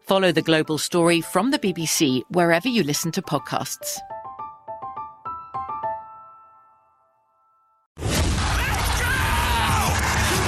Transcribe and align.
Follow 0.00 0.32
the 0.32 0.42
global 0.42 0.78
story 0.78 1.20
from 1.20 1.50
the 1.50 1.58
BBC 1.58 2.22
wherever 2.30 2.68
you 2.68 2.82
listen 2.82 3.12
to 3.12 3.22
podcasts. 3.22 3.98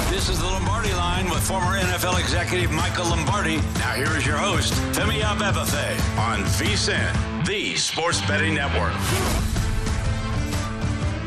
This 0.09 0.29
is 0.29 0.39
the 0.39 0.45
Lombardi 0.45 0.93
line 0.93 1.29
with 1.29 1.43
former 1.43 1.77
NFL 1.79 2.19
executive 2.19 2.71
Michael 2.71 3.05
Lombardi. 3.05 3.57
Now 3.57 3.93
here 3.93 4.15
is 4.17 4.25
your 4.25 4.37
host, 4.37 4.73
Femi 4.93 5.21
Abebefe, 5.21 6.17
on 6.17 6.39
VSIN, 6.43 7.45
the 7.45 7.75
Sports 7.75 8.21
Betting 8.27 8.53
Network. 8.55 8.93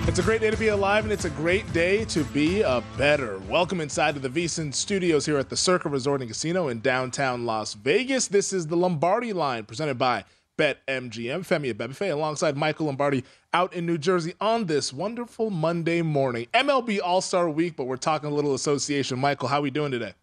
It's 0.08 0.20
a 0.20 0.22
great 0.22 0.40
day 0.40 0.50
to 0.50 0.56
be 0.56 0.68
alive, 0.68 1.04
and 1.04 1.12
it's 1.12 1.24
a 1.24 1.30
great 1.30 1.70
day 1.72 2.04
to 2.06 2.22
be 2.24 2.62
a 2.62 2.82
bettor. 2.96 3.38
Welcome 3.50 3.80
inside 3.80 4.14
to 4.14 4.20
the 4.20 4.28
VSIN 4.28 4.72
studios 4.72 5.26
here 5.26 5.36
at 5.36 5.48
the 5.48 5.56
Circa 5.56 5.88
Resort 5.88 6.20
and 6.20 6.30
Casino 6.30 6.68
in 6.68 6.80
downtown 6.80 7.44
Las 7.44 7.74
Vegas. 7.74 8.28
This 8.28 8.52
is 8.52 8.68
the 8.68 8.76
Lombardi 8.76 9.32
line 9.32 9.64
presented 9.64 9.98
by 9.98 10.24
BetMGM. 10.58 11.40
Femi 11.44 11.74
Abebefe 11.74 12.10
alongside 12.12 12.56
Michael 12.56 12.86
Lombardi 12.86 13.24
out 13.52 13.74
in 13.74 13.84
New 13.84 13.98
Jersey 13.98 14.34
on 14.40 14.66
this 14.66 14.92
wonderful 14.92 15.50
Monday 15.50 16.02
morning. 16.02 16.46
MLB 16.54 17.00
All-Star 17.02 17.50
Week, 17.50 17.76
but 17.76 17.84
we're 17.86 17.96
talking 17.96 18.30
a 18.30 18.34
little 18.34 18.54
association. 18.54 19.18
Michael, 19.18 19.48
how 19.48 19.58
are 19.58 19.62
we 19.62 19.70
doing 19.70 19.90
today? 19.90 20.14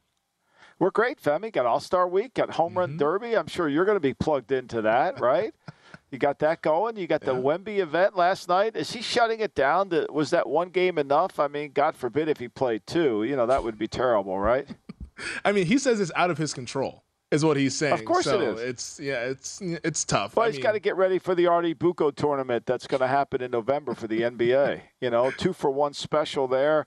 We're 0.79 0.91
great, 0.91 1.21
Femi. 1.21 1.51
Got 1.51 1.65
All 1.65 1.81
Star 1.81 2.07
Week, 2.07 2.33
got 2.33 2.51
Home 2.51 2.77
Run 2.77 2.91
Mm-hmm. 2.91 2.97
Derby. 2.99 3.37
I'm 3.37 3.47
sure 3.47 3.67
you're 3.67 3.85
going 3.85 3.97
to 3.97 3.99
be 4.01 4.13
plugged 4.13 4.51
into 4.53 4.81
that, 4.83 5.19
right? 5.19 5.53
You 6.13 6.19
got 6.19 6.39
that 6.39 6.61
going. 6.61 6.95
You 6.95 7.07
got 7.07 7.21
the 7.21 7.33
Yeah. 7.33 7.41
Wemby 7.41 7.79
event 7.79 8.15
last 8.15 8.47
night. 8.47 8.75
Is 8.75 8.93
he 8.93 9.01
shutting 9.01 9.39
it 9.39 9.55
down? 9.55 9.91
Was 10.09 10.29
that 10.29 10.47
one 10.47 10.69
game 10.69 10.97
enough? 10.97 11.39
I 11.39 11.47
mean, 11.47 11.71
God 11.73 11.95
forbid 11.95 12.29
if 12.29 12.37
he 12.37 12.47
played 12.47 12.85
two. 12.85 13.23
You 13.23 13.35
know, 13.35 13.47
that 13.47 13.63
would 13.63 13.77
be 13.77 13.87
terrible, 13.87 14.39
right? 14.39 14.67
I 15.45 15.51
mean, 15.51 15.65
he 15.65 15.77
says 15.77 15.99
it's 15.99 16.11
out 16.15 16.31
of 16.31 16.37
his 16.37 16.53
control, 16.53 17.03
is 17.31 17.43
what 17.43 17.57
he's 17.57 17.75
saying. 17.75 17.93
Of 17.93 18.05
course 18.05 18.25
so 18.25 18.39
it 18.39 18.47
is. 18.47 18.61
It's 18.61 18.99
yeah, 18.99 19.25
it's 19.25 19.59
it's 19.61 20.05
tough. 20.05 20.35
Well, 20.35 20.47
I 20.47 20.51
he's 20.51 20.59
got 20.59 20.73
to 20.73 20.79
get 20.79 20.95
ready 20.95 21.19
for 21.19 21.35
the 21.35 21.47
Artie 21.47 21.73
Bucco 21.73 22.11
tournament 22.11 22.65
that's 22.65 22.87
going 22.87 23.01
to 23.01 23.07
happen 23.07 23.41
in 23.41 23.51
November 23.51 23.93
for 23.95 24.07
the 24.07 24.21
NBA. 24.21 24.81
You 25.01 25.09
know, 25.09 25.31
two 25.31 25.51
for 25.51 25.69
one 25.69 25.93
special 25.93 26.47
there. 26.47 26.85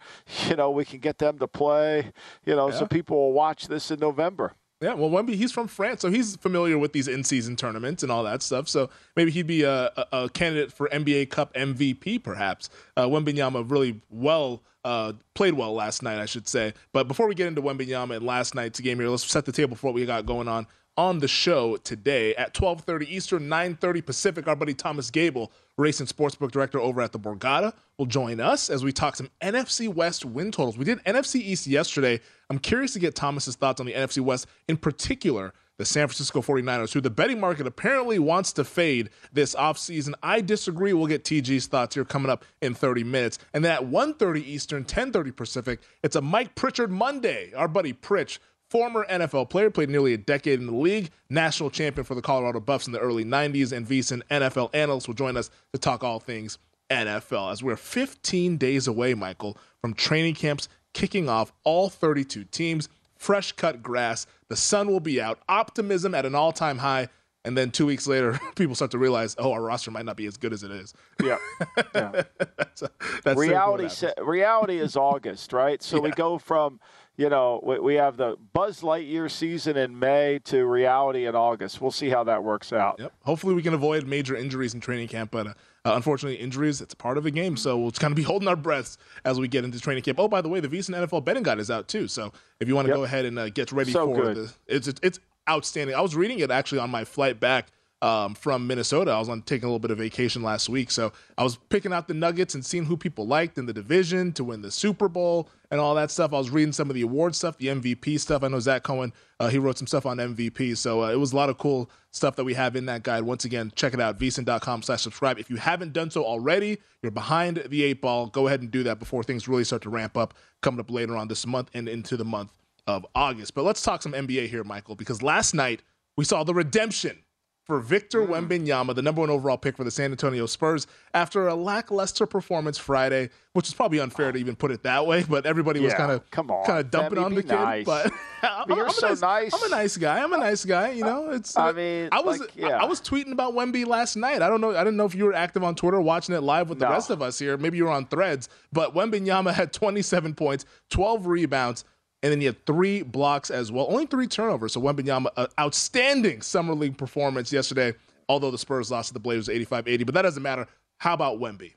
You 0.49 0.57
know, 0.57 0.71
we 0.71 0.87
can 0.87 1.01
get 1.01 1.19
them 1.19 1.39
to 1.39 1.47
play. 1.47 2.13
You 2.47 2.57
know, 2.57 2.71
so 2.71 2.87
people 2.87 3.17
will 3.19 3.33
watch 3.33 3.69
this 3.69 3.91
in 3.91 4.01
November. 4.01 4.55
Yeah, 4.83 4.93
well, 4.93 5.09
Wemby, 5.09 5.37
he's 5.37 5.53
from 5.53 5.69
France, 5.69 6.03
so 6.03 6.11
he's 6.11 6.37
familiar 6.37 6.77
with 6.77 6.93
these 6.93 7.09
in-season 7.09 7.57
tournaments 7.57 8.03
and 8.03 8.13
all 8.13 8.23
that 8.25 8.43
stuff. 8.43 8.69
So 8.69 8.91
maybe 9.17 9.31
he'd 9.31 9.47
be 9.47 9.63
a, 9.63 9.87
a, 9.97 10.07
a 10.13 10.29
candidate 10.29 10.71
for 10.71 10.89
NBA 10.89 11.31
Cup 11.31 11.55
MVP, 11.55 12.23
perhaps. 12.23 12.69
Uh, 12.95 13.07
Wembenyama 13.07 13.71
really 13.71 14.03
well 14.11 14.63
uh, 14.85 15.15
played 15.35 15.55
well 15.55 15.73
last 15.73 16.03
night, 16.03 16.19
I 16.19 16.27
should 16.27 16.47
say. 16.47 16.75
But 16.93 17.09
before 17.09 17.27
we 17.27 17.35
get 17.35 17.47
into 17.47 17.63
Wembenyama 17.63 18.17
and 18.17 18.27
last 18.27 18.55
night's 18.55 18.79
game 18.79 19.01
here, 19.01 19.09
let's 19.09 19.25
set 19.25 19.47
the 19.47 19.53
table 19.53 19.77
for 19.77 19.87
what 19.87 19.95
we 19.95 20.05
got 20.05 20.27
going 20.27 20.47
on 20.47 20.67
on 20.97 21.19
the 21.19 21.29
show 21.29 21.77
today 21.79 22.35
at 22.37 22.55
12:30 22.55 23.09
Eastern, 23.09 23.49
9:30 23.49 24.05
Pacific. 24.05 24.47
Our 24.47 24.57
buddy 24.57 24.75
Thomas 24.75 25.11
Gable, 25.11 25.53
racing 25.77 26.07
sportsbook 26.07 26.53
director 26.53 26.81
over 26.81 27.03
at 27.03 27.13
the 27.13 27.19
Borgata, 27.19 27.75
will 27.99 28.07
join 28.07 28.41
us 28.41 28.71
as 28.71 28.85
we 28.85 28.93
talk 28.93 29.17
some 29.17 29.29
NFC 29.43 29.89
West 29.89 30.25
win 30.25 30.51
totals. 30.51 30.79
We 30.79 30.85
did 30.85 31.03
NFC 31.05 31.41
East 31.41 31.67
yesterday. 31.67 32.21
I'm 32.51 32.59
curious 32.59 32.93
to 32.93 32.99
get 32.99 33.15
Thomas's 33.15 33.57
thoughts 33.57 33.81
on 33.81 33.87
the 33.87 33.93
NFC 33.93 34.21
West, 34.21 34.47
in 34.69 34.77
particular 34.77 35.53
the 35.79 35.85
San 35.85 36.07
Francisco 36.09 36.41
49ers, 36.41 36.93
who 36.93 37.01
the 37.01 37.11
betting 37.11 37.39
market 37.39 37.67
apparently 37.67 38.19
wants 38.19 38.53
to 38.55 38.65
fade 38.65 39.11
this 39.33 39.55
offseason. 39.55 40.15
I 40.23 40.41
disagree. 40.41 40.93
We'll 40.95 41.07
get 41.07 41.25
TG's 41.25 41.67
thoughts 41.67 41.95
here 41.95 42.05
coming 42.05 42.31
up 42.31 42.45
in 42.63 42.75
30 42.75 43.05
minutes. 43.05 43.39
And 43.53 43.65
then 43.65 43.73
at 43.73 43.85
1:30 43.85 44.43
Eastern, 44.43 44.85
10:30 44.85 45.33
Pacific, 45.33 45.81
it's 46.03 46.17
a 46.17 46.23
Mike 46.23 46.55
Pritchard 46.55 46.91
Monday. 46.91 47.53
Our 47.55 47.69
buddy 47.69 47.93
Pritch 47.93 48.39
former 48.69 49.07
NFL 49.09 49.49
player, 49.49 49.71
played 49.71 49.91
nearly 49.91 50.13
a 50.13 50.19
decade 50.19 50.59
in 50.59 50.67
the 50.67 50.75
league, 50.75 51.11
national 51.31 51.71
champion 51.71 52.05
for 52.05 52.17
the 52.17 52.23
Colorado 52.23 52.59
Buffs 52.59 52.87
in 52.87 52.93
the 52.93 52.99
early 52.99 53.25
90s, 53.25 53.71
and 53.71 53.87
VSiN 53.87 54.23
NFL 54.29 54.71
analyst 54.75 55.07
will 55.07 55.15
join 55.15 55.37
us 55.37 55.51
to 55.73 55.79
talk 55.79 56.03
all 56.03 56.19
things 56.19 56.59
NFL 56.91 57.53
as 57.53 57.63
we're 57.63 57.77
15 57.77 58.57
days 58.57 58.87
away, 58.87 59.15
Michael, 59.15 59.57
from 59.81 59.95
training 59.95 60.35
camps 60.35 60.69
kicking 60.97 61.29
off 61.29 61.53
all 61.63 61.91
32 61.91 62.45
teams, 62.45 62.89
fresh 63.17 63.53
cut 63.53 63.83
grass, 63.83 64.27
the 64.49 64.57
sun 64.57 64.89
will 64.89 65.01
be 65.01 65.21
out, 65.21 65.39
optimism 65.47 66.15
at 66.15 66.25
an 66.25 66.35
all 66.35 66.53
time 66.53 66.79
high. 66.79 67.09
And 67.45 67.57
then 67.57 67.71
two 67.71 67.85
weeks 67.85 68.07
later, 68.07 68.41
people 68.57 68.75
start 68.75 68.93
to 68.93 68.99
realize, 68.99 69.37
oh, 69.39 69.53
our 69.53 69.63
roster 69.63 69.91
might 69.91 70.07
not 70.07 70.17
be 70.17 70.25
as 70.25 70.39
good 70.39 70.55
as 70.55 70.63
it 70.63 70.71
is. 70.71 70.95
Yeah. 71.23 71.37
yeah. 71.95 72.23
that's, 72.39 72.83
that's 73.23 73.39
reality 73.39 73.91
sa- 73.91 74.15
reality 74.23 74.79
is 74.79 74.97
August, 74.97 75.53
right? 75.53 75.83
So 75.83 76.01
we 76.01 76.11
go 76.13 76.39
from 76.39 76.81
you 77.19 77.29
know 77.29 77.61
we, 77.63 77.79
we 77.79 77.95
have 77.97 78.17
the 78.17 78.37
Buzz 78.55 78.81
Lightyear 78.81 79.31
season 79.31 79.77
in 79.77 79.99
May 79.99 80.41
to 80.45 80.65
reality 80.65 81.27
in 81.27 81.37
August. 81.37 81.81
We'll 81.81 81.91
see 81.91 82.09
how 82.09 82.25
that 82.25 82.43
works 82.43 82.73
out. 82.73 82.97
Yep. 82.99 83.13
Hopefully, 83.21 83.55
we 83.55 83.63
can 83.63 83.75
avoid 83.75 84.07
major 84.07 84.35
injuries 84.35 84.73
in 84.75 84.81
training 84.81 85.09
camp, 85.09 85.31
but 85.31 85.47
uh, 85.47 85.55
uh, 85.87 85.95
unfortunately, 85.95 86.39
injuries 86.39 86.81
it's 86.81 86.95
part 86.95 87.17
of 87.17 87.25
the 87.25 87.31
game. 87.31 87.57
So 87.57 87.79
we'll 87.79 87.91
just 87.91 88.01
kind 88.01 88.13
of 88.13 88.17
be 88.17 88.23
holding 88.31 88.49
our 88.49 88.57
breaths 88.57 88.99
as 89.25 89.39
we 89.39 89.49
get 89.49 89.65
into 89.65 89.81
training 89.81 90.03
camp. 90.03 90.19
Oh, 90.19 90.29
by 90.29 90.41
the 90.41 90.49
way, 90.49 90.61
the 90.61 90.69
VSiN 90.69 90.95
NFL 91.07 91.25
betting 91.25 91.43
guide 91.45 91.59
is 91.59 91.71
out 91.71 91.89
too. 91.89 92.09
So 92.09 92.33
if 92.61 92.69
you 92.69 92.75
want 92.75 92.87
to 92.87 92.91
Yep. 92.91 92.97
go 92.97 93.05
ahead 93.05 93.25
and 93.25 93.39
uh, 93.39 93.49
get 93.51 93.73
ready 93.73 93.93
So 93.93 94.07
for 94.15 94.23
good. 94.23 94.37
the, 94.37 94.75
it's- 94.75 94.95
it's 95.03 95.19
outstanding. 95.49 95.95
I 95.95 96.01
was 96.01 96.17
reading 96.17 96.41
it 96.41 96.51
actually 96.51 96.81
on 96.81 96.91
my 96.91 97.05
flight 97.05 97.39
back. 97.39 97.69
Um, 98.03 98.35
from 98.35 98.67
Minnesota, 98.67 99.11
I 99.11 99.19
was 99.19 99.31
on 99.31 99.41
taking 99.41 99.65
a 99.65 99.69
little 99.69 99.79
bit 99.79 99.91
of 99.91 99.97
vacation 99.97 100.43
last 100.43 100.69
week, 100.69 100.91
so 100.91 101.13
I 101.39 101.43
was 101.43 101.57
picking 101.57 101.95
out 101.95 102.09
the 102.09 102.15
Nuggets 102.15 102.55
and 102.55 102.65
seeing 102.65 102.85
who 102.85 102.95
people 102.95 103.27
liked 103.27 103.57
in 103.57 103.65
the 103.65 103.73
division 103.73 104.33
to 104.35 104.45
win 104.45 104.61
the 104.61 104.71
Super 104.71 105.09
Bowl 105.09 105.49
and 105.71 105.81
all 105.81 105.95
that 105.95 106.11
stuff. 106.11 106.35
I 106.35 106.39
was 106.39 106.51
reading 106.51 106.73
some 106.73 106.91
of 106.91 106.95
the 106.95 107.01
award 107.01 107.35
stuff, 107.35 107.57
the 107.57 107.69
MVP 107.69 108.21
stuff. 108.21 108.43
I 108.43 108.49
know 108.49 108.61
Zach 108.61 108.83
Cohen, 108.83 109.15
uh, 109.41 109.49
he 109.49 109.59
wrote 109.59 109.79
some 109.79 109.87
stuff 109.87 110.05
on 110.05 110.19
MVP, 110.19 110.77
so 110.77 111.05
uh, 111.05 111.11
it 111.11 111.17
was 111.17 111.33
a 111.33 111.37
lot 111.37 111.49
of 111.49 111.57
cool 111.57 111.91
stuff 112.11 112.37
that 112.37 112.45
we 112.45 112.53
have 112.53 112.77
in 112.77 112.85
that 112.85 113.03
guide. 113.03 113.23
Once 113.23 113.47
again, 113.47 113.73
check 113.75 113.95
it 113.95 114.01
out, 114.01 114.21
slash 114.21 115.01
subscribe. 115.01 115.39
If 115.39 115.49
you 115.49 115.57
haven't 115.57 115.95
done 115.95 116.11
so 116.11 116.23
already, 116.23 116.77
you're 117.03 117.11
behind 117.11 117.65
the 117.67 117.83
eight 117.83 118.03
ball. 118.03 118.27
Go 118.27 118.47
ahead 118.47 118.61
and 118.61 118.71
do 118.71 118.83
that 118.83 118.99
before 118.99 119.23
things 119.23 119.49
really 119.49 119.65
start 119.65 119.81
to 119.83 119.91
ramp 119.91 120.19
up 120.19 120.35
coming 120.61 120.81
up 120.81 120.91
later 120.91 121.17
on 121.17 121.29
this 121.29 121.47
month 121.47 121.71
and 121.73 121.89
into 121.89 122.19
the 122.19 122.27
month 122.27 122.53
of 122.87 123.07
August. 123.15 123.55
But 123.55 123.65
let's 123.65 123.83
talk 123.83 124.03
some 124.03 124.13
NBA 124.13 124.49
here, 124.49 124.65
Michael, 124.65 124.97
because 124.97 125.23
last 125.23 125.55
night 125.55 125.83
we 126.17 126.25
saw 126.25 126.45
the 126.45 126.55
redemption 126.55 127.19
for 127.67 127.81
Victor 127.81 128.23
mm. 128.23 128.29
Wembanyama, 128.29 128.95
the 128.95 129.03
number 129.03 129.21
one 129.21 129.29
overall 129.29 129.59
pick 129.59 129.77
for 129.77 129.83
the 129.83 129.91
San 129.91 130.13
Antonio 130.13 130.47
Spurs, 130.47 130.87
after 131.15 131.49
a 131.49 131.55
lackluster 131.55 132.25
performance 132.25 132.79
Friday, 132.79 133.29
which 133.55 133.67
is 133.67 133.75
probably 133.75 133.99
unfair 133.99 134.31
to 134.31 134.39
even 134.39 134.55
put 134.55 134.71
it 134.71 134.85
that 134.85 135.05
way. 135.05 135.25
But 135.25 135.47
everybody 135.47 135.81
was 135.81 135.93
kind 135.93 136.13
of 136.13 136.31
come 136.31 136.51
on, 136.51 136.65
kind 136.65 136.79
of 136.79 136.91
dumping 136.93 137.19
on 137.19 137.35
the 137.35 137.43
nice. 137.43 137.79
kid. 137.79 137.87
But, 137.87 138.13
but 138.69 138.77
you're 138.77 138.87
I'm 138.87 138.93
so 138.93 139.09
nice, 139.09 139.21
nice. 139.21 139.55
I'm 139.55 139.73
a 139.73 139.75
nice 139.77 139.97
guy. 139.97 140.23
I'm 140.23 140.33
a 140.33 140.39
nice 140.39 140.65
guy. 140.65 140.93
You 140.93 141.03
know, 141.03 141.31
it's. 141.31 141.57
I 141.57 141.73
mean, 141.73 142.09
I 142.13 142.21
was 142.21 142.39
like, 142.39 142.55
yeah. 142.55 142.69
I, 142.69 142.83
I, 142.83 142.85
was 142.85 143.01
tweeting 143.01 143.33
about 143.33 143.55
Wemby 143.55 143.85
last 143.85 144.15
night. 144.15 144.43
I 144.43 144.49
don't 144.49 144.61
know. 144.61 144.71
I 144.71 144.85
didn't 144.85 144.97
know 144.97 145.07
if 145.07 145.17
you 145.17 145.25
were 145.25 145.35
active 145.35 145.65
on 145.65 145.75
Twitter, 145.75 146.01
watching 146.01 146.37
it 146.37 146.43
live 146.43 146.69
with 146.69 146.79
the 146.79 146.89
rest 146.89 147.11
of 147.11 147.21
us 147.21 147.39
here. 147.39 147.57
Maybe 147.57 147.79
you 147.79 147.85
were 147.85 147.91
on 147.91 148.07
Threads. 148.07 148.49
But 148.73 148.95
Wembanyama 148.95 149.53
had 149.53 149.73
27 149.73 150.35
points, 150.35 150.65
12 150.91 151.27
rebounds 151.27 151.85
and 152.27 152.33
then 152.33 152.41
he 152.41 152.47
had 152.47 152.67
three 152.67 153.03
blocks 153.03 153.53
as 153.53 153.71
well. 153.71 153.87
Only 153.89 154.05
three 154.07 154.27
turnovers. 154.27 154.73
So 154.73 154.81
Wembanyama, 154.81 155.29
uh, 155.37 155.47
outstanding 155.61 156.43
summer 156.43 156.75
league 156.75 156.99
performance 156.99 157.53
yesterday. 157.53 157.95
Although 158.29 158.51
the 158.51 158.59
Spurs 158.59 158.91
lost 158.91 159.11
to 159.11 159.15
the 159.15 159.21
Blazers 159.21 159.47
85-80, 159.47 160.05
but 160.05 160.15
that 160.17 160.23
doesn't 160.23 160.43
matter. 160.43 160.67
How 160.99 161.15
about 161.15 161.39
Wemby? 161.39 161.75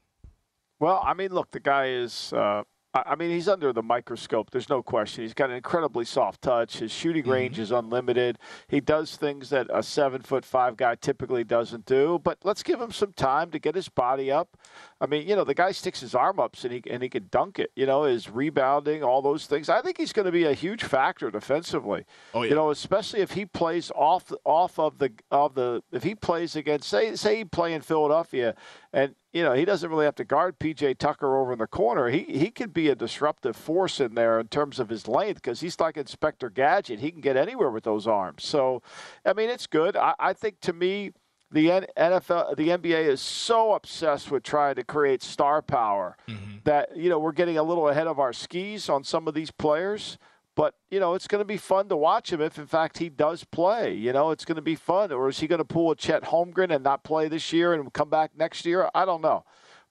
Well, 0.80 1.00
I 1.06 1.14
mean, 1.14 1.32
look, 1.32 1.52
the 1.52 1.60
guy 1.60 1.90
is. 1.90 2.34
Uh, 2.34 2.64
I 2.94 3.16
mean, 3.16 3.30
he's 3.30 3.48
under 3.48 3.72
the 3.72 3.84
microscope. 3.84 4.50
There's 4.50 4.68
no 4.68 4.82
question. 4.82 5.24
He's 5.24 5.36
got 5.36 5.52
an 5.52 5.56
incredibly 5.56 6.06
soft 6.06 6.42
touch. 6.42 6.80
His 6.80 6.92
shooting 6.92 7.22
mm-hmm. 7.22 7.32
range 7.32 7.60
is 7.60 7.72
unlimited. 7.72 8.40
He 8.68 8.80
does 8.80 9.16
things 9.16 9.52
that 9.52 9.68
a 9.72 9.84
seven 9.84 10.24
foot 10.24 10.44
five 10.44 10.76
guy 10.76 10.96
typically 10.96 11.44
doesn't 11.44 11.86
do. 11.86 12.20
But 12.24 12.40
let's 12.44 12.64
give 12.64 12.82
him 12.82 12.92
some 12.92 13.14
time 13.14 13.52
to 13.52 13.60
get 13.60 13.76
his 13.76 13.90
body 13.90 14.32
up. 14.32 14.58
I 15.00 15.06
mean, 15.06 15.28
you 15.28 15.36
know, 15.36 15.44
the 15.44 15.54
guy 15.54 15.72
sticks 15.72 16.00
his 16.00 16.16
arm 16.16 16.40
up 16.40 16.56
and 16.64 16.74
he 16.74 16.84
and 16.90 17.04
he 17.04 17.10
can 17.10 17.28
dunk 17.30 17.60
it. 17.60 17.72
You 17.76 17.86
know, 17.86 18.04
his 18.04 18.28
rebounding, 18.28 19.04
all 19.04 19.22
those 19.22 19.46
things. 19.46 19.70
I 19.70 19.84
think 19.84 19.98
he's 19.98 20.12
going 20.12 20.26
to 20.26 20.32
be 20.32 20.46
a 20.46 20.54
huge 20.54 20.84
factor 20.84 21.30
defensively. 21.30 22.06
Oh 22.34 22.42
yeah. 22.42 22.50
You 22.50 22.56
know, 22.56 22.72
especially 22.72 23.20
if 23.22 23.32
he 23.32 23.46
plays 23.46 23.92
off 23.96 24.34
off 24.46 24.80
of 24.80 24.98
the 24.98 25.12
of 25.30 25.54
the 25.54 25.84
if 25.92 26.02
he 26.02 26.16
plays 26.16 26.56
against 26.56 26.90
say 26.90 27.16
say 27.16 27.38
he 27.38 27.46
play 27.46 27.74
in 27.74 27.82
Philadelphia 27.82 28.56
and 28.92 29.14
you 29.32 29.44
know, 29.44 29.54
he 29.54 29.64
doesn't 29.64 29.90
really 29.90 30.06
have 30.06 30.16
to 30.16 30.26
guard 30.26 30.58
PJ 30.58 30.98
Tucker 30.98 31.38
over 31.38 31.54
in 31.54 31.60
the 31.60 31.68
corner. 31.68 32.10
He 32.10 32.24
he 32.24 32.50
could 32.50 32.74
be 32.74 32.90
a 32.90 32.96
disruptive 32.96 33.56
force 33.56 34.00
in 34.00 34.16
there 34.16 34.40
in 34.40 34.48
terms 34.48 34.80
of 34.80 34.90
his 34.90 35.08
length 35.08 35.42
because 35.42 35.62
he's 35.62 35.80
like 35.80 35.98
Inspector 35.98 36.50
Gadget. 36.52 37.00
He 37.00 37.12
can 37.12 37.22
get 37.22 37.38
anywhere 37.38 37.70
with 37.70 37.84
those 37.84 38.08
arms. 38.08 38.44
So, 38.44 38.82
I 39.26 39.34
mean, 39.34 39.50
it's 39.50 39.68
good. 39.68 39.96
I, 39.96 40.16
I 40.20 40.34
think 40.34 40.60
to 40.62 40.74
me, 40.74 41.12
the 41.52 41.68
NFL, 41.98 42.56
the 42.56 42.70
NBA 42.70 43.08
is 43.08 43.22
so 43.22 43.74
obsessed 43.74 44.32
with 44.32 44.44
trying 44.44 44.76
to 44.76 44.84
create 44.84 45.22
star 45.22 45.62
power 45.62 46.16
mm-hmm. 46.28 46.58
that 46.64 46.96
you 46.96 47.10
know 47.10 47.20
we're 47.20 47.32
getting 47.32 47.58
a 47.58 47.64
little 47.64 47.88
ahead 47.90 48.08
of 48.08 48.20
our 48.20 48.34
skis 48.34 48.90
on 48.90 49.04
some 49.04 49.28
of 49.28 49.34
these 49.34 49.52
players. 49.52 50.18
But, 50.60 50.76
you 50.90 51.00
know, 51.00 51.14
it's 51.14 51.26
going 51.26 51.40
to 51.40 51.46
be 51.46 51.56
fun 51.56 51.88
to 51.88 51.96
watch 51.96 52.34
him 52.34 52.42
if, 52.42 52.58
in 52.60 52.68
fact, 52.68 52.98
he 52.98 53.08
does 53.08 53.46
play. 53.46 53.94
You 53.94 54.12
know, 54.12 54.32
it's 54.32 54.44
going 54.44 54.58
to 54.58 54.62
be 54.62 54.76
fun. 54.76 55.10
Or 55.10 55.30
is 55.30 55.40
he 55.40 55.48
going 55.48 55.60
to 55.60 55.64
pull 55.64 55.90
a 55.90 55.96
Chet 55.96 56.24
Holmgren 56.24 56.76
and 56.76 56.84
not 56.84 57.02
play 57.06 57.30
this 57.30 57.54
year 57.54 57.72
and 57.72 57.94
come 57.94 58.10
back 58.10 58.32
next 58.36 58.66
year? 58.66 58.90
I 58.94 59.06
don't 59.06 59.22
know. 59.22 59.46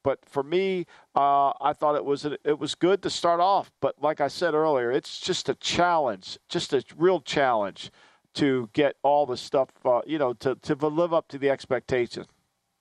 But 0.05 0.19
for 0.27 0.43
me, 0.43 0.85
uh, 1.17 1.55
I 1.59 1.73
thought 1.73 1.97
it 1.97 2.05
was 2.05 2.27
it 2.27 2.59
was 2.59 2.75
good 2.75 3.03
to 3.05 3.09
start 3.09 3.41
off. 3.41 3.73
But 3.81 3.95
like 4.03 4.21
I 4.21 4.29
said 4.29 4.53
earlier, 4.53 4.93
it's 4.93 5.19
just 5.19 5.49
a 5.49 5.55
challenge, 5.55 6.37
just 6.51 6.75
a 6.75 6.85
real 6.99 7.23
challenge 7.23 7.91
to 8.35 8.69
get 8.75 8.97
all 9.03 9.25
the 9.25 9.39
stuff, 9.39 9.71
uh, 9.87 10.03
you 10.07 10.19
know, 10.19 10.35
to, 10.35 10.55
to 10.57 10.75
live 10.75 11.15
up 11.15 11.29
to 11.29 11.39
the 11.39 11.49
expectations. 11.49 12.27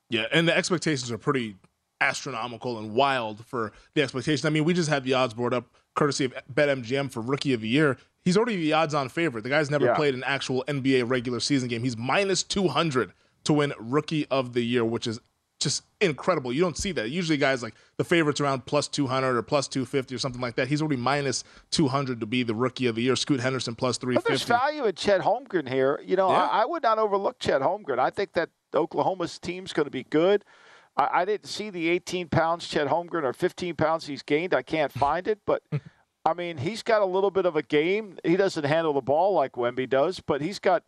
Yeah, 0.10 0.26
and 0.34 0.46
the 0.46 0.56
expectations 0.56 1.10
are 1.10 1.18
pretty 1.18 1.56
astronomical 2.02 2.80
and 2.80 2.94
wild 2.94 3.46
for 3.46 3.72
the 3.94 4.02
expectations. 4.02 4.44
I 4.44 4.50
mean, 4.50 4.66
we 4.66 4.74
just 4.74 4.90
had 4.90 5.06
the 5.06 5.14
odds 5.14 5.34
board 5.34 5.54
up 5.54 5.68
courtesy 5.98 6.26
of 6.26 6.34
BetMGM 6.54 7.12
for 7.12 7.22
Rookie 7.22 7.54
of 7.54 7.62
the 7.62 7.68
Year. 7.68 7.98
He's 8.24 8.38
already 8.38 8.56
the 8.58 8.74
odds-on 8.74 9.10
favorite. 9.10 9.44
The 9.44 9.50
guy's 9.50 9.70
never 9.70 9.86
yeah. 9.86 9.96
played 9.96 10.14
an 10.14 10.24
actual 10.26 10.64
NBA 10.68 11.10
regular 11.10 11.40
season 11.40 11.68
game. 11.68 11.84
He's 11.84 11.98
minus 11.98 12.44
200 12.44 13.12
to 13.46 13.54
win 13.54 13.74
Rookie 13.80 14.28
of 14.28 14.54
the 14.54 14.62
Year, 14.62 14.86
which 14.86 15.08
is 15.08 15.20
just 15.60 15.84
incredible. 16.02 16.54
You 16.54 16.62
don't 16.62 16.78
see 16.78 16.92
that. 16.94 17.10
Usually, 17.10 17.38
guys 17.38 17.64
like 17.64 17.74
the 17.98 18.04
favorites 18.04 18.40
around 18.40 18.66
plus 18.66 18.88
200 18.88 19.36
or 19.36 19.42
plus 19.42 19.68
250 19.68 20.14
or 20.14 20.18
something 20.20 20.42
like 20.42 20.56
that. 20.56 20.68
He's 20.68 20.82
already 20.82 20.98
minus 20.98 21.44
200 21.72 22.20
to 22.20 22.26
be 22.26 22.44
the 22.44 22.54
rookie 22.54 22.86
of 22.88 22.96
the 22.96 23.02
year. 23.02 23.16
Scoot 23.16 23.40
Henderson 23.40 23.74
plus 23.74 23.98
350. 23.98 24.24
But 24.24 24.30
there's 24.30 24.44
value 24.44 24.86
in 24.86 24.94
Chet 24.94 25.22
Holmgren 25.22 25.68
here. 25.68 26.00
You 26.06 26.16
know, 26.16 26.30
yeah. 26.30 26.44
I, 26.44 26.62
I, 26.62 26.66
would 26.66 26.84
not 26.84 27.00
overlook 27.00 27.40
Chet 27.40 27.62
Holmgren. 27.62 27.98
I 27.98 28.12
think 28.12 28.34
that 28.34 28.50
Oklahoma's 28.76 29.40
team's 29.40 29.74
going 29.74 29.86
to 29.86 29.92
be 29.92 30.04
good. 30.04 30.46
I, 30.98 31.22
I 31.22 31.26
didn't 31.26 31.48
see 31.48 31.70
the 31.70 31.90
18 31.90 32.28
pounds 32.30 32.68
Chet 32.68 32.88
Holmgren 32.88 33.24
or 33.24 33.34
15 33.34 33.76
pounds 33.76 34.08
he's 34.08 34.24
gained. 34.24 34.54
I 34.54 34.62
can't 34.62 34.92
find 34.92 35.28
it, 35.28 35.40
but 35.46 35.64
I 36.26 36.34
mean, 36.34 36.58
he's 36.58 36.84
got 36.84 37.02
a 37.02 37.06
little 37.06 37.32
bit 37.32 37.46
of 37.46 37.56
a 37.56 37.62
game. 37.62 38.18
He 38.24 38.36
doesn't 38.36 38.66
handle 38.66 38.94
the 38.94 39.02
ball 39.02 39.34
like 39.34 39.54
Wemby 39.54 39.90
does, 39.90 40.20
but 40.20 40.42
he's 40.42 40.60
got 40.60 40.84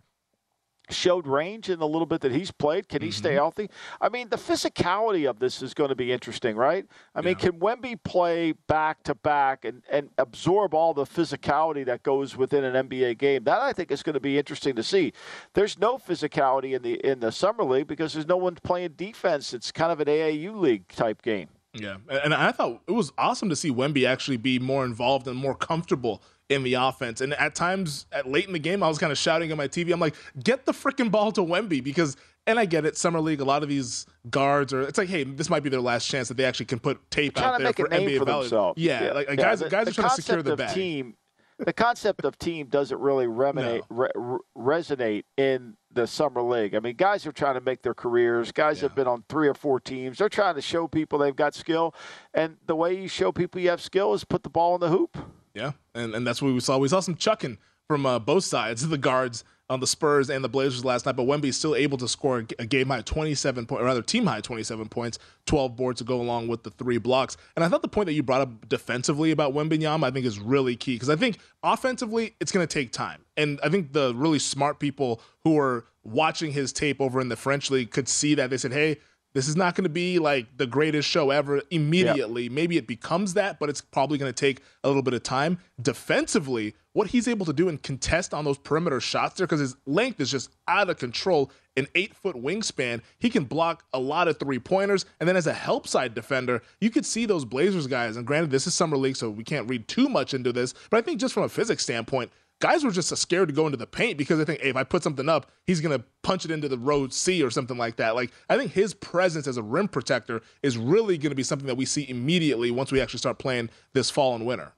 showed 0.90 1.28
range 1.28 1.70
in 1.70 1.80
the 1.80 1.88
little 1.88 2.06
bit 2.06 2.22
that 2.22 2.32
he's 2.32 2.52
played. 2.52 2.90
Can 2.90 3.02
he 3.02 3.10
mm-hmm. 3.10 3.18
stay 3.18 3.34
healthy? 3.34 3.70
I 4.02 4.10
mean, 4.10 4.30
the 4.30 4.38
physicality 4.38 5.30
of 5.30 5.40
this 5.40 5.62
is 5.62 5.74
going 5.74 5.90
to 5.90 5.96
be 5.96 6.12
interesting, 6.12 6.56
right? 6.56 6.86
I 7.16 7.22
mean, 7.22 7.36
can 7.36 7.54
Wemby 7.60 8.04
play 8.04 8.54
back 8.68 9.04
to 9.04 9.16
back 9.16 9.66
and, 9.66 9.84
and 9.90 10.10
absorb 10.18 10.74
all 10.74 10.94
the 10.94 11.06
physicality 11.06 11.86
that 11.86 12.04
goes 12.04 12.36
within 12.36 12.64
an 12.64 12.88
NBA 12.88 13.18
game? 13.18 13.44
That 13.44 13.62
I 13.62 13.74
think 13.74 13.92
is 13.92 14.04
going 14.04 14.16
to 14.16 14.20
be 14.20 14.38
interesting 14.38 14.76
to 14.76 14.84
see. 14.84 15.14
There's 15.54 15.78
no 15.78 15.98
physicality 15.98 16.76
in 16.76 16.82
the 16.82 16.94
in 17.06 17.20
the 17.20 17.32
summer 17.32 17.64
league 17.64 17.88
because 17.88 18.14
there's 18.14 18.28
no 18.28 18.38
one 18.38 18.56
playing 18.56 18.94
defense. 18.98 19.54
It's 19.54 19.72
kind 19.72 19.92
of 19.92 20.00
an 20.00 20.08
AAU 20.08 20.60
league 20.60 20.88
type 20.90 21.22
game. 21.22 21.50
Yeah, 21.74 21.98
and 22.24 22.34
I 22.34 22.52
thought 22.52 22.82
it 22.88 22.92
was 22.92 23.12
awesome 23.18 23.50
to 23.50 23.56
see 23.56 23.72
Wemby 23.72 24.08
actually 24.08 24.38
be 24.38 24.58
more 24.58 24.86
involved 24.86 25.28
and 25.28 25.38
more 25.38 25.54
comfortable 25.54 26.24
in 26.50 26.64
the 26.64 26.74
offense. 26.74 27.22
And 27.22 27.34
at 27.36 27.56
times, 27.56 28.08
at 28.12 28.28
late 28.28 28.48
in 28.48 28.54
the 28.54 28.60
game, 28.60 28.84
I 28.84 28.88
was 28.88 28.98
kind 28.98 29.12
of 29.12 29.18
shouting 29.18 29.52
at 29.52 29.58
my 29.58 29.68
TV. 29.68 29.94
I'm 29.94 30.00
like, 30.00 30.16
"Get 30.44 30.66
the 30.66 30.72
freaking 30.72 31.12
ball 31.12 31.32
to 31.34 31.42
Wemby!" 31.42 31.84
Because, 31.84 32.18
and 32.48 32.60
I 32.60 32.66
get 32.66 32.86
it, 32.86 32.98
summer 32.98 33.22
league. 33.22 33.40
A 33.40 33.46
lot 33.46 33.64
of 33.64 33.70
these 33.70 34.06
guards 34.30 34.74
are. 34.74 34.82
It's 34.82 34.98
like, 34.98 35.10
hey, 35.10 35.24
this 35.24 35.50
might 35.50 35.64
be 35.64 35.70
their 35.70 35.82
last 35.82 36.08
chance 36.08 36.28
that 36.28 36.38
they 36.38 36.46
actually 36.46 36.66
can 36.66 36.80
put 36.80 37.00
tape 37.12 37.38
out 37.40 37.60
there 37.60 37.74
for 37.74 37.88
NBA 37.88 38.18
for 38.18 38.26
value. 38.26 38.74
Yeah, 38.76 39.06
yeah, 39.06 39.12
like 39.14 39.30
yeah, 39.30 39.36
guys, 39.36 39.60
the, 39.60 39.70
guys 39.70 39.86
the 39.86 39.92
are 39.92 39.94
trying 39.94 40.10
to 40.10 40.22
secure 40.22 40.44
the 40.44 40.56
bag. 40.56 40.74
Team, 40.74 41.16
the 41.60 41.74
concept 41.74 42.26
of 42.26 42.38
team 42.40 42.68
doesn't 42.68 43.00
really 43.00 43.28
reminate, 43.28 43.84
no. 43.92 44.10
re- 44.16 44.40
resonate 44.58 45.24
in 45.38 45.76
the 45.92 46.08
summer 46.08 46.42
league. 46.42 46.74
I 46.74 46.80
mean, 46.80 46.96
guys 46.96 47.28
are 47.28 47.32
trying 47.32 47.56
to 47.56 47.62
make 47.62 47.84
their 47.84 47.94
careers. 47.94 48.52
Guys 48.52 48.78
yeah. 48.78 48.84
have 48.84 48.96
been 48.96 49.08
on 49.08 49.24
three 49.30 49.48
or 49.48 49.54
four 49.54 49.80
teams. 49.80 50.18
They're 50.18 50.30
trying 50.30 50.56
to 50.56 50.62
show 50.62 50.88
people 50.88 51.20
they've 51.20 51.36
got 51.36 51.54
skill, 51.54 51.94
and 52.34 52.58
the 52.66 52.76
way 52.76 53.00
you 53.00 53.08
show 53.08 53.32
people 53.32 53.62
you 53.62 53.70
have 53.70 53.82
skill 53.82 54.16
is 54.16 54.24
put 54.24 54.42
the 54.42 54.50
ball 54.50 54.74
in 54.74 54.82
the 54.82 54.90
hoop. 54.90 55.16
Yeah, 55.60 55.72
and 55.94 56.16
and 56.16 56.26
that's 56.26 56.42
what 56.42 56.54
we 56.54 56.60
saw. 56.62 56.78
We 56.78 56.88
saw 56.88 57.02
some 57.02 57.16
chucking 57.16 57.58
from 57.88 58.06
uh, 58.06 58.20
both 58.20 58.46
sides 58.46 58.88
the 58.88 58.98
guards 58.98 59.44
on 59.70 59.80
the 59.80 59.88
Spurs 59.88 60.30
and 60.30 60.44
the 60.44 60.50
Blazers 60.50 60.84
last 60.84 61.06
night, 61.06 61.16
but 61.16 61.28
Wemby's 61.28 61.56
still 61.56 61.76
able 61.76 61.98
to 62.00 62.08
score 62.08 62.44
a 62.58 62.66
game 62.66 62.88
high 62.88 63.02
27 63.02 63.66
point, 63.66 63.82
or 63.82 63.86
rather 63.86 64.02
team 64.02 64.26
high 64.26 64.42
27 64.42 64.88
points, 64.88 65.20
12 65.46 65.76
boards 65.76 66.00
to 66.00 66.04
go 66.04 66.20
along 66.22 66.48
with 66.48 66.64
the 66.64 66.72
three 66.72 66.98
blocks. 66.98 67.38
And 67.56 67.64
I 67.64 67.68
thought 67.68 67.82
the 67.82 67.88
point 67.88 68.08
that 68.08 68.14
you 68.14 68.24
brought 68.24 68.42
up 68.42 68.68
defensively 68.68 69.32
about 69.32 69.54
Wembanyama, 69.54 70.06
I 70.06 70.12
think 70.12 70.26
is 70.26 70.40
really 70.40 70.76
key 70.76 70.96
because 70.96 71.10
I 71.10 71.16
think 71.16 71.40
offensively 71.62 72.36
it's 72.40 72.52
going 72.52 72.66
to 72.66 72.74
take 72.74 72.92
time. 72.92 73.26
And 73.38 73.60
I 73.64 73.70
think 73.70 73.94
the 73.94 74.16
really 74.16 74.40
smart 74.40 74.80
people 74.80 75.22
who 75.44 75.60
are 75.60 75.86
watching 76.04 76.52
his 76.52 76.74
tape 76.74 77.00
over 77.00 77.22
in 77.22 77.30
the 77.30 77.36
French 77.36 77.70
league 77.70 77.92
could 77.92 78.08
see 78.08 78.34
that 78.36 78.50
they 78.50 78.58
said, 78.58 78.72
"Hey, 78.72 78.98
this 79.34 79.48
is 79.48 79.56
not 79.56 79.76
going 79.76 79.84
to 79.84 79.90
be 79.90 80.20
like 80.20 80.58
the 80.58 80.66
greatest 80.66 81.08
show 81.08 81.30
ever 81.30 81.62
immediately. 81.70 82.44
Yep. 82.44 82.52
Maybe 82.52 82.78
it 82.78 82.88
becomes 82.88 83.36
that, 83.36 83.60
but 83.60 83.70
it's 83.70 83.82
probably 83.82 84.18
going 84.18 84.32
to 84.32 84.40
take 84.40 84.62
a 84.84 84.88
little 84.88 85.04
bit 85.04 85.14
of 85.14 85.24
time. 85.24 85.60
Defensively, 85.82 86.76
what 86.94 87.08
he's 87.08 87.28
able 87.28 87.46
to 87.46 87.54
do 87.54 87.70
and 87.70 87.82
contest 87.82 88.34
on 88.34 88.46
those 88.46 88.58
perimeter 88.58 89.00
shots 89.00 89.36
there, 89.36 89.46
because 89.46 89.60
his 89.60 89.76
length 89.86 90.20
is 90.20 90.32
just 90.32 90.50
out 90.68 90.90
of 90.90 90.98
control, 90.98 91.52
an 91.78 91.88
eight 91.96 92.16
foot 92.16 92.36
wingspan, 92.36 93.02
he 93.20 93.30
can 93.30 93.46
block 93.46 93.86
a 93.94 94.00
lot 94.00 94.28
of 94.28 94.40
three 94.40 94.60
pointers. 94.60 95.06
And 95.20 95.30
then 95.30 95.38
as 95.38 95.48
a 95.48 95.54
help 95.54 95.88
side 95.88 96.16
defender, 96.16 96.62
you 96.82 96.90
could 96.90 97.06
see 97.06 97.26
those 97.26 97.46
Blazers 97.46 97.88
guys. 97.88 98.18
And 98.18 98.26
granted, 98.26 98.50
this 98.52 98.68
is 98.68 98.74
Summer 98.74 98.98
League, 98.98 99.16
so 99.16 99.30
we 99.30 99.44
can't 99.44 99.70
read 99.70 99.88
too 99.88 100.10
much 100.10 100.34
into 100.34 100.52
this, 100.52 100.74
but 100.90 100.98
I 100.98 101.02
think 101.02 101.20
just 101.20 101.34
from 101.34 101.44
a 101.44 101.50
physics 101.50 101.84
standpoint, 101.84 102.32
guys 102.60 102.84
were 102.84 102.92
just 102.92 103.16
scared 103.18 103.48
to 103.48 103.54
go 103.54 103.66
into 103.66 103.78
the 103.78 103.88
paint 103.88 104.18
because 104.18 104.38
they 104.38 104.46
think, 104.46 104.62
hey, 104.62 104.70
if 104.70 104.76
I 104.76 104.84
put 104.84 105.04
something 105.04 105.28
up, 105.30 105.52
he's 105.66 105.82
to 105.98 106.06
punch 106.24 106.46
it 106.46 106.52
into 106.52 106.68
the 106.68 106.78
road 106.78 107.14
C 107.14 107.42
or 107.42 107.50
something 107.50 107.78
like 107.78 107.96
that. 107.98 108.16
Like, 108.16 108.32
I 108.50 108.58
think 108.58 108.74
his 108.74 108.94
presence 108.94 109.48
as 109.48 109.58
a 109.58 109.64
rim 109.64 109.88
protector 109.88 110.42
is 110.62 110.78
really 110.78 111.18
to 111.32 111.36
be 111.36 111.44
something 111.44 111.68
that 111.68 111.76
we 111.76 111.86
see 111.86 112.08
immediately 112.10 112.72
once 112.72 112.92
we 112.92 113.02
actually 113.02 113.20
start 113.20 113.40
playing 113.40 113.70
this 113.94 114.10
fall 114.10 114.36
and 114.36 114.46
winter. 114.46 114.74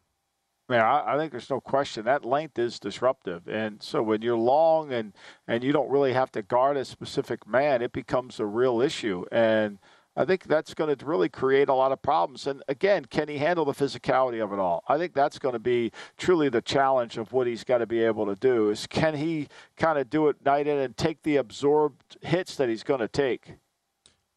Yeah, 0.69 0.89
I, 0.89 1.15
I 1.15 1.17
think 1.17 1.31
there's 1.31 1.49
no 1.49 1.59
question 1.59 2.05
that 2.05 2.23
length 2.23 2.57
is 2.57 2.79
disruptive, 2.79 3.45
and 3.47 3.83
so 3.83 4.01
when 4.01 4.21
you're 4.21 4.37
long 4.37 4.93
and 4.93 5.11
and 5.45 5.65
you 5.65 5.73
don't 5.73 5.89
really 5.89 6.13
have 6.13 6.31
to 6.31 6.41
guard 6.41 6.77
a 6.77 6.85
specific 6.85 7.45
man, 7.45 7.81
it 7.81 7.91
becomes 7.91 8.39
a 8.39 8.45
real 8.45 8.79
issue. 8.79 9.25
And 9.33 9.79
I 10.15 10.25
think 10.25 10.43
that's 10.43 10.73
going 10.73 10.95
to 10.95 11.05
really 11.05 11.29
create 11.29 11.69
a 11.69 11.73
lot 11.73 11.91
of 11.91 12.01
problems. 12.01 12.45
And 12.45 12.61
again, 12.67 13.05
can 13.05 13.29
he 13.29 13.37
handle 13.37 13.63
the 13.63 13.71
physicality 13.71 14.43
of 14.43 14.51
it 14.51 14.59
all? 14.59 14.83
I 14.87 14.97
think 14.97 15.13
that's 15.13 15.39
going 15.39 15.53
to 15.53 15.59
be 15.59 15.91
truly 16.17 16.49
the 16.49 16.61
challenge 16.61 17.17
of 17.17 17.31
what 17.31 17.47
he's 17.47 17.63
got 17.63 17.77
to 17.77 17.85
be 17.85 18.03
able 18.03 18.25
to 18.25 18.35
do. 18.35 18.69
Is 18.69 18.87
can 18.87 19.15
he 19.15 19.47
kind 19.77 19.97
of 19.97 20.09
do 20.09 20.27
it 20.27 20.43
night 20.45 20.67
in 20.67 20.77
and 20.77 20.97
take 20.97 21.23
the 21.23 21.37
absorbed 21.37 22.17
hits 22.21 22.55
that 22.55 22.67
he's 22.67 22.83
going 22.83 22.99
to 22.99 23.07
take? 23.07 23.53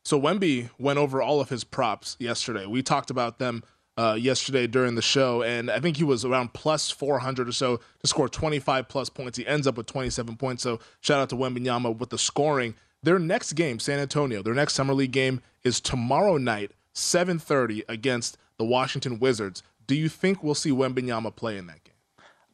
So 0.05 0.21
Wemby 0.21 0.71
went 0.79 0.99
over 0.99 1.21
all 1.21 1.41
of 1.41 1.49
his 1.49 1.65
props 1.65 2.17
yesterday. 2.21 2.67
We 2.67 2.83
talked 2.83 3.11
about 3.11 3.39
them 3.39 3.65
uh, 3.97 4.17
yesterday 4.21 4.67
during 4.67 4.97
the 4.97 5.03
show, 5.03 5.43
and 5.43 5.71
I 5.71 5.81
think 5.81 5.97
he 5.97 6.05
was 6.05 6.25
around 6.25 6.53
plus 6.53 6.91
400 6.91 7.49
or 7.49 7.53
so 7.53 7.79
to 8.01 8.07
score 8.07 8.29
25 8.29 8.89
plus 8.89 9.09
points. 9.09 9.39
He 9.39 9.47
ends 9.47 9.67
up 9.67 9.77
with 9.77 9.87
27 9.87 10.37
points. 10.37 10.63
So 10.63 10.79
shout 11.01 11.21
out 11.21 11.31
to 11.31 11.37
Wembanyama 11.37 11.97
with 11.97 12.11
the 12.11 12.19
scoring. 12.19 12.75
Their 13.05 13.19
next 13.19 13.53
game, 13.53 13.81
San 13.81 13.99
Antonio, 13.99 14.43
their 14.43 14.55
next 14.55 14.73
summer 14.73 14.95
league 14.95 15.13
game 15.13 15.43
is 15.63 15.79
tomorrow 15.79 16.39
night, 16.39 16.73
7:30 16.95 17.83
against 17.87 18.39
the 18.57 18.65
Washington 18.65 19.19
Wizards. 19.19 19.63
Do 19.87 19.95
you 19.95 20.09
think 20.09 20.43
we'll 20.43 20.55
see 20.55 20.71
Wembanyama 20.71 21.37
play 21.37 21.59
in 21.59 21.67
that 21.67 21.85
game? 21.85 21.93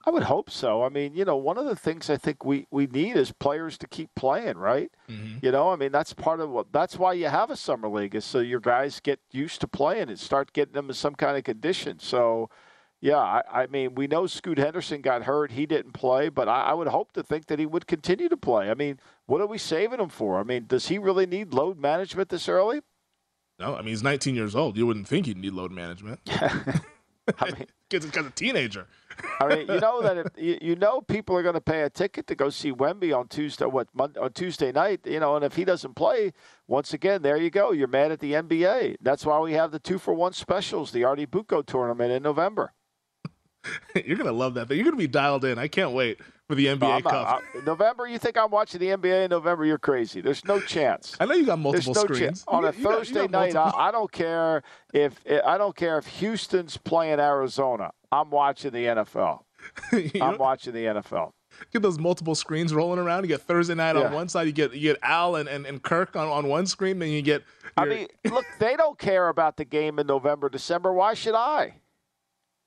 I 0.04 0.10
would 0.10 0.24
hope 0.24 0.50
so. 0.50 0.82
I 0.82 0.88
mean, 0.88 1.14
you 1.14 1.24
know, 1.24 1.36
one 1.36 1.56
of 1.56 1.66
the 1.66 1.76
things 1.76 2.10
I 2.10 2.16
think 2.16 2.44
we, 2.44 2.66
we 2.72 2.88
need 2.88 3.14
is 3.16 3.30
players 3.30 3.78
to 3.78 3.86
keep 3.86 4.10
playing, 4.16 4.56
right? 4.56 4.90
Mm-hmm. 5.08 5.38
You 5.40 5.52
know, 5.52 5.70
I 5.70 5.76
mean, 5.76 5.92
that's 5.92 6.14
part 6.14 6.40
of 6.40 6.50
what 6.50 6.72
that's 6.72 6.98
why 6.98 7.12
you 7.12 7.26
have 7.26 7.50
a 7.50 7.56
summer 7.56 7.88
league 7.88 8.16
is 8.16 8.24
so 8.24 8.40
your 8.40 8.58
guys 8.58 8.98
get 8.98 9.20
used 9.30 9.60
to 9.60 9.68
playing 9.68 10.08
and 10.08 10.18
start 10.18 10.52
getting 10.52 10.74
them 10.74 10.88
in 10.88 10.94
some 10.94 11.14
kind 11.14 11.36
of 11.36 11.44
condition. 11.44 12.00
So, 12.00 12.50
yeah, 13.00 13.16
I, 13.16 13.42
I 13.62 13.66
mean, 13.66 13.94
we 13.94 14.06
know 14.06 14.26
Scoot 14.26 14.58
Henderson 14.58 15.00
got 15.00 15.22
hurt; 15.22 15.52
he 15.52 15.66
didn't 15.66 15.92
play, 15.92 16.28
but 16.28 16.48
I, 16.48 16.64
I 16.64 16.74
would 16.74 16.88
hope 16.88 17.12
to 17.12 17.22
think 17.22 17.46
that 17.46 17.58
he 17.58 17.66
would 17.66 17.86
continue 17.86 18.28
to 18.28 18.36
play. 18.36 18.70
I 18.70 18.74
mean, 18.74 18.98
what 19.26 19.40
are 19.40 19.46
we 19.46 19.58
saving 19.58 20.00
him 20.00 20.10
for? 20.10 20.38
I 20.38 20.42
mean, 20.42 20.66
does 20.66 20.88
he 20.88 20.98
really 20.98 21.26
need 21.26 21.54
load 21.54 21.78
management 21.78 22.28
this 22.28 22.48
early? 22.48 22.80
No, 23.58 23.74
I 23.74 23.78
mean 23.78 23.88
he's 23.88 24.02
19 24.02 24.34
years 24.34 24.54
old. 24.54 24.76
You 24.76 24.86
wouldn't 24.86 25.06
think 25.08 25.26
he'd 25.26 25.36
need 25.36 25.52
load 25.52 25.72
management. 25.72 26.20
I 27.38 27.46
mean, 27.46 27.66
because 27.88 28.04
he's 28.04 28.16
a 28.16 28.30
teenager. 28.30 28.86
I 29.40 29.54
mean, 29.54 29.68
you 29.68 29.80
know 29.80 30.00
that 30.00 30.16
if, 30.18 30.26
you, 30.36 30.58
you 30.62 30.76
know 30.76 31.02
people 31.02 31.36
are 31.36 31.42
going 31.42 31.54
to 31.54 31.60
pay 31.60 31.82
a 31.82 31.90
ticket 31.90 32.26
to 32.28 32.34
go 32.34 32.48
see 32.48 32.72
Wemby 32.72 33.16
on 33.16 33.28
Tuesday, 33.28 33.66
what 33.66 33.88
Monday, 33.92 34.18
on 34.18 34.32
Tuesday 34.32 34.72
night, 34.72 35.00
you 35.04 35.20
know, 35.20 35.36
and 35.36 35.44
if 35.44 35.56
he 35.56 35.64
doesn't 35.64 35.94
play, 35.94 36.32
once 36.66 36.94
again, 36.94 37.22
there 37.22 37.36
you 37.36 37.50
go. 37.50 37.72
You're 37.72 37.88
mad 37.88 38.12
at 38.12 38.20
the 38.20 38.32
NBA. 38.32 38.96
That's 39.00 39.26
why 39.26 39.38
we 39.40 39.52
have 39.52 39.72
the 39.72 39.78
two 39.78 39.98
for 39.98 40.14
one 40.14 40.32
specials, 40.32 40.92
the 40.92 41.04
Artie 41.04 41.26
Bucco 41.26 41.62
tournament 41.62 42.12
in 42.12 42.22
November. 42.22 42.72
You're 44.04 44.16
gonna 44.16 44.32
love 44.32 44.54
that. 44.54 44.68
Thing. 44.68 44.76
You're 44.78 44.84
gonna 44.84 44.96
be 44.96 45.06
dialed 45.06 45.44
in. 45.44 45.58
I 45.58 45.68
can't 45.68 45.92
wait 45.92 46.18
for 46.48 46.54
the 46.54 46.66
NBA 46.66 47.04
no, 47.04 47.10
Cup. 47.10 47.42
Not, 47.54 47.64
November? 47.66 48.06
You 48.06 48.18
think 48.18 48.36
I'm 48.36 48.50
watching 48.50 48.80
the 48.80 48.88
NBA 48.88 49.24
in 49.24 49.30
November? 49.30 49.64
You're 49.64 49.78
crazy. 49.78 50.20
There's 50.20 50.44
no 50.44 50.60
chance. 50.60 51.16
I 51.20 51.26
know 51.26 51.34
you 51.34 51.46
got 51.46 51.58
multiple 51.58 51.94
no 51.94 52.02
screens 52.02 52.44
on 52.48 52.64
a 52.64 52.72
Thursday 52.72 53.26
got, 53.26 53.30
night. 53.30 53.56
I, 53.56 53.70
I, 53.76 53.90
don't 53.90 54.10
care 54.10 54.62
if 54.92 55.20
I 55.44 55.58
don't 55.58 55.76
care 55.76 55.98
if 55.98 56.06
Houston's 56.06 56.76
playing 56.76 57.20
Arizona. 57.20 57.92
I'm 58.10 58.30
watching 58.30 58.72
the 58.72 58.84
NFL. 58.84 59.42
I'm 60.20 60.38
watching 60.38 60.72
the 60.72 60.84
NFL. 60.84 61.32
Get 61.72 61.82
those 61.82 61.98
multiple 61.98 62.34
screens 62.34 62.72
rolling 62.72 62.98
around. 62.98 63.24
You 63.24 63.28
get 63.28 63.42
Thursday 63.42 63.74
night 63.74 63.96
yeah. 63.96 64.06
on 64.06 64.12
one 64.12 64.28
side. 64.28 64.46
You 64.46 64.52
get 64.52 64.72
you 64.72 64.80
get 64.80 64.98
Al 65.02 65.36
and, 65.36 65.48
and, 65.48 65.66
and 65.66 65.82
Kirk 65.82 66.16
on, 66.16 66.28
on 66.28 66.48
one 66.48 66.66
screen. 66.66 66.98
Then 66.98 67.10
you 67.10 67.22
get. 67.22 67.42
Your... 67.76 67.86
I 67.86 67.88
mean, 67.88 68.08
look, 68.24 68.46
they 68.58 68.76
don't 68.76 68.98
care 68.98 69.28
about 69.28 69.56
the 69.56 69.64
game 69.64 69.98
in 69.98 70.06
November, 70.06 70.48
December. 70.48 70.92
Why 70.92 71.14
should 71.14 71.34
I? 71.34 71.74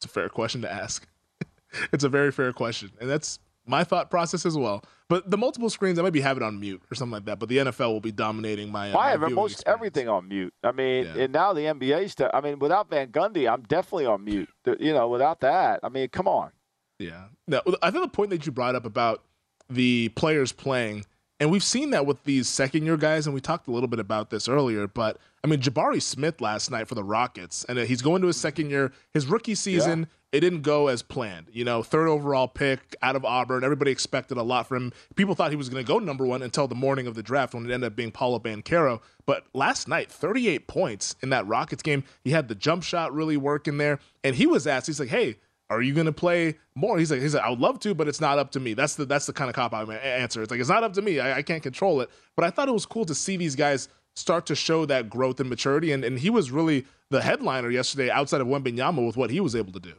It's 0.03 0.12
a 0.12 0.13
fair 0.13 0.27
question 0.27 0.62
to 0.63 0.72
ask. 0.72 1.07
it's 1.93 2.03
a 2.03 2.10
very 2.10 2.31
fair 2.31 2.51
question, 2.51 2.91
and 3.00 3.10
that's 3.10 3.39
my 3.65 3.86
thought 3.86 4.10
process 4.10 4.45
as 4.45 4.57
well. 4.57 4.83
But 5.07 5.31
the 5.31 5.38
multiple 5.38 5.69
screens, 5.69 5.98
I 5.98 6.01
might 6.01 6.12
be 6.12 6.19
having 6.19 6.43
on 6.43 6.60
mute 6.60 6.81
or 6.91 6.95
something 6.95 7.13
like 7.13 7.25
that. 7.25 7.39
But 7.39 7.48
the 7.48 7.57
NFL 7.57 7.93
will 7.93 8.01
be 8.01 8.12
dominating 8.12 8.69
my. 8.69 8.91
Uh, 8.91 8.98
I 8.98 9.12
have 9.12 9.22
most 9.22 9.53
experience. 9.53 9.63
everything 9.65 10.10
on 10.10 10.27
mute. 10.27 10.53
I 10.62 10.74
mean, 10.74 11.05
yeah. 11.05 11.24
and 11.24 11.31
now 11.31 11.53
the 11.53 11.62
NBA 11.62 12.10
stuff. 12.10 12.31
I 12.33 12.41
mean, 12.41 12.60
without 12.60 12.89
Van 12.89 13.12
Gundy, 13.12 13.50
I'm 13.50 13.62
definitely 13.62 14.07
on 14.07 14.25
mute. 14.25 14.50
You 14.65 14.93
know, 14.93 15.07
without 15.07 15.39
that, 15.39 15.79
I 15.83 15.89
mean, 15.89 16.10
come 16.10 16.27
on. 16.27 16.51
Yeah. 17.00 17.25
No, 17.48 17.62
I 17.81 17.91
think 17.91 18.03
the 18.03 18.10
point 18.10 18.31
that 18.31 18.45
you 18.45 18.51
brought 18.51 18.75
up 18.75 18.86
about 18.86 19.24
the 19.69 20.10
players 20.10 20.51
playing, 20.51 21.05
and 21.39 21.51
we've 21.51 21.63
seen 21.63 21.89
that 21.91 22.05
with 22.05 22.23
these 22.23 22.47
second 22.47 22.85
year 22.85 22.97
guys, 22.97 23.25
and 23.25 23.33
we 23.33 23.41
talked 23.41 23.67
a 23.67 23.71
little 23.71 23.87
bit 23.87 23.99
about 23.99 24.29
this 24.29 24.47
earlier. 24.47 24.87
But 24.87 25.17
I 25.43 25.47
mean, 25.47 25.59
Jabari 25.59 26.01
Smith 26.01 26.41
last 26.41 26.71
night 26.71 26.87
for 26.87 26.95
the 26.95 27.03
Rockets, 27.03 27.65
and 27.65 27.77
uh, 27.79 27.83
he's 27.83 28.01
going 28.01 28.21
to 28.21 28.27
his 28.27 28.37
second 28.37 28.69
year. 28.69 28.91
His 29.13 29.27
rookie 29.27 29.55
season. 29.55 29.99
Yeah 30.01 30.05
it 30.33 30.39
didn't 30.39 30.63
go 30.63 30.87
as 30.87 31.03
planned. 31.03 31.47
You 31.53 31.63
know, 31.63 31.83
third 31.83 32.07
overall 32.07 32.47
pick 32.47 32.95
out 33.03 33.15
of 33.15 33.23
Auburn. 33.23 33.63
Everybody 33.63 33.91
expected 33.91 34.35
a 34.35 34.41
lot 34.41 34.67
from 34.67 34.85
him. 34.85 34.93
People 35.15 35.35
thought 35.35 35.51
he 35.51 35.55
was 35.55 35.69
going 35.69 35.85
to 35.85 35.87
go 35.87 35.99
number 35.99 36.25
one 36.25 36.41
until 36.41 36.67
the 36.67 36.73
morning 36.73 37.05
of 37.05 37.13
the 37.13 37.21
draft 37.21 37.53
when 37.53 37.69
it 37.69 37.71
ended 37.71 37.91
up 37.91 37.95
being 37.95 38.11
Paolo 38.11 38.39
Banchero. 38.39 38.99
But 39.27 39.45
last 39.53 39.87
night, 39.87 40.11
38 40.11 40.67
points 40.67 41.15
in 41.21 41.29
that 41.29 41.45
Rockets 41.45 41.83
game. 41.83 42.03
He 42.23 42.31
had 42.31 42.47
the 42.47 42.55
jump 42.55 42.81
shot 42.81 43.13
really 43.13 43.37
working 43.37 43.77
there. 43.77 43.99
And 44.23 44.35
he 44.35 44.47
was 44.47 44.65
asked, 44.65 44.87
he's 44.87 44.99
like, 44.99 45.09
hey, 45.09 45.35
are 45.73 45.81
you 45.81 45.93
going 45.93 46.05
to 46.05 46.13
play 46.13 46.57
more? 46.75 46.97
He's 46.99 47.11
like, 47.11 47.21
he's 47.21 47.33
like, 47.33 47.43
I 47.43 47.49
would 47.49 47.59
love 47.59 47.79
to, 47.81 47.93
but 47.93 48.07
it's 48.07 48.21
not 48.21 48.39
up 48.39 48.51
to 48.51 48.59
me. 48.59 48.73
That's 48.73 48.95
the 48.95 49.05
that's 49.05 49.25
the 49.25 49.33
kind 49.33 49.49
of 49.49 49.55
cop 49.55 49.73
out 49.73 49.89
answer. 49.89 50.41
It's 50.41 50.51
like 50.51 50.59
it's 50.59 50.69
not 50.69 50.83
up 50.83 50.93
to 50.93 51.01
me. 51.01 51.19
I, 51.19 51.37
I 51.37 51.41
can't 51.41 51.63
control 51.63 52.01
it. 52.01 52.09
But 52.35 52.45
I 52.45 52.49
thought 52.49 52.67
it 52.67 52.73
was 52.73 52.85
cool 52.85 53.05
to 53.05 53.15
see 53.15 53.37
these 53.37 53.55
guys 53.55 53.89
start 54.15 54.45
to 54.45 54.55
show 54.55 54.85
that 54.85 55.09
growth 55.09 55.39
and 55.39 55.49
maturity. 55.49 55.91
And, 55.91 56.03
and 56.05 56.19
he 56.19 56.29
was 56.29 56.51
really 56.51 56.85
the 57.09 57.21
headliner 57.21 57.69
yesterday 57.69 58.09
outside 58.09 58.41
of 58.41 58.47
Wembanyama 58.47 59.05
with 59.05 59.17
what 59.17 59.29
he 59.29 59.39
was 59.39 59.55
able 59.55 59.73
to 59.73 59.79
do. 59.79 59.93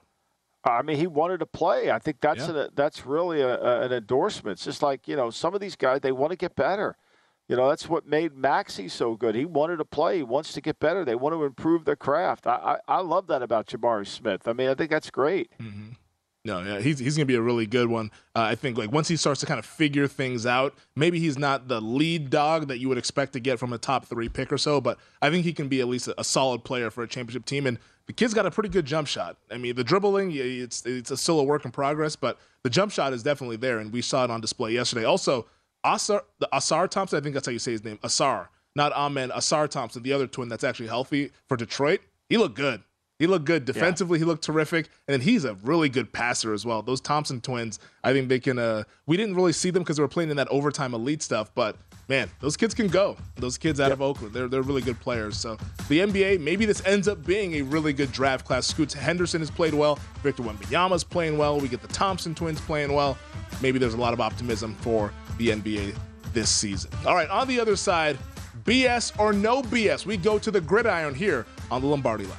I 0.64 0.82
mean, 0.82 0.96
he 0.96 1.06
wanted 1.06 1.40
to 1.40 1.46
play. 1.46 1.90
I 1.90 1.98
think 1.98 2.20
that's 2.20 2.48
yeah. 2.48 2.64
an, 2.64 2.68
that's 2.74 3.04
really 3.04 3.40
a, 3.40 3.60
a, 3.60 3.80
an 3.82 3.92
endorsement. 3.92 4.56
It's 4.56 4.64
just 4.64 4.82
like 4.82 5.06
you 5.06 5.16
know, 5.16 5.30
some 5.30 5.54
of 5.54 5.60
these 5.60 5.76
guys 5.76 6.00
they 6.00 6.12
want 6.12 6.30
to 6.30 6.36
get 6.36 6.56
better. 6.56 6.96
You 7.48 7.56
know, 7.56 7.68
that's 7.68 7.88
what 7.88 8.06
made 8.06 8.34
Maxey 8.34 8.88
so 8.88 9.16
good. 9.16 9.34
He 9.34 9.44
wanted 9.44 9.76
to 9.76 9.84
play. 9.84 10.18
He 10.18 10.22
wants 10.22 10.52
to 10.54 10.60
get 10.62 10.78
better. 10.78 11.04
They 11.04 11.14
want 11.14 11.34
to 11.34 11.44
improve 11.44 11.84
their 11.84 11.96
craft. 11.96 12.46
I 12.46 12.78
I, 12.88 12.96
I 12.96 13.00
love 13.00 13.26
that 13.26 13.42
about 13.42 13.66
Jabari 13.66 14.06
Smith. 14.06 14.48
I 14.48 14.54
mean, 14.54 14.68
I 14.68 14.74
think 14.74 14.90
that's 14.90 15.10
great. 15.10 15.50
Mm-hmm. 15.60 15.92
No, 16.46 16.62
yeah, 16.62 16.78
he's 16.78 16.98
he's 16.98 17.16
gonna 17.16 17.24
be 17.24 17.36
a 17.36 17.40
really 17.40 17.66
good 17.66 17.88
one. 17.88 18.10
Uh, 18.36 18.40
I 18.40 18.54
think 18.54 18.76
like 18.76 18.92
once 18.92 19.08
he 19.08 19.16
starts 19.16 19.40
to 19.40 19.46
kind 19.46 19.58
of 19.58 19.64
figure 19.64 20.06
things 20.06 20.44
out, 20.44 20.74
maybe 20.94 21.18
he's 21.18 21.38
not 21.38 21.68
the 21.68 21.80
lead 21.80 22.28
dog 22.28 22.68
that 22.68 22.78
you 22.78 22.88
would 22.90 22.98
expect 22.98 23.32
to 23.32 23.40
get 23.40 23.58
from 23.58 23.72
a 23.72 23.78
top 23.78 24.04
three 24.04 24.28
pick 24.28 24.52
or 24.52 24.58
so, 24.58 24.78
but 24.78 24.98
I 25.22 25.30
think 25.30 25.44
he 25.44 25.54
can 25.54 25.68
be 25.68 25.80
at 25.80 25.88
least 25.88 26.08
a, 26.08 26.20
a 26.20 26.24
solid 26.24 26.62
player 26.62 26.90
for 26.90 27.02
a 27.02 27.08
championship 27.08 27.46
team. 27.46 27.66
And 27.66 27.78
the 28.06 28.12
kid's 28.12 28.34
got 28.34 28.44
a 28.44 28.50
pretty 28.50 28.68
good 28.68 28.84
jump 28.84 29.08
shot. 29.08 29.38
I 29.50 29.56
mean, 29.56 29.74
the 29.74 29.84
dribbling, 29.84 30.32
it's 30.34 30.84
it's 30.84 31.10
a 31.10 31.16
still 31.16 31.40
a 31.40 31.44
work 31.44 31.64
in 31.64 31.70
progress, 31.70 32.14
but 32.14 32.38
the 32.62 32.68
jump 32.68 32.92
shot 32.92 33.14
is 33.14 33.22
definitely 33.22 33.56
there, 33.56 33.78
and 33.78 33.90
we 33.90 34.02
saw 34.02 34.24
it 34.24 34.30
on 34.30 34.42
display 34.42 34.72
yesterday. 34.72 35.04
Also, 35.04 35.46
Asar, 35.84 36.24
the 36.38 36.48
Ausar 36.52 36.88
Thompson, 36.88 37.18
I 37.18 37.22
think 37.22 37.34
that's 37.34 37.46
how 37.46 37.52
you 37.52 37.58
say 37.58 37.72
his 37.72 37.84
name, 37.84 37.98
Ausar, 37.98 38.48
not 38.74 38.92
Amen, 38.92 39.30
Ausar 39.30 39.68
Thompson, 39.68 40.02
the 40.02 40.12
other 40.12 40.26
twin 40.26 40.48
that's 40.48 40.64
actually 40.64 40.88
healthy 40.88 41.30
for 41.46 41.56
Detroit. 41.56 42.00
He 42.28 42.36
looked 42.36 42.56
good. 42.56 42.82
He 43.18 43.26
looked 43.28 43.44
good 43.44 43.64
defensively. 43.64 44.18
Yeah. 44.18 44.24
He 44.24 44.28
looked 44.28 44.42
terrific, 44.42 44.88
and 45.06 45.22
he's 45.22 45.44
a 45.44 45.54
really 45.54 45.88
good 45.88 46.12
passer 46.12 46.52
as 46.52 46.66
well. 46.66 46.82
Those 46.82 47.00
Thompson 47.00 47.40
twins, 47.40 47.78
I 48.02 48.12
think 48.12 48.28
they 48.28 48.40
can. 48.40 48.58
Uh, 48.58 48.84
we 49.06 49.16
didn't 49.16 49.36
really 49.36 49.52
see 49.52 49.70
them 49.70 49.82
because 49.82 49.96
they 49.96 50.02
were 50.02 50.08
playing 50.08 50.30
in 50.30 50.36
that 50.36 50.48
overtime 50.48 50.94
elite 50.94 51.22
stuff, 51.22 51.54
but 51.54 51.76
man, 52.08 52.30
those 52.40 52.56
kids 52.56 52.75
can 52.75 52.88
go. 52.88 53.16
Those 53.37 53.58
kids 53.58 53.80
out 53.80 53.87
yep. 53.87 53.94
of 53.94 54.02
Oakland, 54.02 54.34
they're 54.34 54.49
they're 54.49 54.62
really 54.62 54.82
good 54.82 54.99
players. 55.00 55.37
So 55.37 55.56
the 55.88 56.00
NBA, 56.00 56.40
maybe 56.40 56.66
this 56.66 56.84
ends 56.87 57.08
up 57.08 57.25
being 57.25 57.54
a 57.54 57.62
really 57.62 57.92
good 57.92 58.12
draft 58.12 58.46
class. 58.46 58.66
Scoots 58.66 58.94
Henderson 58.94 59.40
has 59.40 59.50
played 59.50 59.75
well. 59.75 59.99
Victor 60.23 60.42
Wembanyama's 60.42 61.04
playing 61.04 61.38
well. 61.38 61.58
We 61.61 61.68
get 61.68 61.82
the 61.82 61.88
Thompson 61.88 62.34
twins 62.34 62.61
playing 62.61 62.92
well. 62.92 63.16
Maybe 63.62 63.78
there's 63.78 63.94
a 63.94 63.99
lot 63.99 64.12
of 64.12 64.20
optimism 64.20 64.75
for 64.76 65.12
the 65.38 65.49
NBA 65.49 65.96
this 66.32 66.50
season. 66.50 66.90
All 67.06 67.14
right, 67.14 67.28
on 67.28 67.49
the 67.49 67.61
other 67.61 67.76
side, 67.76 68.18
BS 68.64 69.18
or 69.18 69.32
no 69.32 69.62
BS, 69.62 70.06
we 70.06 70.16
go 70.16 70.38
to 70.38 70.50
the 70.50 70.61
gridiron 70.61 71.14
here 71.14 71.46
on 71.70 71.80
the 71.80 71.87
Lombardi 71.87 72.25
line. 72.25 72.38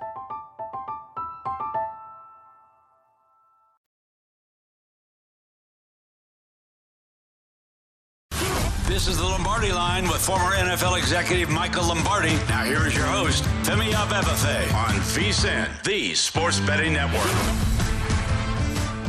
This 8.91 9.07
is 9.07 9.17
the 9.17 9.23
Lombardi 9.23 9.71
line 9.71 10.03
with 10.09 10.17
former 10.17 10.51
NFL 10.51 10.97
executive 10.99 11.49
Michael 11.49 11.87
Lombardi. 11.87 12.33
Now 12.49 12.65
here 12.65 12.85
is 12.85 12.93
your 12.93 13.05
host, 13.05 13.41
Femi 13.63 13.89
Abebefe 13.93 14.73
on 14.73 14.95
VSIN, 14.95 15.81
the 15.85 16.13
sports 16.13 16.59
betting 16.59 16.91
network. 16.91 17.25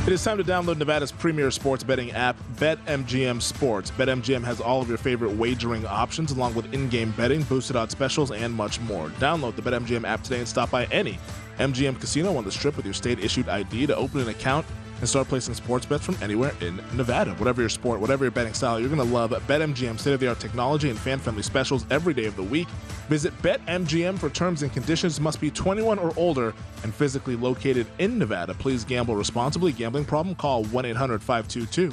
It 0.06 0.12
is 0.12 0.22
time 0.22 0.38
to 0.38 0.44
download 0.44 0.78
Nevada's 0.78 1.10
premier 1.10 1.50
sports 1.50 1.82
betting 1.82 2.12
app, 2.12 2.36
BetMGM 2.58 3.42
Sports. 3.42 3.90
BetMGM 3.90 4.44
has 4.44 4.60
all 4.60 4.80
of 4.80 4.88
your 4.88 4.98
favorite 4.98 5.32
wagering 5.32 5.84
options, 5.84 6.30
along 6.30 6.54
with 6.54 6.72
in 6.72 6.88
game 6.88 7.10
betting, 7.16 7.42
boosted 7.42 7.74
odds 7.74 7.90
specials, 7.90 8.30
and 8.30 8.54
much 8.54 8.80
more. 8.82 9.08
Download 9.18 9.56
the 9.56 9.62
BetMGM 9.62 10.06
app 10.06 10.22
today 10.22 10.38
and 10.38 10.46
stop 10.46 10.70
by 10.70 10.84
any 10.86 11.18
MGM 11.58 11.98
casino 11.98 12.36
on 12.36 12.44
the 12.44 12.52
strip 12.52 12.76
with 12.76 12.84
your 12.84 12.94
state 12.94 13.18
issued 13.18 13.48
ID 13.48 13.88
to 13.88 13.96
open 13.96 14.20
an 14.20 14.28
account 14.28 14.64
and 15.02 15.08
start 15.08 15.26
placing 15.26 15.52
sports 15.52 15.84
bets 15.84 16.04
from 16.04 16.16
anywhere 16.22 16.52
in 16.60 16.80
Nevada. 16.94 17.32
Whatever 17.32 17.60
your 17.60 17.68
sport, 17.68 17.98
whatever 17.98 18.24
your 18.24 18.30
betting 18.30 18.54
style, 18.54 18.78
you're 18.78 18.88
going 18.88 19.06
to 19.06 19.14
love 19.14 19.32
BetMGM 19.32 19.98
state 19.98 20.14
of 20.14 20.20
the 20.20 20.28
art 20.28 20.38
technology 20.38 20.90
and 20.90 20.98
fan 20.98 21.18
friendly 21.18 21.42
specials 21.42 21.84
every 21.90 22.14
day 22.14 22.26
of 22.26 22.36
the 22.36 22.42
week. 22.42 22.68
Visit 23.10 23.36
BetMGM 23.42 24.16
for 24.16 24.30
terms 24.30 24.62
and 24.62 24.72
conditions. 24.72 25.20
Must 25.20 25.40
be 25.40 25.50
21 25.50 25.98
or 25.98 26.12
older 26.16 26.54
and 26.84 26.94
physically 26.94 27.34
located 27.34 27.88
in 27.98 28.16
Nevada. 28.16 28.54
Please 28.54 28.84
gamble 28.84 29.16
responsibly. 29.16 29.72
Gambling 29.72 30.04
problem? 30.04 30.36
Call 30.36 30.64
1 30.66 30.84
800 30.84 31.20
522 31.20 31.92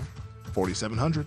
4700. 0.53 1.25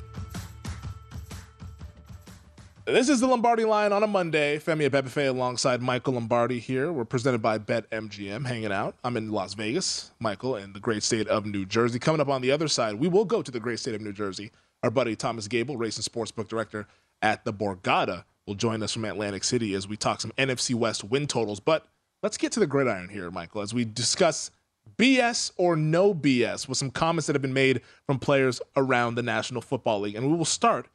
This 2.84 3.08
is 3.08 3.20
the 3.20 3.28
Lombardi 3.28 3.64
line 3.64 3.92
on 3.92 4.02
a 4.02 4.08
Monday. 4.08 4.58
Femi 4.58 4.90
Abebefe 4.90 5.28
alongside 5.28 5.80
Michael 5.80 6.14
Lombardi 6.14 6.58
here. 6.58 6.92
We're 6.92 7.04
presented 7.04 7.40
by 7.40 7.58
BetMGM, 7.58 8.44
hanging 8.44 8.72
out. 8.72 8.96
I'm 9.04 9.16
in 9.16 9.30
Las 9.30 9.54
Vegas, 9.54 10.10
Michael, 10.18 10.56
in 10.56 10.72
the 10.72 10.80
great 10.80 11.04
state 11.04 11.28
of 11.28 11.46
New 11.46 11.64
Jersey. 11.64 12.00
Coming 12.00 12.20
up 12.20 12.28
on 12.28 12.42
the 12.42 12.50
other 12.50 12.66
side, 12.66 12.96
we 12.96 13.06
will 13.06 13.24
go 13.24 13.40
to 13.40 13.52
the 13.52 13.60
great 13.60 13.78
state 13.78 13.94
of 13.94 14.00
New 14.00 14.12
Jersey. 14.12 14.50
Our 14.82 14.90
buddy 14.90 15.14
Thomas 15.14 15.46
Gable, 15.46 15.76
racing 15.76 16.02
sportsbook 16.02 16.48
director 16.48 16.88
at 17.22 17.44
the 17.44 17.52
Borgata, 17.52 18.24
will 18.48 18.56
join 18.56 18.82
us 18.82 18.92
from 18.92 19.04
Atlantic 19.04 19.44
City 19.44 19.74
as 19.74 19.86
we 19.86 19.96
talk 19.96 20.20
some 20.20 20.32
NFC 20.36 20.74
West 20.74 21.04
win 21.04 21.28
totals. 21.28 21.60
But 21.60 21.86
let's 22.20 22.36
get 22.36 22.50
to 22.52 22.60
the 22.60 22.66
gridiron 22.66 23.10
here, 23.10 23.30
Michael, 23.30 23.60
as 23.62 23.72
we 23.72 23.84
discuss 23.84 24.50
BS 24.98 25.52
or 25.56 25.76
no 25.76 26.12
BS 26.12 26.66
with 26.66 26.78
some 26.78 26.90
comments 26.90 27.28
that 27.28 27.36
have 27.36 27.42
been 27.42 27.52
made 27.52 27.80
from 28.06 28.18
players 28.18 28.60
around 28.76 29.14
the 29.14 29.22
National 29.22 29.62
Football 29.62 30.00
League. 30.00 30.16
And 30.16 30.28
we 30.28 30.36
will 30.36 30.44
start 30.44 30.88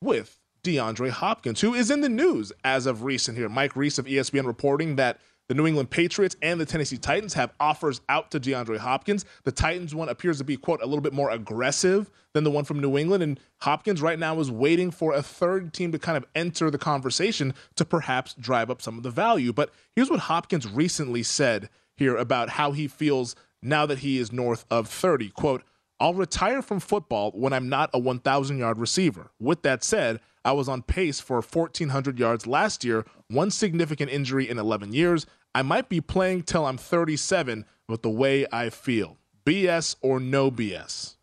with 0.00 0.38
DeAndre 0.62 1.10
Hopkins, 1.10 1.60
who 1.60 1.74
is 1.74 1.90
in 1.90 2.00
the 2.00 2.08
news 2.08 2.52
as 2.64 2.86
of 2.86 3.02
recent 3.02 3.36
here. 3.36 3.48
Mike 3.48 3.74
Reiss 3.74 3.98
of 3.98 4.06
ESPN 4.06 4.46
reporting 4.46 4.96
that 4.96 5.18
the 5.48 5.54
New 5.54 5.66
England 5.66 5.90
Patriots 5.90 6.36
and 6.40 6.60
the 6.60 6.64
Tennessee 6.64 6.96
Titans 6.96 7.34
have 7.34 7.52
offers 7.58 8.00
out 8.08 8.30
to 8.30 8.40
DeAndre 8.40 8.78
Hopkins. 8.78 9.24
The 9.42 9.52
Titans 9.52 9.94
one 9.94 10.08
appears 10.08 10.38
to 10.38 10.44
be, 10.44 10.56
quote, 10.56 10.80
a 10.80 10.86
little 10.86 11.02
bit 11.02 11.12
more 11.12 11.30
aggressive 11.30 12.10
than 12.32 12.44
the 12.44 12.50
one 12.50 12.64
from 12.64 12.80
New 12.80 12.96
England. 12.96 13.22
And 13.24 13.40
Hopkins 13.60 14.00
right 14.00 14.18
now 14.18 14.38
is 14.38 14.50
waiting 14.50 14.92
for 14.92 15.12
a 15.12 15.22
third 15.22 15.74
team 15.74 15.90
to 15.92 15.98
kind 15.98 16.16
of 16.16 16.24
enter 16.34 16.70
the 16.70 16.78
conversation 16.78 17.54
to 17.74 17.84
perhaps 17.84 18.34
drive 18.34 18.70
up 18.70 18.80
some 18.80 18.96
of 18.96 19.02
the 19.02 19.10
value. 19.10 19.52
But 19.52 19.72
here's 19.96 20.10
what 20.10 20.20
Hopkins 20.20 20.68
recently 20.68 21.24
said 21.24 21.68
here 21.96 22.16
about 22.16 22.50
how 22.50 22.72
he 22.72 22.86
feels 22.86 23.34
now 23.60 23.84
that 23.86 23.98
he 23.98 24.18
is 24.18 24.32
north 24.32 24.64
of 24.70 24.88
30. 24.88 25.30
Quote, 25.30 25.64
I'll 25.98 26.14
retire 26.14 26.62
from 26.62 26.80
football 26.80 27.30
when 27.32 27.52
I'm 27.52 27.68
not 27.68 27.90
a 27.92 27.98
1,000 27.98 28.58
yard 28.58 28.78
receiver. 28.78 29.30
With 29.38 29.62
that 29.62 29.84
said, 29.84 30.20
I 30.44 30.52
was 30.52 30.68
on 30.68 30.82
pace 30.82 31.20
for 31.20 31.40
1,400 31.40 32.18
yards 32.18 32.46
last 32.46 32.84
year, 32.84 33.04
one 33.28 33.50
significant 33.50 34.10
injury 34.10 34.48
in 34.48 34.58
11 34.58 34.92
years. 34.92 35.26
I 35.54 35.62
might 35.62 35.88
be 35.88 36.00
playing 36.00 36.44
till 36.44 36.66
I'm 36.66 36.78
37 36.78 37.64
with 37.88 38.02
the 38.02 38.10
way 38.10 38.46
I 38.52 38.70
feel. 38.70 39.18
BS 39.44 39.96
or 40.00 40.20
no 40.20 40.50
BS? 40.50 41.16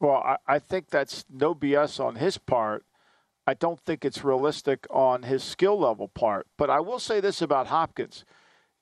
Well, 0.00 0.16
I, 0.16 0.36
I 0.46 0.58
think 0.58 0.90
that's 0.90 1.24
no 1.30 1.54
BS 1.54 2.04
on 2.04 2.16
his 2.16 2.38
part. 2.38 2.84
I 3.46 3.54
don't 3.54 3.80
think 3.80 4.04
it's 4.04 4.24
realistic 4.24 4.86
on 4.90 5.22
his 5.22 5.42
skill 5.42 5.78
level 5.78 6.08
part. 6.08 6.46
But 6.58 6.70
I 6.70 6.80
will 6.80 6.98
say 6.98 7.20
this 7.20 7.40
about 7.40 7.68
Hopkins 7.68 8.24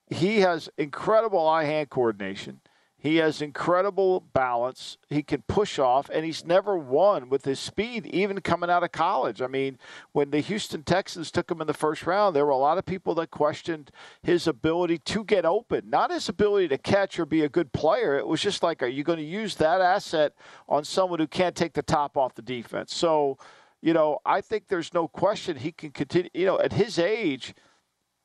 he 0.09 0.41
has 0.41 0.69
incredible 0.77 1.49
eye 1.49 1.65
hand 1.65 1.91
coordination. 1.91 2.61
He 3.05 3.17
has 3.17 3.43
incredible 3.43 4.21
balance. 4.33 4.97
He 5.11 5.23
can 5.23 5.43
push 5.43 5.79
off, 5.79 6.09
and 6.09 6.25
he's 6.25 6.47
never 6.47 6.75
won 6.75 7.29
with 7.29 7.45
his 7.45 7.61
speed, 7.61 8.07
even 8.07 8.41
coming 8.41 8.71
out 8.71 8.83
of 8.83 8.93
college. 8.93 9.43
I 9.43 9.47
mean, 9.47 9.79
when 10.13 10.31
the 10.31 10.41
Houston 10.41 10.83
Texans 10.85 11.31
took 11.31 11.51
him 11.51 11.61
in 11.61 11.67
the 11.67 11.75
first 11.75 12.07
round, 12.07 12.35
there 12.35 12.47
were 12.47 12.51
a 12.51 12.57
lot 12.57 12.79
of 12.79 12.87
people 12.87 13.15
that 13.17 13.31
questioned 13.31 13.91
his 14.23 14.47
ability 14.47 14.97
to 15.01 15.23
get 15.23 15.45
open, 15.45 15.91
not 15.91 16.11
his 16.11 16.31
ability 16.31 16.69
to 16.69 16.79
catch 16.79 17.19
or 17.19 17.27
be 17.27 17.43
a 17.43 17.49
good 17.51 17.75
player. 17.75 18.17
It 18.17 18.27
was 18.27 18.41
just 18.41 18.63
like, 18.63 18.83
are 18.83 18.87
you 18.87 19.05
going 19.05 19.19
to 19.19 19.23
use 19.23 19.57
that 19.57 19.83
asset 19.83 20.33
on 20.67 20.83
someone 20.83 21.19
who 21.19 21.27
can't 21.27 21.55
take 21.55 21.75
the 21.75 21.83
top 21.83 22.17
off 22.17 22.35
the 22.35 22.41
defense? 22.41 22.95
So, 22.95 23.37
you 23.83 23.93
know, 23.93 24.21
I 24.25 24.41
think 24.41 24.69
there's 24.69 24.95
no 24.95 25.09
question 25.09 25.59
he 25.59 25.73
can 25.73 25.91
continue. 25.91 26.31
You 26.33 26.47
know, 26.47 26.59
at 26.59 26.73
his 26.73 26.99
age, 26.99 27.53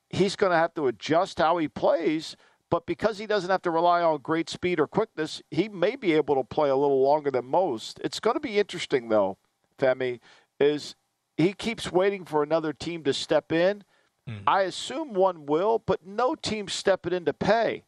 he's 0.09 0.37
going 0.37 0.53
to 0.53 0.57
have 0.57 0.73
to 0.75 0.87
adjust 0.87 1.39
how 1.39 1.57
he 1.57 1.67
plays 1.67 2.37
but 2.69 2.85
because 2.85 3.17
he 3.17 3.25
doesn't 3.25 3.49
have 3.49 3.61
to 3.63 3.71
rely 3.71 4.01
on 4.01 4.19
great 4.21 4.49
speed 4.49 4.79
or 4.79 4.87
quickness, 4.87 5.41
he 5.49 5.67
may 5.67 5.95
be 5.95 6.13
able 6.13 6.35
to 6.35 6.43
play 6.43 6.69
a 6.69 6.75
little 6.75 7.01
longer 7.01 7.31
than 7.31 7.45
most. 7.45 7.99
It's 8.03 8.19
going 8.19 8.35
to 8.35 8.39
be 8.39 8.59
interesting, 8.59 9.09
though, 9.09 9.37
Femi, 9.77 10.19
is 10.59 10.95
he 11.37 11.53
keeps 11.53 11.91
waiting 11.91 12.25
for 12.25 12.43
another 12.43 12.73
team 12.73 13.03
to 13.03 13.13
step 13.13 13.51
in. 13.51 13.83
Mm. 14.29 14.41
I 14.45 14.61
assume 14.61 15.13
one 15.13 15.45
will, 15.45 15.79
but 15.79 16.05
no 16.05 16.35
team's 16.35 16.73
stepping 16.73 17.13
in 17.13 17.25
to 17.25 17.33
pay. 17.33 17.83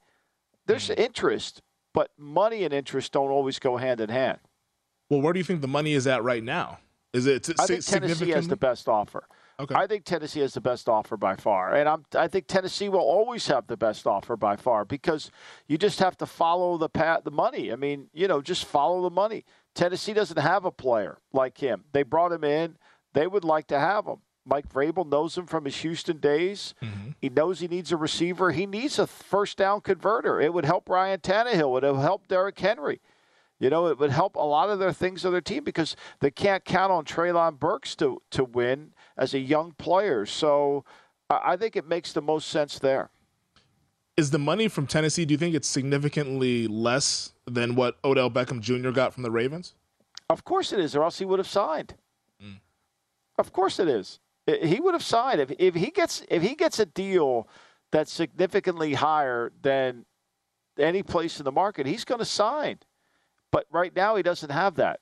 There's 0.65 0.89
mm. 0.89 0.98
interest, 0.98 1.62
but 1.94 2.12
money 2.17 2.63
and 2.63 2.74
interest 2.74 3.12
don't 3.12 3.30
always 3.30 3.60
go 3.60 3.78
hand 3.78 4.02
in 4.02 4.10
hand. 4.10 4.39
Well, 5.10 5.22
where 5.22 5.34
do 5.34 5.39
you 5.39 5.44
think 5.44 5.62
the 5.62 5.67
money 5.67 5.94
is 5.94 6.08
at 6.08 6.24
right 6.24 6.44
now? 6.44 6.80
Is 7.13 7.28
it? 7.28 7.50
I 7.60 7.67
think 7.67 7.86
Tennessee 7.86 8.30
has 8.30 8.48
the 8.48 8.56
best 8.56 8.88
offer. 8.88 9.26
Okay. 9.60 9.76
I 9.76 9.86
think 9.86 10.06
Tennessee 10.06 10.40
has 10.40 10.54
the 10.54 10.62
best 10.62 10.90
offer 10.90 11.18
by 11.18 11.36
far, 11.36 11.76
and 11.76 11.88
I'm, 11.88 12.06
I 12.16 12.28
think 12.28 12.48
Tennessee 12.48 12.90
will 12.90 13.00
always 13.00 13.48
have 13.48 13.68
the 13.68 13.78
best 13.78 14.08
offer 14.08 14.36
by 14.36 14.56
far 14.56 14.86
because 14.86 15.30
you 15.68 15.78
just 15.78 16.00
have 16.00 16.18
to 16.18 16.26
follow 16.26 16.78
the 16.78 16.90
path, 16.90 17.24
the 17.24 17.32
money. 17.32 17.72
I 17.72 17.76
mean, 17.76 18.08
you 18.14 18.28
know, 18.28 18.42
just 18.42 18.66
follow 18.66 19.02
the 19.02 19.12
money. 19.12 19.46
Tennessee 19.76 20.14
doesn't 20.14 20.40
have 20.40 20.66
a 20.66 20.72
player 20.72 21.20
like 21.32 21.58
him. 21.60 21.84
They 21.92 22.04
brought 22.04 22.32
him 22.32 22.44
in. 22.44 22.78
They 23.14 23.28
would 23.28 23.44
like 23.44 23.68
to 23.68 23.80
have 23.80 24.06
him. 24.06 24.18
Mike 24.46 24.68
Vrabel 24.68 25.08
knows 25.08 25.38
him 25.38 25.46
from 25.46 25.66
his 25.66 25.78
Houston 25.78 26.18
days. 26.18 26.74
Mm-hmm. 26.82 27.12
He 27.22 27.30
knows 27.30 27.60
he 27.60 27.68
needs 27.68 27.92
a 27.92 27.98
receiver. 27.98 28.52
He 28.52 28.66
needs 28.66 28.98
a 28.98 29.06
first 29.06 29.58
down 29.58 29.82
converter. 29.82 30.42
It 30.42 30.54
would 30.54 30.66
help 30.66 30.90
Ryan 30.90 31.20
Tannehill. 31.20 31.78
It 31.78 31.84
would 31.84 31.84
help 31.84 32.28
Derrick 32.28 32.58
Henry. 32.58 33.02
You 33.60 33.70
know, 33.70 33.88
it 33.88 34.00
would 34.00 34.10
help 34.10 34.36
a 34.36 34.40
lot 34.40 34.70
of 34.70 34.80
their 34.80 34.92
things 34.92 35.24
of 35.24 35.32
their 35.32 35.42
team 35.42 35.64
because 35.64 35.96
they 36.20 36.32
can't 36.32 36.66
count 36.66 36.92
on 36.92 37.06
Treylon 37.06 37.60
Burks 37.60 37.96
to, 37.98 38.20
to 38.32 38.44
win 38.44 38.94
as 39.22 39.36
a 39.36 39.40
young 39.40 39.72
player. 39.74 40.26
So 40.26 40.84
I 41.30 41.56
think 41.56 41.76
it 41.76 41.88
makes 41.88 42.12
the 42.12 42.22
most 42.22 42.50
sense 42.50 42.80
there. 42.80 43.12
Is 44.18 44.32
the 44.32 44.40
money 44.40 44.68
from 44.68 44.88
Tennessee, 44.88 45.24
do 45.24 45.34
you 45.34 45.38
think 45.38 45.56
it's 45.56 45.68
significantly 45.68 46.68
less 46.68 47.32
than 47.46 47.76
what 47.76 47.98
Odell 48.04 48.30
Beckham 48.30 48.60
Jr. 48.60 48.90
got 48.90 49.14
from 49.14 49.24
the 49.24 49.32
Ravens? 49.32 49.76
Of 50.30 50.44
course 50.44 50.74
it 50.74 50.80
is, 50.80 50.96
or 50.96 51.04
else 51.04 51.20
he 51.20 51.26
would 51.26 51.40
have 51.40 51.48
signed. 51.48 51.94
Mm. 52.44 52.60
Of 53.38 53.54
course 53.54 53.80
it 53.80 53.88
is. 53.88 54.20
He 54.48 54.80
would 54.80 54.96
have 54.96 55.04
signed 55.04 55.40
if, 55.40 55.52
if 55.60 55.76
he 55.76 55.92
gets 55.92 56.24
if 56.28 56.42
he 56.42 56.56
gets 56.56 56.80
a 56.80 56.86
deal 56.86 57.48
that's 57.92 58.12
significantly 58.12 58.96
higher 58.96 59.52
than 59.62 60.06
any 60.80 61.04
place 61.04 61.40
in 61.40 61.46
the 61.46 61.52
market, 61.52 61.86
he's 61.86 62.04
going 62.04 62.20
to 62.20 62.26
sign. 62.26 62.80
But 63.52 63.66
right 63.72 63.96
now, 63.96 64.16
he 64.16 64.24
doesn't 64.24 64.50
have 64.50 64.76
that. 64.76 65.00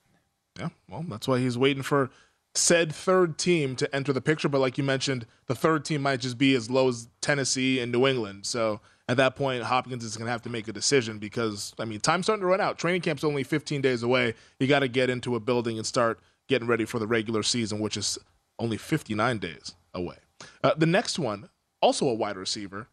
Yeah, 0.58 0.68
well, 0.88 1.04
that's 1.08 1.26
why 1.26 1.38
he's 1.38 1.56
waiting 1.56 1.82
for 1.82 2.10
said 2.54 2.92
third 2.92 3.38
team 3.38 3.76
to 3.76 3.94
enter 3.94 4.12
the 4.12 4.20
picture. 4.20 4.48
But 4.48 4.60
like 4.60 4.78
you 4.78 4.84
mentioned, 4.84 5.26
the 5.46 5.54
third 5.54 5.84
team 5.84 6.02
might 6.02 6.20
just 6.20 6.38
be 6.38 6.54
as 6.54 6.70
low 6.70 6.88
as 6.88 7.08
Tennessee 7.20 7.80
and 7.80 7.92
New 7.92 8.06
England. 8.06 8.46
So 8.46 8.80
at 9.08 9.16
that 9.16 9.36
point, 9.36 9.62
Hopkins 9.62 10.04
is 10.04 10.16
going 10.16 10.26
to 10.26 10.32
have 10.32 10.42
to 10.42 10.50
make 10.50 10.68
a 10.68 10.72
decision 10.72 11.18
because, 11.18 11.74
I 11.78 11.84
mean, 11.84 12.00
time's 12.00 12.26
starting 12.26 12.42
to 12.42 12.46
run 12.46 12.60
out. 12.60 12.78
Training 12.78 13.00
camp's 13.00 13.24
only 13.24 13.42
15 13.42 13.80
days 13.80 14.02
away. 14.02 14.34
You 14.58 14.66
got 14.66 14.80
to 14.80 14.88
get 14.88 15.10
into 15.10 15.34
a 15.36 15.40
building 15.40 15.78
and 15.78 15.86
start 15.86 16.20
getting 16.48 16.68
ready 16.68 16.84
for 16.84 16.98
the 16.98 17.06
regular 17.06 17.42
season, 17.42 17.80
which 17.80 17.96
is 17.96 18.18
only 18.58 18.76
59 18.76 19.38
days 19.38 19.74
away. 19.94 20.16
Uh, 20.62 20.74
the 20.76 20.86
next 20.86 21.18
one, 21.18 21.48
also 21.80 22.08
a 22.08 22.14
wide 22.14 22.36
receiver, 22.36 22.88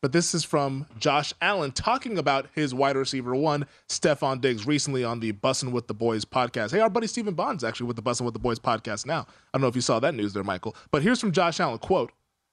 but 0.00 0.12
this 0.12 0.34
is 0.34 0.44
from 0.44 0.86
Josh 0.98 1.34
Allen 1.42 1.72
talking 1.72 2.16
about 2.16 2.46
his 2.54 2.72
wide 2.72 2.96
receiver 2.96 3.34
one, 3.34 3.66
Stefon 3.88 4.40
Diggs, 4.40 4.66
recently 4.66 5.04
on 5.04 5.20
the 5.20 5.32
Bussin' 5.32 5.72
with 5.72 5.88
the 5.88 5.94
Boys 5.94 6.24
podcast. 6.24 6.70
Hey, 6.70 6.80
our 6.80 6.88
buddy 6.88 7.06
Stephen 7.06 7.34
Bond's 7.34 7.64
actually 7.64 7.86
with 7.86 7.96
the 7.96 8.02
Bussin' 8.02 8.24
with 8.24 8.34
the 8.34 8.40
Boys 8.40 8.58
podcast 8.58 9.04
now. 9.04 9.26
I 9.28 9.58
don't 9.58 9.62
know 9.62 9.68
if 9.68 9.74
you 9.76 9.82
saw 9.82 10.00
that 10.00 10.14
news 10.14 10.32
there, 10.32 10.44
Michael. 10.44 10.74
But 10.90 11.02
here's 11.02 11.20
from 11.20 11.32
Josh 11.32 11.60
Allen, 11.60 11.78
quote, 11.78 12.12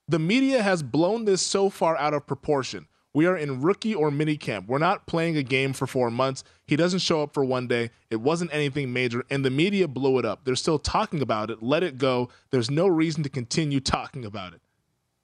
The 0.09 0.19
media 0.19 0.61
has 0.61 0.83
blown 0.83 1.25
this 1.25 1.41
so 1.41 1.69
far 1.69 1.95
out 1.97 2.13
of 2.13 2.27
proportion. 2.27 2.87
We 3.13 3.25
are 3.25 3.37
in 3.37 3.61
rookie 3.61 3.95
or 3.95 4.11
mini 4.11 4.35
camp. 4.37 4.67
We're 4.67 4.77
not 4.77 5.07
playing 5.07 5.37
a 5.37 5.43
game 5.43 5.73
for 5.73 5.87
four 5.87 6.11
months. 6.11 6.43
He 6.65 6.75
doesn't 6.75 6.99
show 6.99 7.23
up 7.23 7.33
for 7.33 7.43
one 7.45 7.67
day. 7.67 7.89
It 8.11 8.17
wasn't 8.17 8.53
anything 8.53 8.91
major, 8.91 9.23
and 9.29 9.43
the 9.43 9.49
media 9.49 9.87
blew 9.87 10.19
it 10.19 10.25
up. 10.25 10.43
They're 10.43 10.55
still 10.55 10.77
talking 10.77 11.21
about 11.21 11.49
it. 11.49 11.63
Let 11.63 11.81
it 11.81 11.97
go. 11.97 12.29
There's 12.51 12.69
no 12.69 12.87
reason 12.87 13.23
to 13.23 13.29
continue 13.29 13.79
talking 13.79 14.25
about 14.25 14.53
it. 14.53 14.61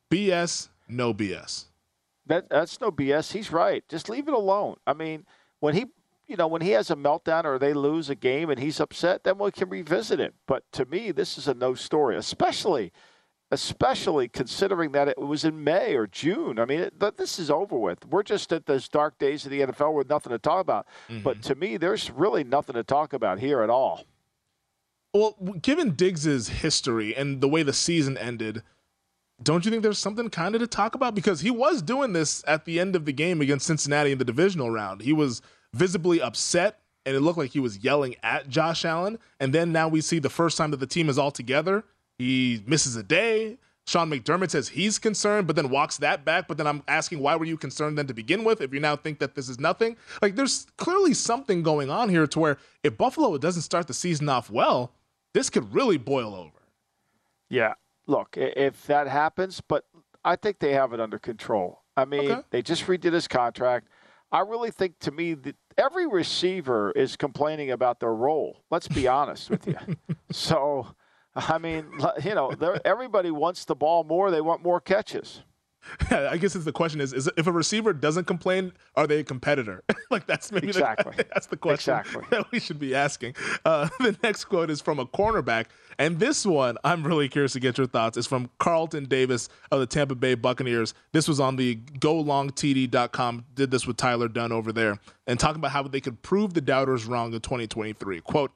BS, 0.10 0.70
no 0.88 1.14
BS. 1.14 1.66
That, 2.26 2.50
that's 2.50 2.80
no 2.80 2.92
BS. 2.92 3.34
He's 3.34 3.52
right. 3.52 3.84
Just 3.90 4.10
leave 4.10 4.28
it 4.28 4.34
alone. 4.34 4.78
I 4.88 4.94
mean, 4.94 5.26
when 5.60 5.76
he 5.76 5.86
you 6.26 6.38
know, 6.38 6.48
when 6.48 6.62
he 6.62 6.72
has 6.72 6.90
a 6.90 6.96
meltdown 6.96 7.44
or 7.44 7.60
they 7.60 7.74
lose 7.74 8.10
a 8.10 8.16
game 8.16 8.50
and 8.50 8.58
he's 8.58 8.80
upset, 8.80 9.26
then 9.26 9.38
we 9.38 9.52
can 9.52 9.70
revisit 9.70 10.22
it. 10.22 10.34
But 10.48 10.64
to 10.72 10.86
me, 10.86 11.12
this 11.12 11.38
is 11.38 11.50
a 11.50 11.54
no 11.54 11.74
story, 11.74 12.16
especially 12.16 12.94
especially 13.54 14.28
considering 14.28 14.94
that 14.94 15.08
it 15.08 15.20
was 15.20 15.46
in 15.46 15.64
May 15.64 15.94
or 15.94 16.08
June. 16.08 16.58
I 16.58 16.66
mean, 16.66 16.80
it, 16.80 17.18
this 17.18 17.38
is 17.38 17.52
over 17.52 17.78
with. 17.78 18.04
We're 18.08 18.24
just 18.24 18.52
at 18.52 18.66
those 18.66 18.90
dark 18.90 19.20
days 19.20 19.46
of 19.46 19.52
the 19.52 19.62
NFL 19.62 19.94
with 19.94 20.10
nothing 20.10 20.32
to 20.32 20.40
talk 20.40 20.60
about. 20.60 20.88
Mm-hmm. 21.08 21.22
But 21.22 21.44
to 21.44 21.56
me, 21.56 21.78
there's 21.78 22.10
really 22.10 22.44
nothing 22.44 22.74
to 22.74 22.84
talk 22.84 23.14
about 23.14 23.38
here 23.38 23.62
at 23.62 23.70
all. 23.70 24.06
Well, 25.14 25.34
given 25.62 25.92
Diggs's 25.92 26.48
history 26.50 27.16
and 27.16 27.42
the 27.42 27.48
way 27.48 27.62
the 27.62 27.74
season 27.74 28.18
ended, 28.18 28.64
don't 29.41 29.65
you 29.65 29.72
think 29.72 29.84
there's 29.84 30.00
something 30.00 30.30
kind 30.30 30.56
of 30.56 30.62
to 30.62 30.67
talk 30.67 30.96
about? 30.96 31.15
Because 31.15 31.41
he 31.41 31.52
was 31.52 31.82
doing 31.82 32.13
this 32.13 32.43
at 32.48 32.65
the 32.65 32.80
end 32.80 32.96
of 32.96 33.06
the 33.06 33.13
game 33.13 33.41
against 33.41 33.65
Cincinnati 33.65 34.12
in 34.12 34.17
the 34.17 34.26
divisional 34.26 34.69
round. 34.69 35.02
He 35.02 35.13
was 35.13 35.41
visibly 35.74 36.22
upset 36.22 36.80
and 37.06 37.15
it 37.15 37.19
looked 37.22 37.38
like 37.38 37.52
he 37.52 37.60
was 37.60 37.84
yelling 37.84 38.15
at 38.24 38.48
Josh 38.48 38.86
Allen. 38.86 39.19
And 39.39 39.54
then 39.54 39.72
now 39.72 39.88
we 39.88 40.02
see 40.02 40.19
the 40.19 40.30
first 40.30 40.58
time 40.58 40.72
that 40.72 40.80
the 40.80 40.88
team 40.88 41.10
is 41.10 41.17
all 41.17 41.32
together 41.32 41.84
he 42.17 42.63
misses 42.65 42.96
a 42.96 43.04
day. 43.04 43.58
Sean 43.86 44.10
McDermott 44.10 44.52
says 44.52 44.69
he's 44.69 44.98
concerned, 44.98 45.46
but 45.46 45.58
then 45.58 45.69
walks 45.69 45.98
that 45.98 46.24
back. 46.24 46.48
But 46.48 46.58
then 46.58 46.67
I'm 46.67 46.84
asking, 46.88 47.19
why 47.19 47.36
were 47.36 47.46
you 47.46 47.58
concerned 47.58 47.98
then 47.98 48.08
to 48.08 48.13
begin 48.13 48.46
with 48.46 48.62
if 48.62 48.74
you 48.74 48.80
now 48.80 48.96
think 48.96 49.19
that 49.19 49.36
this 49.36 49.50
is 49.50 49.60
nothing? 49.60 49.98
Like, 50.22 50.36
there's 50.36 50.67
clearly 50.78 51.13
something 51.13 51.63
going 51.63 51.89
on 51.89 52.08
here 52.08 52.26
to 52.26 52.39
where 52.39 52.58
if 52.84 52.98
Buffalo 52.98 53.38
doesn't 53.38 53.63
start 53.63 53.88
the 53.88 53.93
season 53.93 54.30
off 54.30 54.50
well, 54.50 54.93
this 55.34 55.50
could 55.50 55.74
really 55.74 55.98
boil 55.98 56.34
over. 56.34 56.52
Yeah. 57.50 57.74
Look, 58.08 58.36
if 58.38 58.86
that 58.88 59.08
happens, 59.08 59.62
but 59.62 59.86
I 60.24 60.36
think 60.36 60.60
they 60.60 60.74
have 60.74 60.94
it 60.94 61.00
under 61.00 61.20
control. 61.20 61.82
I 61.96 62.06
mean, 62.06 62.32
okay. 62.32 62.42
they 62.50 62.62
just 62.62 62.88
redid 62.88 63.13
his 63.13 63.28
contract. 63.28 63.88
I 64.32 64.39
really 64.39 64.72
think 64.72 65.00
to 65.00 65.12
me 65.12 65.36
that 65.36 65.56
every 65.78 66.08
receiver 66.08 66.92
is 66.92 67.16
complaining 67.16 67.70
about 67.70 68.00
their 68.00 68.13
role. 68.13 68.63
Let's 68.72 68.88
be 68.88 69.08
honest 69.08 69.50
with 69.50 69.68
you. 69.68 69.78
So 70.32 70.96
I 71.36 71.58
mean, 71.58 71.86
you 72.24 72.36
know, 72.36 72.52
everybody 72.86 73.32
wants 73.32 73.66
the 73.66 73.76
ball 73.76 74.04
more. 74.04 74.32
They 74.32 74.42
want 74.42 74.62
more 74.62 74.80
catches. 74.80 75.42
I 76.12 76.38
guess 76.38 76.54
the 76.54 76.72
question 76.72 77.02
is: 77.02 77.13
is 77.13 77.30
if 77.38 77.48
a 77.48 77.52
receiver 77.52 77.93
doesn't 77.93 78.26
complain, 78.26 78.74
are 78.96 79.08
they 79.08 79.19
a 79.19 79.24
competitor? 79.24 79.84
like 80.12 80.26
that's 80.28 80.52
maybe 80.52 80.67
exactly 80.67 81.13
the, 81.17 81.26
that's 81.34 81.48
the 81.48 81.58
question 81.58 81.98
exactly. 81.98 82.26
that 82.32 82.52
we 82.52 82.60
should 82.60 82.80
be 82.80 82.96
asking. 82.96 83.36
Uh, 83.65 83.89
the 84.00 84.17
next 84.24 84.46
quote 84.46 84.69
is 84.69 84.82
from 84.82 85.00
a 85.00 85.06
cornerback, 85.06 85.65
and 85.98 86.19
this 86.19 86.46
one 86.46 86.78
I'm 86.84 87.06
really 87.06 87.30
curious 87.30 87.54
to 87.54 87.60
get 87.60 87.78
your 87.78 87.88
thoughts. 87.88 88.17
Is 88.17 88.28
from 88.28 88.50
Carlton 88.60 89.06
Davis 89.06 89.50
of 89.72 89.80
the 89.80 89.86
Tampa 89.86 90.15
Bay 90.15 90.36
Buccaneers. 90.36 90.93
This 91.12 91.28
was 91.28 91.39
on 91.39 91.56
the 91.56 91.76
GoLongTD.com. 91.76 93.46
Did 93.54 93.72
this 93.72 93.86
with 93.86 93.98
Tyler 93.98 94.28
Dunne 94.28 94.52
over 94.52 94.72
there, 94.72 95.00
and 95.28 95.39
talking 95.39 95.60
about 95.60 95.72
how 95.72 95.84
they 95.84 96.02
could 96.02 96.22
prove 96.22 96.54
the 96.54 96.62
doubters 96.62 97.06
wrong 97.06 97.34
in 97.34 97.41
2023. 97.41 98.22
Quote. 98.22 98.52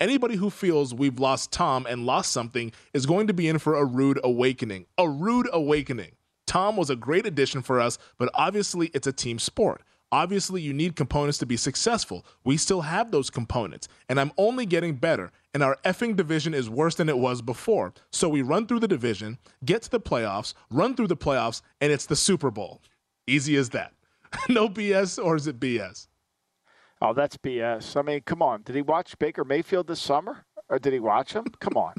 Anybody 0.00 0.34
who 0.34 0.50
feels 0.50 0.92
we've 0.92 1.20
lost 1.20 1.52
Tom 1.52 1.86
and 1.88 2.04
lost 2.04 2.32
something 2.32 2.72
is 2.92 3.06
going 3.06 3.28
to 3.28 3.32
be 3.32 3.46
in 3.46 3.60
for 3.60 3.76
a 3.76 3.84
rude 3.84 4.18
awakening. 4.24 4.86
A 4.98 5.08
rude 5.08 5.48
awakening. 5.52 6.10
Tom 6.52 6.76
was 6.76 6.90
a 6.90 6.96
great 6.96 7.24
addition 7.24 7.62
for 7.62 7.80
us, 7.80 7.96
but 8.18 8.28
obviously 8.34 8.88
it's 8.88 9.06
a 9.06 9.12
team 9.12 9.38
sport. 9.38 9.80
Obviously, 10.12 10.60
you 10.60 10.74
need 10.74 10.96
components 10.96 11.38
to 11.38 11.46
be 11.46 11.56
successful. 11.56 12.26
We 12.44 12.58
still 12.58 12.82
have 12.82 13.10
those 13.10 13.30
components, 13.30 13.88
and 14.10 14.20
I'm 14.20 14.32
only 14.36 14.66
getting 14.66 14.96
better. 14.96 15.32
And 15.54 15.62
our 15.62 15.78
effing 15.86 16.14
division 16.14 16.52
is 16.52 16.68
worse 16.68 16.94
than 16.94 17.08
it 17.08 17.16
was 17.16 17.40
before. 17.40 17.94
So 18.10 18.28
we 18.28 18.42
run 18.42 18.66
through 18.66 18.80
the 18.80 18.86
division, 18.86 19.38
get 19.64 19.80
to 19.84 19.90
the 19.90 19.98
playoffs, 19.98 20.52
run 20.70 20.94
through 20.94 21.06
the 21.06 21.16
playoffs, 21.16 21.62
and 21.80 21.90
it's 21.90 22.04
the 22.04 22.16
Super 22.16 22.50
Bowl. 22.50 22.82
Easy 23.26 23.56
as 23.56 23.70
that. 23.70 23.94
no 24.50 24.68
BS, 24.68 25.24
or 25.24 25.36
is 25.36 25.46
it 25.46 25.58
BS? 25.58 26.06
Oh, 27.00 27.14
that's 27.14 27.38
BS. 27.38 27.96
I 27.96 28.02
mean, 28.02 28.20
come 28.26 28.42
on. 28.42 28.60
Did 28.60 28.76
he 28.76 28.82
watch 28.82 29.18
Baker 29.18 29.46
Mayfield 29.46 29.86
this 29.86 30.02
summer? 30.02 30.44
Or 30.68 30.78
did 30.78 30.92
he 30.92 31.00
watch 31.00 31.32
him? 31.32 31.46
Come 31.60 31.78
on. 31.78 31.94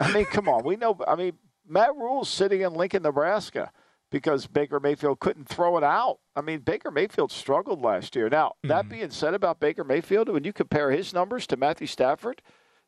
I 0.00 0.12
mean, 0.12 0.26
come 0.26 0.50
on. 0.50 0.64
We 0.64 0.76
know, 0.76 0.98
I 1.08 1.16
mean, 1.16 1.32
Matt 1.66 1.94
Rhule's 1.96 2.28
sitting 2.28 2.60
in 2.60 2.74
Lincoln, 2.74 3.02
Nebraska 3.02 3.70
because 4.10 4.46
Baker 4.46 4.78
Mayfield 4.78 5.18
couldn't 5.18 5.48
throw 5.48 5.76
it 5.76 5.82
out. 5.82 6.18
I 6.36 6.40
mean, 6.40 6.60
Baker 6.60 6.90
Mayfield 6.90 7.32
struggled 7.32 7.82
last 7.82 8.14
year. 8.14 8.28
Now, 8.28 8.48
mm-hmm. 8.48 8.68
that 8.68 8.88
being 8.88 9.10
said 9.10 9.34
about 9.34 9.60
Baker 9.60 9.82
Mayfield, 9.82 10.28
when 10.28 10.44
you 10.44 10.52
compare 10.52 10.90
his 10.90 11.12
numbers 11.12 11.46
to 11.48 11.56
Matthew 11.56 11.86
Stafford, 11.86 12.40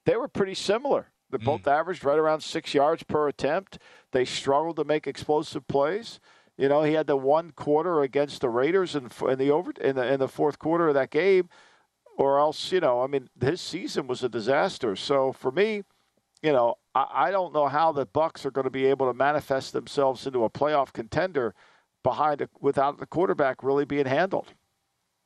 they 0.05 0.17
were 0.17 0.29
pretty 0.29 0.55
similar. 0.55 1.11
They 1.31 1.39
both 1.39 1.63
mm. 1.63 1.73
averaged 1.73 2.05
right 2.05 2.19
around 2.19 2.43
six 2.43 2.73
yards 2.73 3.03
per 3.03 3.27
attempt. 3.27 3.79
They 4.13 4.25
struggled 4.25 4.77
to 4.77 4.85
make 4.85 5.07
explosive 5.07 5.67
plays. 5.67 6.21
You 6.57 6.69
know, 6.69 6.83
he 6.83 6.93
had 6.93 7.09
the 7.09 7.17
one 7.17 7.51
quarter 7.51 8.03
against 8.03 8.41
the 8.41 8.49
Raiders 8.49 8.95
in, 8.95 9.11
in 9.29 9.39
the 9.39 9.51
over 9.51 9.73
in 9.81 9.97
the 9.97 10.13
in 10.13 10.21
the 10.21 10.29
fourth 10.29 10.59
quarter 10.59 10.89
of 10.89 10.95
that 10.95 11.11
game, 11.11 11.49
or 12.17 12.39
else 12.39 12.73
you 12.73 12.81
know, 12.81 13.03
I 13.03 13.09
mean, 13.09 13.29
his 13.41 13.61
season 13.61 14.07
was 14.07 14.23
a 14.23 14.29
disaster. 14.29 14.95
So 14.97 15.33
for 15.33 15.51
me, 15.51 15.83
you 16.43 16.53
know, 16.53 16.77
I, 16.97 17.27
I 17.27 17.31
don't 17.31 17.53
know 17.53 17.69
how 17.69 17.93
the 17.93 18.07
Bucs 18.07 18.45
are 18.45 18.51
going 18.51 18.65
to 18.65 18.71
be 18.71 18.87
able 18.87 19.07
to 19.07 19.15
manifest 19.15 19.73
themselves 19.73 20.27
into 20.27 20.45
a 20.45 20.51
playoff 20.51 20.93
contender 20.93 21.55
behind 22.03 22.41
a, 22.41 22.49
without 22.61 22.99
the 22.99 23.07
quarterback 23.07 23.63
really 23.63 23.85
being 23.85 24.07
handled. 24.07 24.55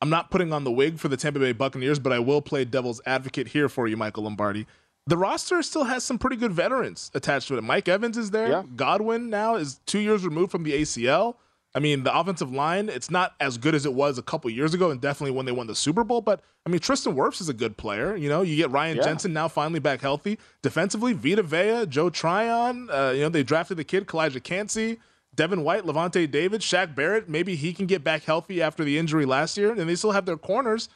I'm 0.01 0.09
not 0.09 0.31
putting 0.31 0.51
on 0.51 0.63
the 0.63 0.71
wig 0.71 0.99
for 0.99 1.07
the 1.07 1.17
Tampa 1.17 1.39
Bay 1.39 1.51
Buccaneers, 1.51 1.99
but 1.99 2.11
I 2.11 2.19
will 2.19 2.41
play 2.41 2.65
devil's 2.65 3.01
advocate 3.05 3.49
here 3.49 3.69
for 3.69 3.87
you, 3.87 3.95
Michael 3.97 4.23
Lombardi 4.23 4.67
the 5.07 5.17
roster 5.17 5.61
still 5.63 5.85
has 5.85 6.03
some 6.03 6.19
pretty 6.19 6.35
good 6.35 6.51
veterans 6.51 7.11
attached 7.13 7.47
to 7.47 7.57
it. 7.57 7.61
Mike 7.63 7.87
Evans 7.87 8.17
is 8.17 8.31
there. 8.31 8.49
Yeah. 8.49 8.63
Godwin 8.75 9.29
now 9.29 9.55
is 9.55 9.79
two 9.85 9.99
years 9.99 10.23
removed 10.23 10.51
from 10.51 10.63
the 10.63 10.73
ACL. 10.73 11.35
I 11.73 11.79
mean, 11.79 12.03
the 12.03 12.17
offensive 12.17 12.51
line, 12.51 12.89
it's 12.89 13.09
not 13.09 13.33
as 13.39 13.57
good 13.57 13.73
as 13.73 13.85
it 13.85 13.93
was 13.93 14.17
a 14.17 14.21
couple 14.21 14.49
years 14.49 14.73
ago 14.73 14.91
and 14.91 14.99
definitely 14.99 15.31
when 15.31 15.45
they 15.45 15.53
won 15.53 15.67
the 15.67 15.75
Super 15.75 16.03
Bowl. 16.03 16.19
But 16.19 16.41
I 16.65 16.69
mean, 16.69 16.79
Tristan 16.79 17.15
Wirfs 17.15 17.39
is 17.39 17.47
a 17.47 17.53
good 17.53 17.77
player. 17.77 18.15
You 18.15 18.27
know, 18.27 18.41
you 18.41 18.57
get 18.57 18.71
Ryan 18.71 18.97
yeah. 18.97 19.03
Jensen 19.03 19.31
now 19.31 19.47
finally 19.47 19.79
back 19.79 20.01
healthy. 20.01 20.37
Defensively, 20.61 21.13
Vita 21.13 21.43
Vea, 21.43 21.85
Joe 21.87 22.09
Tryon, 22.09 22.89
uh, 22.91 23.13
you 23.15 23.21
know, 23.21 23.29
they 23.29 23.43
drafted 23.43 23.77
the 23.77 23.85
kid, 23.85 24.05
Calijah 24.05 24.43
Kancey, 24.43 24.99
Devin 25.33 25.63
White, 25.63 25.85
Lavonte 25.85 26.29
David, 26.29 26.59
Shaq 26.59 26.93
Barrett. 26.93 27.29
Maybe 27.29 27.55
he 27.55 27.71
can 27.71 27.85
get 27.85 28.03
back 28.03 28.23
healthy 28.23 28.61
after 28.61 28.83
the 28.83 28.97
injury 28.97 29.25
last 29.25 29.57
year. 29.57 29.71
And 29.71 29.89
they 29.89 29.95
still 29.95 30.11
have 30.11 30.25
their 30.25 30.37
corners. 30.37 30.89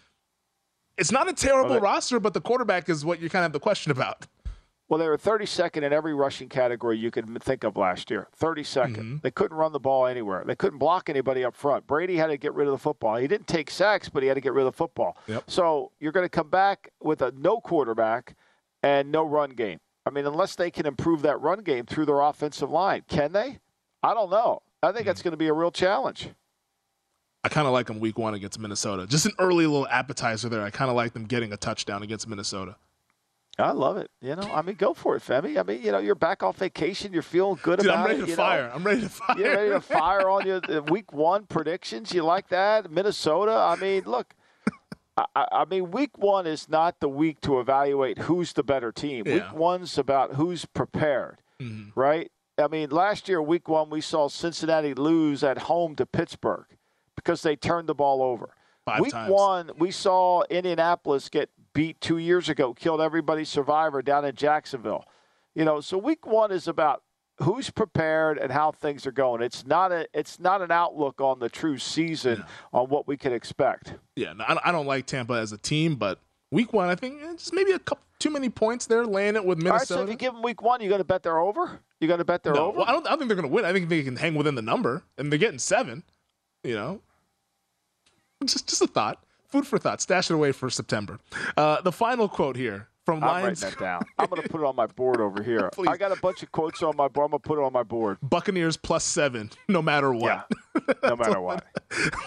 It's 0.97 1.11
not 1.11 1.29
a 1.29 1.33
terrible 1.33 1.71
well, 1.71 1.81
roster, 1.81 2.19
but 2.19 2.33
the 2.33 2.41
quarterback 2.41 2.89
is 2.89 3.05
what 3.05 3.21
you 3.21 3.29
kind 3.29 3.41
of 3.41 3.47
have 3.47 3.53
the 3.53 3.59
question 3.59 3.91
about. 3.91 4.27
Well, 4.87 4.99
they 4.99 5.07
were 5.07 5.17
32nd 5.17 5.81
in 5.81 5.91
every 5.91 6.13
rushing 6.13 6.47
category 6.47 6.97
you 6.97 7.09
could 7.09 7.41
think 7.41 7.63
of 7.63 7.75
last 7.75 8.11
year. 8.11 8.27
32nd. 8.39 8.95
Mm-hmm. 8.95 9.17
They 9.23 9.31
couldn't 9.31 9.57
run 9.57 9.71
the 9.71 9.79
ball 9.79 10.05
anywhere. 10.05 10.43
They 10.45 10.55
couldn't 10.55 10.77
block 10.77 11.09
anybody 11.09 11.43
up 11.43 11.55
front. 11.55 11.87
Brady 11.87 12.17
had 12.17 12.27
to 12.27 12.37
get 12.37 12.53
rid 12.53 12.67
of 12.67 12.71
the 12.71 12.77
football. 12.77 13.15
He 13.15 13.27
didn't 13.27 13.47
take 13.47 13.71
sacks, 13.71 14.09
but 14.09 14.21
he 14.21 14.27
had 14.27 14.35
to 14.35 14.41
get 14.41 14.53
rid 14.53 14.61
of 14.61 14.73
the 14.73 14.77
football. 14.77 15.17
Yep. 15.27 15.45
So 15.47 15.91
you're 15.99 16.11
going 16.11 16.25
to 16.25 16.29
come 16.29 16.49
back 16.49 16.91
with 17.01 17.23
a 17.23 17.31
no 17.31 17.59
quarterback 17.59 18.35
and 18.83 19.11
no 19.11 19.23
run 19.23 19.51
game. 19.51 19.79
I 20.05 20.11
mean, 20.11 20.27
unless 20.27 20.55
they 20.55 20.69
can 20.69 20.85
improve 20.85 21.23
that 21.23 21.41
run 21.41 21.63
game 21.63 21.87
through 21.87 22.05
their 22.05 22.21
offensive 22.21 22.69
line, 22.69 23.03
can 23.07 23.31
they? 23.31 23.57
I 24.03 24.13
don't 24.13 24.29
know. 24.29 24.61
I 24.83 24.87
think 24.89 24.99
mm-hmm. 24.99 25.07
that's 25.07 25.23
going 25.23 25.31
to 25.31 25.37
be 25.37 25.47
a 25.47 25.53
real 25.53 25.71
challenge. 25.71 26.29
I 27.43 27.49
kind 27.49 27.65
of 27.65 27.73
like 27.73 27.87
them 27.87 27.99
week 27.99 28.17
one 28.17 28.35
against 28.35 28.59
Minnesota. 28.59 29.07
Just 29.07 29.25
an 29.25 29.33
early 29.39 29.65
little 29.65 29.87
appetizer 29.87 30.49
there. 30.49 30.63
I 30.63 30.69
kind 30.69 30.89
of 30.89 30.95
like 30.95 31.13
them 31.13 31.25
getting 31.25 31.53
a 31.53 31.57
touchdown 31.57 32.03
against 32.03 32.27
Minnesota. 32.27 32.75
I 33.57 33.71
love 33.71 33.97
it. 33.97 34.11
You 34.21 34.35
know, 34.35 34.49
I 34.53 34.61
mean, 34.61 34.75
go 34.75 34.93
for 34.93 35.15
it, 35.15 35.23
Femi. 35.23 35.57
I 35.57 35.63
mean, 35.63 35.81
you 35.81 35.91
know, 35.91 35.99
you're 35.99 36.15
back 36.15 36.43
off 36.43 36.57
vacation. 36.57 37.13
You're 37.13 37.21
feeling 37.21 37.57
good 37.63 37.79
Dude, 37.79 37.87
about 37.87 38.09
it. 38.09 38.13
I'm 38.13 38.19
ready 38.19 38.23
it, 38.23 38.35
to 38.35 38.35
fire. 38.35 38.67
Know? 38.67 38.73
I'm 38.73 38.83
ready 38.83 39.01
to 39.01 39.09
fire. 39.09 39.35
You're 39.39 39.55
ready 39.55 39.69
to 39.69 39.81
fire 39.81 40.29
on 40.29 40.45
your 40.45 40.81
week 40.89 41.13
one 41.13 41.45
predictions. 41.45 42.13
You 42.13 42.23
like 42.23 42.49
that? 42.49 42.91
Minnesota. 42.91 43.53
I 43.53 43.75
mean, 43.77 44.03
look. 44.05 44.33
I, 45.17 45.45
I, 45.49 45.63
mean, 45.63 45.91
week 45.91 46.17
one 46.17 46.45
is 46.45 46.67
not 46.67 46.99
the 46.99 47.07
week 47.07 47.39
to 47.41 47.61
evaluate 47.61 48.17
who's 48.17 48.51
the 48.51 48.63
better 48.63 48.91
team. 48.91 49.25
Yeah. 49.25 49.33
Week 49.35 49.53
one's 49.53 49.97
about 49.97 50.33
who's 50.33 50.65
prepared, 50.65 51.37
mm-hmm. 51.57 51.97
right? 51.97 52.29
I 52.57 52.67
mean, 52.67 52.89
last 52.89 53.29
year, 53.29 53.41
week 53.41 53.69
one, 53.69 53.89
we 53.89 54.01
saw 54.01 54.27
Cincinnati 54.27 54.93
lose 54.93 55.41
at 55.41 55.57
home 55.57 55.95
to 55.95 56.05
Pittsburgh 56.05 56.65
because 57.15 57.43
they 57.43 57.55
turned 57.55 57.87
the 57.87 57.95
ball 57.95 58.21
over. 58.21 58.49
Five 58.85 58.99
week 58.99 59.13
times. 59.13 59.31
one, 59.31 59.71
we 59.77 59.89
saw 59.91 60.43
Indianapolis 60.49 61.29
get 61.29 61.49
beat 61.75 62.01
two 62.01 62.17
years 62.17 62.49
ago, 62.49 62.73
killed 62.73 63.01
everybody's 63.01 63.49
survivor 63.49 64.01
down 64.01 64.25
in 64.25 64.33
Jacksonville. 64.33 65.05
You 65.53 65.63
know, 65.63 65.81
so 65.81 65.99
week 65.99 66.25
one 66.25 66.51
is 66.51 66.67
about 66.67 67.03
who's 67.39 67.69
prepared 67.69 68.39
and 68.39 68.51
how 68.51 68.71
things 68.71 69.05
are 69.05 69.11
going. 69.11 69.43
It's 69.43 69.67
not 69.67 69.91
a 69.91 70.07
it's 70.13 70.39
not 70.39 70.63
an 70.63 70.71
outlook 70.71 71.21
on 71.21 71.37
the 71.37 71.49
true 71.49 71.77
season 71.77 72.39
yeah. 72.39 72.79
on 72.79 72.89
what 72.89 73.07
we 73.07 73.17
can 73.17 73.31
expect. 73.31 73.93
Yeah, 74.15 74.33
I 74.39 74.71
don't 74.71 74.87
like 74.87 75.05
Tampa 75.05 75.33
as 75.33 75.51
a 75.51 75.57
team, 75.57 75.95
but 75.95 76.19
week 76.51 76.73
one, 76.73 76.89
I 76.89 76.95
think 76.95 77.21
eh, 77.21 77.33
just 77.33 77.53
maybe 77.53 77.71
a 77.71 77.79
couple 77.79 78.03
too 78.17 78.29
many 78.29 78.49
points 78.49 78.85
there, 78.85 79.05
laying 79.05 79.35
it 79.35 79.45
with 79.45 79.57
Minnesota. 79.57 79.73
All 79.73 79.77
right, 79.77 79.87
so 79.87 80.03
if 80.03 80.09
you 80.09 80.15
give 80.15 80.33
them 80.33 80.41
week 80.41 80.61
one, 80.61 80.81
you 80.81 80.89
got 80.89 80.97
to 80.97 81.03
bet 81.03 81.21
they're 81.21 81.37
over. 81.37 81.79
You 81.99 82.07
got 82.07 82.17
to 82.17 82.25
bet 82.25 82.43
they're 82.43 82.53
no, 82.53 82.67
over. 82.67 82.77
Well, 82.79 82.87
I 82.87 82.93
don't. 82.93 83.05
I 83.05 83.11
don't 83.11 83.19
think 83.19 83.27
they're 83.29 83.35
going 83.35 83.49
to 83.49 83.53
win. 83.53 83.65
I 83.65 83.73
think 83.73 83.89
they 83.89 84.03
can 84.03 84.15
hang 84.15 84.35
within 84.35 84.55
the 84.55 84.61
number, 84.61 85.03
and 85.17 85.31
they're 85.31 85.39
getting 85.39 85.59
seven. 85.59 86.03
You 86.63 86.75
know, 86.75 87.01
just 88.45 88.67
just 88.67 88.81
a 88.81 88.87
thought. 88.87 89.24
Food 89.55 89.65
for 89.65 89.77
thought. 89.77 90.01
Stash 90.01 90.29
it 90.29 90.33
away 90.33 90.51
for 90.51 90.69
September. 90.69 91.17
Uh, 91.55 91.81
the 91.81 91.91
final 91.93 92.27
quote 92.27 92.57
here 92.57 92.89
from 93.05 93.23
I'm 93.23 93.29
Lions. 93.43 93.63
writing 93.63 93.79
that 93.79 93.85
down. 93.85 94.01
I'm 94.19 94.27
going 94.27 94.41
to 94.41 94.49
put 94.49 94.59
it 94.59 94.65
on 94.65 94.75
my 94.75 94.85
board 94.87 95.21
over 95.21 95.41
here. 95.41 95.69
I 95.87 95.95
got 95.95 96.11
a 96.11 96.19
bunch 96.19 96.43
of 96.43 96.51
quotes 96.51 96.83
on 96.83 96.97
my 96.97 97.07
board. 97.07 97.27
I'm 97.27 97.31
going 97.31 97.41
to 97.41 97.47
put 97.47 97.57
it 97.57 97.63
on 97.63 97.71
my 97.71 97.83
board. 97.83 98.17
Buccaneers 98.21 98.75
plus 98.75 99.05
seven, 99.05 99.49
no 99.69 99.81
matter 99.81 100.11
what. 100.11 100.51
Yeah, 100.75 100.93
no 101.03 101.15
matter 101.15 101.39
what. 101.39 101.63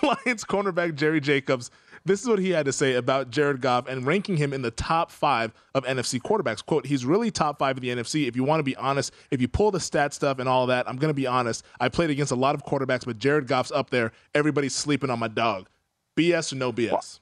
Lions 0.02 0.42
cornerback 0.42 0.94
Jerry 0.94 1.20
Jacobs. 1.20 1.70
This 2.06 2.22
is 2.22 2.28
what 2.28 2.38
he 2.38 2.48
had 2.48 2.64
to 2.64 2.72
say 2.72 2.94
about 2.94 3.28
Jared 3.28 3.60
Goff 3.60 3.88
and 3.88 4.06
ranking 4.06 4.38
him 4.38 4.54
in 4.54 4.62
the 4.62 4.70
top 4.70 5.10
five 5.10 5.52
of 5.74 5.84
NFC 5.84 6.18
quarterbacks. 6.18 6.64
Quote, 6.64 6.86
he's 6.86 7.04
really 7.04 7.30
top 7.30 7.58
five 7.58 7.76
of 7.76 7.82
the 7.82 7.90
NFC. 7.90 8.26
If 8.26 8.36
you 8.36 8.44
want 8.44 8.60
to 8.60 8.64
be 8.64 8.76
honest, 8.76 9.12
if 9.30 9.42
you 9.42 9.48
pull 9.48 9.70
the 9.70 9.80
stat 9.80 10.14
stuff 10.14 10.38
and 10.38 10.48
all 10.48 10.66
that, 10.68 10.88
I'm 10.88 10.96
going 10.96 11.10
to 11.10 11.14
be 11.14 11.26
honest. 11.26 11.62
I 11.78 11.90
played 11.90 12.08
against 12.08 12.32
a 12.32 12.36
lot 12.36 12.54
of 12.54 12.64
quarterbacks, 12.64 13.04
but 13.04 13.18
Jared 13.18 13.46
Goff's 13.46 13.70
up 13.70 13.90
there. 13.90 14.12
Everybody's 14.34 14.74
sleeping 14.74 15.10
on 15.10 15.18
my 15.18 15.28
dog. 15.28 15.68
BS 16.18 16.52
or 16.52 16.56
no 16.56 16.72
BS? 16.72 16.90
Well, 16.90 17.12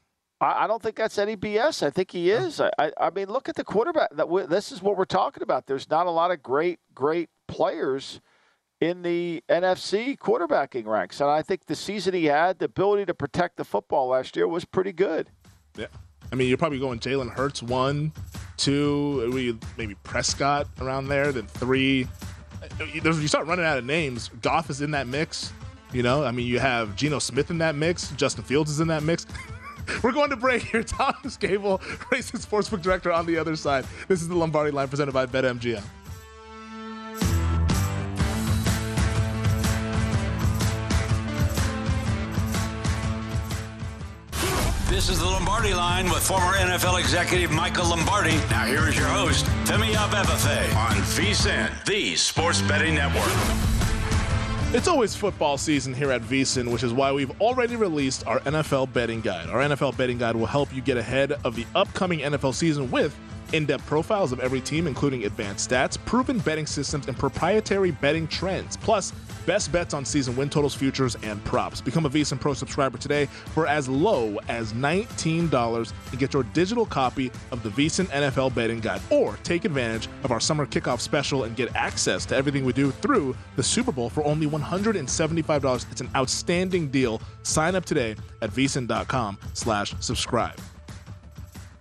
I 0.40 0.66
don't 0.66 0.82
think 0.82 0.96
that's 0.96 1.18
any 1.18 1.37
BS. 1.37 1.82
I 1.85 1.90
think 1.90 2.11
he 2.11 2.30
is. 2.30 2.61
I, 2.61 2.92
I 2.98 3.11
mean, 3.11 3.28
look 3.28 3.48
at 3.48 3.54
the 3.54 3.64
quarterback. 3.64 4.14
That 4.14 4.28
this 4.48 4.70
is 4.70 4.82
what 4.82 4.96
we're 4.96 5.04
talking 5.04 5.42
about. 5.42 5.66
There's 5.66 5.88
not 5.88 6.06
a 6.06 6.11
lot 6.11 6.30
of 6.30 6.42
great, 6.42 6.78
great 6.94 7.30
players 7.48 8.20
in 8.80 9.02
the 9.02 9.42
NFC 9.48 10.18
quarterbacking 10.18 10.87
ranks, 10.87 11.20
and 11.20 11.30
I 11.30 11.40
think 11.40 11.64
the 11.64 11.74
season 11.74 12.12
he 12.12 12.26
had, 12.26 12.59
the 12.59 12.66
ability 12.66 13.06
to 13.06 13.14
protect 13.14 13.56
the 13.56 13.64
football 13.64 14.09
last 14.09 14.37
year, 14.37 14.46
was 14.46 14.66
pretty 14.66 14.92
good. 14.92 15.30
Yeah, 15.76 15.87
I 16.30 16.35
mean, 16.35 16.48
you're 16.48 16.59
probably 16.59 16.78
going 16.78 16.98
Jalen 16.98 17.30
Hurts 17.30 17.62
one, 17.62 18.12
two, 18.59 19.59
maybe 19.78 19.94
Prescott 20.02 20.68
around 20.80 21.09
there, 21.09 21.32
then 21.32 21.46
three. 21.46 22.06
Uh, 22.62 22.85
you 22.85 23.28
start 23.28 23.46
running 23.46 23.64
out 23.64 23.78
of 23.78 23.87
names. 23.87 24.30
Goff 24.42 24.68
is 24.68 24.82
in 24.82 24.90
that 24.90 25.06
mix. 25.06 25.52
You 25.92 26.03
know, 26.03 26.25
I 26.25 26.31
mean, 26.31 26.46
you 26.46 26.59
have 26.59 26.96
Geno 26.96 27.18
Smith 27.18 27.51
in 27.51 27.59
that 27.59 27.75
mix. 27.75 28.11
Justin 28.12 28.44
Fields 28.44 28.70
is 28.70 28.81
in 28.81 28.88
that 28.88 29.03
mix. 29.03 29.27
We're 30.03 30.12
going 30.12 30.31
to 30.31 30.37
break 30.37 30.62
here. 30.62 30.83
Thomas 30.85 31.37
Gable, 31.37 31.81
Racing 32.11 32.40
Sportsbook 32.40 32.83
Director 32.83 33.12
on 33.12 33.27
the 33.27 33.38
other 33.38 33.57
side. 33.57 33.87
This 34.09 34.20
is 34.20 34.29
the 34.29 34.37
Lombardi 34.37 34.70
line 34.70 34.88
presented 34.88 35.12
by 35.12 35.27
BetMGM. 35.27 35.83
This 44.88 45.11
is 45.11 45.18
the 45.18 45.27
Lombardi 45.27 45.75
line 45.75 46.09
with 46.09 46.27
former 46.27 46.55
NFL 46.55 46.99
executive 46.99 47.51
Michael 47.51 47.88
Lombardi. 47.88 48.37
Now 48.51 48.64
here 48.66 48.88
is 48.88 48.96
your 48.96 49.09
host, 49.09 49.44
Femi 49.64 49.92
Abebefe 49.92 50.75
on 50.75 50.96
VSIN, 50.96 51.85
the 51.85 52.16
Sports 52.16 52.62
Betting 52.62 52.94
Network. 52.94 53.86
It's 54.72 54.88
always 54.88 55.14
football 55.14 55.57
season 55.59 55.94
here 55.94 56.11
at 56.11 56.22
VSIN, 56.22 56.72
which 56.72 56.83
is 56.83 56.92
why 56.92 57.12
we've 57.12 57.40
already 57.40 57.76
released 57.76 58.26
our 58.26 58.40
NFL 58.40 58.92
betting 58.92 59.20
guide. 59.20 59.48
Our 59.48 59.61
NFL 59.61 59.96
betting 59.96 60.18
guide 60.18 60.35
will 60.35 60.46
help 60.46 60.74
you 60.74 60.83
get 60.83 60.96
ahead 60.96 61.33
of 61.44 61.55
the 61.55 61.64
upcoming 61.76 62.18
NFL 62.18 62.52
season 62.52 62.90
with 62.90 63.16
in-depth 63.52 63.87
profiles 63.87 64.33
of 64.33 64.40
every 64.40 64.61
team, 64.61 64.88
including 64.88 65.24
advanced 65.24 65.70
stats, 65.70 65.96
proven 66.05 66.40
betting 66.40 66.66
systems, 66.66 67.07
and 67.07 67.16
proprietary 67.16 67.92
betting 67.92 68.26
trends. 68.26 68.76
Plus, 68.76 69.12
best 69.46 69.72
bets 69.72 69.94
on 69.94 70.04
season 70.04 70.37
win 70.37 70.50
totals, 70.50 70.74
futures, 70.74 71.16
and 71.22 71.42
props. 71.44 71.80
Become 71.80 72.06
a 72.06 72.11
VSIN 72.11 72.38
Pro 72.38 72.52
subscriber 72.52 72.98
today 72.98 73.26
for 73.54 73.66
as 73.66 73.88
low 73.88 74.38
as 74.48 74.72
$19 74.72 75.92
and 76.11 76.18
get 76.18 76.35
your 76.35 76.42
digital 76.42 76.85
copy 76.85 77.30
of 77.50 77.62
the 77.62 77.70
VSIN 77.70 78.06
NFL 78.06 78.54
betting 78.54 78.80
guide. 78.80 79.00
Or 79.11 79.38
take 79.42 79.64
advantage 79.64 80.09
of 80.24 80.30
our 80.30 80.40
summer 80.40 80.66
kickoff 80.66 81.00
special 81.00 81.44
and 81.44 81.56
get 81.56 81.74
access 81.74 82.26
to 82.26 82.37
everything 82.37 82.64
we 82.64 82.72
do 82.72 82.90
through 82.90 83.37
the 83.56 83.62
Super 83.62 83.92
Bowl 83.92 84.11
for 84.11 84.24
only 84.24 84.46
$175. 84.46 85.90
It's 85.90 86.00
an 86.00 86.11
outstanding 86.14 86.88
deal. 86.88 87.20
Sign 87.42 87.74
up 87.74 87.85
today 87.85 88.16
at 88.42 88.50
vsin.com 88.50 89.38
slash 89.54 89.94
subscribe. 90.00 90.59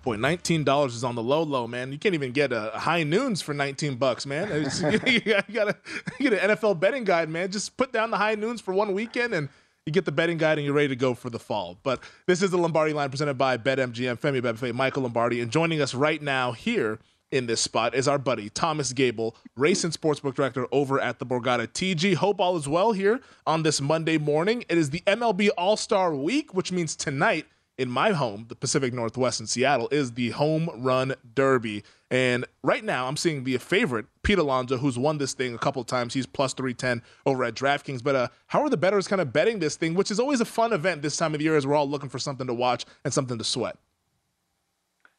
Boy, 0.05 0.17
nineteen 0.17 0.63
dollars 0.63 0.93
is 0.93 1.03
on 1.03 1.15
the 1.15 1.23
low, 1.23 1.41
low, 1.41 1.65
man. 1.65 1.91
You 1.91 1.97
can't 1.97 2.13
even 2.13 2.31
get 2.31 2.53
a 2.53 2.69
high 2.75 3.01
noons 3.01 3.41
for 3.41 3.55
nineteen 3.55 3.95
bucks, 3.95 4.27
man. 4.27 4.47
you 5.07 5.19
gotta 5.19 5.75
get 6.19 6.33
an 6.33 6.51
NFL 6.51 6.79
betting 6.79 7.03
guide, 7.03 7.27
man. 7.27 7.51
Just 7.51 7.75
put 7.75 7.91
down 7.91 8.11
the 8.11 8.17
high 8.17 8.35
noons 8.35 8.61
for 8.61 8.71
one 8.71 8.93
weekend, 8.93 9.33
and 9.33 9.49
you 9.87 9.91
get 9.91 10.05
the 10.05 10.11
betting 10.11 10.37
guide, 10.37 10.59
and 10.59 10.65
you're 10.65 10.75
ready 10.75 10.89
to 10.89 10.95
go 10.95 11.15
for 11.15 11.31
the 11.31 11.39
fall. 11.39 11.79
But 11.81 12.01
this 12.27 12.43
is 12.43 12.51
the 12.51 12.57
Lombardi 12.57 12.93
line 12.93 13.09
presented 13.09 13.39
by 13.39 13.57
BetMGM. 13.57 14.19
Femi 14.19 14.41
Bebefe, 14.41 14.75
Michael 14.75 15.01
Lombardi, 15.01 15.41
and 15.41 15.51
joining 15.51 15.81
us 15.81 15.95
right 15.95 16.21
now 16.21 16.51
here 16.51 16.99
in 17.31 17.47
this 17.47 17.59
spot 17.59 17.95
is 17.95 18.07
our 18.07 18.19
buddy 18.19 18.49
Thomas 18.49 18.93
Gable, 18.93 19.35
race 19.55 19.83
and 19.83 19.91
sportsbook 19.91 20.35
director 20.35 20.67
over 20.71 20.99
at 20.99 21.17
the 21.17 21.25
Borgata 21.25 21.67
TG. 21.67 22.13
Hope 22.13 22.39
all 22.39 22.55
is 22.57 22.67
well 22.67 22.91
here 22.91 23.21
on 23.47 23.63
this 23.63 23.81
Monday 23.81 24.19
morning. 24.19 24.63
It 24.69 24.77
is 24.77 24.91
the 24.91 25.01
MLB 25.07 25.49
All 25.57 25.75
Star 25.75 26.13
Week, 26.13 26.53
which 26.53 26.71
means 26.71 26.95
tonight 26.95 27.47
in 27.77 27.89
my 27.89 28.11
home, 28.11 28.45
the 28.47 28.55
Pacific 28.55 28.93
Northwest 28.93 29.39
in 29.39 29.47
Seattle, 29.47 29.89
is 29.91 30.13
the 30.13 30.29
Home 30.31 30.69
Run 30.75 31.13
Derby. 31.33 31.83
And 32.09 32.45
right 32.63 32.83
now, 32.83 33.07
I'm 33.07 33.17
seeing 33.17 33.43
the 33.43 33.57
favorite, 33.57 34.05
Pete 34.23 34.37
Alonso, 34.37 34.77
who's 34.77 34.97
won 34.97 35.17
this 35.17 35.33
thing 35.33 35.53
a 35.53 35.57
couple 35.57 35.83
times. 35.83 36.13
He's 36.13 36.25
plus 36.25 36.53
310 36.53 37.01
over 37.25 37.43
at 37.43 37.53
DraftKings. 37.53 38.03
But 38.03 38.15
uh, 38.15 38.27
how 38.47 38.61
are 38.61 38.69
the 38.69 38.77
bettors 38.77 39.07
kind 39.07 39.21
of 39.21 39.33
betting 39.33 39.59
this 39.59 39.75
thing, 39.75 39.93
which 39.93 40.11
is 40.11 40.19
always 40.19 40.39
a 40.41 40.45
fun 40.45 40.71
event 40.71 41.01
this 41.01 41.17
time 41.17 41.35
of 41.35 41.41
year 41.41 41.57
as 41.57 41.67
we're 41.67 41.75
all 41.75 41.89
looking 41.89 42.09
for 42.09 42.19
something 42.19 42.47
to 42.47 42.53
watch 42.53 42.85
and 43.03 43.13
something 43.13 43.37
to 43.37 43.43
sweat? 43.43 43.77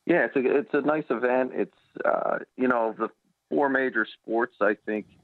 Yeah, 0.07 0.27
it's 0.27 0.37
a, 0.37 0.59
it's 0.59 0.73
a 0.73 0.81
nice 0.81 1.05
event. 1.11 1.51
It's, 1.55 1.79
uh, 2.05 2.39
you 2.57 2.69
know, 2.69 2.95
the 2.97 3.09
four 3.51 3.69
major 3.69 4.07
sports, 4.21 4.55
I 4.61 4.77
think– 4.87 5.07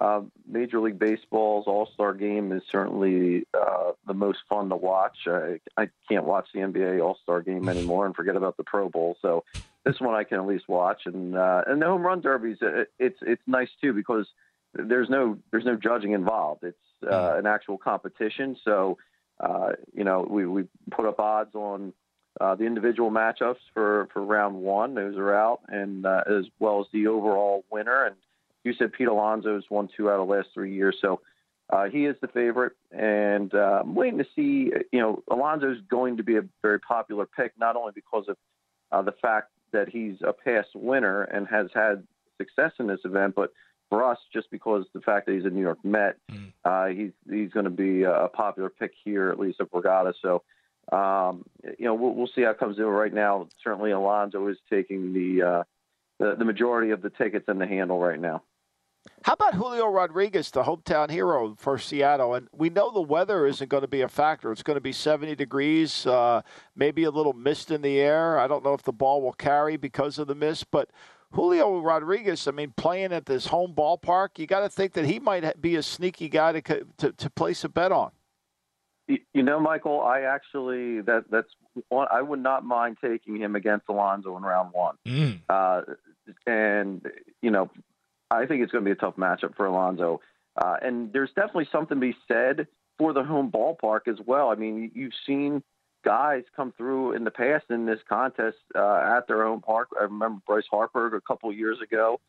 uh, 0.00 0.20
Major 0.46 0.80
League 0.80 0.98
Baseball's 0.98 1.66
All 1.66 1.88
Star 1.94 2.14
Game 2.14 2.52
is 2.52 2.62
certainly 2.70 3.46
uh, 3.52 3.92
the 4.06 4.14
most 4.14 4.38
fun 4.48 4.68
to 4.68 4.76
watch. 4.76 5.16
I, 5.26 5.60
I 5.76 5.88
can't 6.08 6.24
watch 6.24 6.48
the 6.54 6.60
NBA 6.60 7.02
All 7.02 7.18
Star 7.22 7.42
Game 7.42 7.68
anymore 7.68 8.06
and 8.06 8.14
forget 8.14 8.36
about 8.36 8.56
the 8.56 8.64
Pro 8.64 8.88
Bowl. 8.88 9.16
So 9.20 9.44
this 9.84 10.00
one 10.00 10.14
I 10.14 10.24
can 10.24 10.38
at 10.38 10.46
least 10.46 10.68
watch. 10.68 11.02
And 11.06 11.36
uh, 11.36 11.62
and 11.66 11.82
the 11.82 11.86
home 11.86 12.02
run 12.02 12.20
derbies, 12.20 12.58
it, 12.60 12.92
it's 12.98 13.18
it's 13.22 13.42
nice 13.46 13.70
too 13.80 13.92
because 13.92 14.26
there's 14.74 15.10
no 15.10 15.38
there's 15.50 15.64
no 15.64 15.76
judging 15.76 16.12
involved. 16.12 16.62
It's 16.62 16.76
uh, 17.04 17.14
mm. 17.14 17.38
an 17.40 17.46
actual 17.46 17.78
competition. 17.78 18.56
So 18.64 18.98
uh, 19.40 19.72
you 19.94 20.04
know 20.04 20.26
we 20.28 20.46
we 20.46 20.64
put 20.90 21.06
up 21.06 21.18
odds 21.18 21.54
on. 21.54 21.92
Uh, 22.40 22.54
the 22.54 22.64
individual 22.64 23.10
matchups 23.10 23.58
for, 23.74 24.06
for 24.12 24.22
round 24.22 24.54
one, 24.54 24.94
those 24.94 25.16
are 25.16 25.34
out, 25.34 25.58
and 25.66 26.06
uh, 26.06 26.22
as 26.24 26.44
well 26.60 26.78
as 26.78 26.86
the 26.92 27.08
overall 27.08 27.64
winner. 27.68 28.04
And 28.04 28.14
you 28.64 28.72
said 28.74 28.92
Pete 28.92 29.08
Alonso's 29.08 29.64
won 29.70 29.88
two 29.96 30.10
out 30.10 30.20
of 30.20 30.26
the 30.26 30.34
last 30.34 30.48
three 30.54 30.74
years, 30.74 30.96
so 31.00 31.20
uh, 31.70 31.84
he 31.84 32.06
is 32.06 32.16
the 32.20 32.28
favorite. 32.28 32.72
And 32.90 33.54
uh, 33.54 33.80
I'm 33.82 33.94
waiting 33.94 34.18
to 34.18 34.26
see. 34.34 34.72
You 34.92 35.00
know, 35.00 35.22
Alonso's 35.30 35.80
going 35.90 36.16
to 36.16 36.22
be 36.22 36.36
a 36.36 36.42
very 36.62 36.80
popular 36.80 37.26
pick, 37.26 37.52
not 37.58 37.76
only 37.76 37.92
because 37.94 38.26
of 38.28 38.36
uh, 38.90 39.02
the 39.02 39.12
fact 39.20 39.50
that 39.72 39.88
he's 39.88 40.16
a 40.22 40.32
past 40.32 40.68
winner 40.74 41.22
and 41.22 41.46
has 41.48 41.68
had 41.74 42.06
success 42.38 42.72
in 42.78 42.86
this 42.86 43.00
event, 43.04 43.34
but 43.34 43.52
for 43.90 44.04
us, 44.04 44.18
just 44.32 44.50
because 44.50 44.84
the 44.92 45.00
fact 45.00 45.26
that 45.26 45.34
he's 45.34 45.44
a 45.44 45.50
New 45.50 45.62
York 45.62 45.82
Met, 45.82 46.16
mm. 46.30 46.52
uh, 46.64 46.86
he's 46.86 47.12
he's 47.30 47.50
going 47.50 47.64
to 47.64 47.70
be 47.70 48.02
a 48.02 48.28
popular 48.32 48.68
pick 48.68 48.92
here, 49.04 49.30
at 49.30 49.38
least 49.38 49.60
at 49.60 49.70
Borgata. 49.70 50.12
So, 50.20 50.42
um, 50.92 51.44
you 51.78 51.86
know, 51.86 51.94
we'll, 51.94 52.14
we'll 52.14 52.30
see 52.34 52.42
how 52.42 52.50
it 52.50 52.58
comes 52.58 52.78
in. 52.78 52.84
Right 52.84 53.12
now, 53.12 53.48
certainly 53.64 53.90
Alonso 53.90 54.46
is 54.48 54.58
taking 54.68 55.12
the, 55.12 55.42
uh, 55.42 55.62
the 56.18 56.34
the 56.38 56.44
majority 56.44 56.90
of 56.90 57.02
the 57.02 57.10
tickets 57.10 57.46
in 57.48 57.58
the 57.58 57.66
handle 57.66 57.98
right 57.98 58.20
now. 58.20 58.42
How 59.22 59.32
about 59.32 59.54
Julio 59.54 59.86
Rodriguez, 59.88 60.50
the 60.50 60.62
hometown 60.62 61.10
hero 61.10 61.54
for 61.58 61.78
Seattle? 61.78 62.34
And 62.34 62.48
we 62.52 62.70
know 62.70 62.90
the 62.90 63.00
weather 63.00 63.46
isn't 63.46 63.68
going 63.68 63.82
to 63.82 63.88
be 63.88 64.02
a 64.02 64.08
factor. 64.08 64.52
It's 64.52 64.62
going 64.62 64.76
to 64.76 64.82
be 64.82 64.92
70 64.92 65.34
degrees, 65.34 66.06
uh, 66.06 66.42
maybe 66.76 67.04
a 67.04 67.10
little 67.10 67.32
mist 67.32 67.70
in 67.70 67.82
the 67.82 68.00
air. 68.00 68.38
I 68.38 68.46
don't 68.46 68.64
know 68.64 68.74
if 68.74 68.82
the 68.82 68.92
ball 68.92 69.22
will 69.22 69.32
carry 69.32 69.76
because 69.76 70.18
of 70.18 70.26
the 70.26 70.34
mist, 70.34 70.70
but 70.70 70.90
Julio 71.32 71.80
Rodriguez, 71.80 72.46
I 72.46 72.52
mean, 72.52 72.72
playing 72.76 73.12
at 73.12 73.26
this 73.26 73.46
home 73.46 73.74
ballpark, 73.74 74.38
you 74.38 74.46
got 74.46 74.60
to 74.60 74.68
think 74.68 74.94
that 74.94 75.04
he 75.04 75.18
might 75.18 75.60
be 75.60 75.76
a 75.76 75.82
sneaky 75.82 76.28
guy 76.28 76.60
to, 76.60 76.84
to, 76.98 77.12
to 77.12 77.30
place 77.30 77.64
a 77.64 77.68
bet 77.68 77.92
on. 77.92 78.12
You 79.32 79.42
know, 79.42 79.58
Michael, 79.58 80.02
I 80.02 80.20
actually 80.20 81.00
that 81.02 81.24
that's 81.30 81.48
I 81.90 82.20
would 82.20 82.42
not 82.42 82.62
mind 82.62 82.98
taking 83.02 83.36
him 83.36 83.56
against 83.56 83.88
Alonso 83.88 84.36
in 84.36 84.42
round 84.42 84.70
one. 84.74 84.96
Mm. 85.06 85.40
Uh, 85.48 85.80
and 86.46 87.06
you 87.42 87.50
know, 87.50 87.70
I 88.30 88.46
think 88.46 88.62
it's 88.62 88.72
going 88.72 88.84
to 88.84 88.88
be 88.88 88.92
a 88.92 89.00
tough 89.00 89.16
matchup 89.16 89.56
for 89.56 89.66
Alonso. 89.66 90.20
Uh, 90.56 90.76
and 90.82 91.12
there's 91.12 91.30
definitely 91.36 91.68
something 91.70 91.96
to 91.96 92.00
be 92.00 92.16
said 92.26 92.66
for 92.98 93.12
the 93.12 93.22
home 93.22 93.50
ballpark 93.50 94.08
as 94.08 94.18
well. 94.26 94.50
I 94.50 94.56
mean, 94.56 94.90
you've 94.94 95.12
seen 95.26 95.62
guys 96.04 96.42
come 96.56 96.72
through 96.76 97.12
in 97.12 97.24
the 97.24 97.30
past 97.30 97.66
in 97.70 97.86
this 97.86 98.00
contest 98.08 98.56
uh, 98.74 99.16
at 99.16 99.28
their 99.28 99.46
own 99.46 99.60
park. 99.60 99.88
I 99.98 100.04
remember 100.04 100.42
Bryce 100.46 100.64
Harper 100.70 101.14
a 101.14 101.20
couple 101.20 101.52
years 101.52 101.78
ago. 101.80 102.20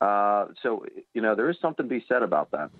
Uh, 0.00 0.46
so, 0.62 0.84
you 1.14 1.22
know, 1.22 1.34
there 1.34 1.50
is 1.50 1.56
something 1.60 1.86
to 1.86 1.88
be 1.88 2.04
said 2.08 2.22
about 2.22 2.50
that. 2.52 2.70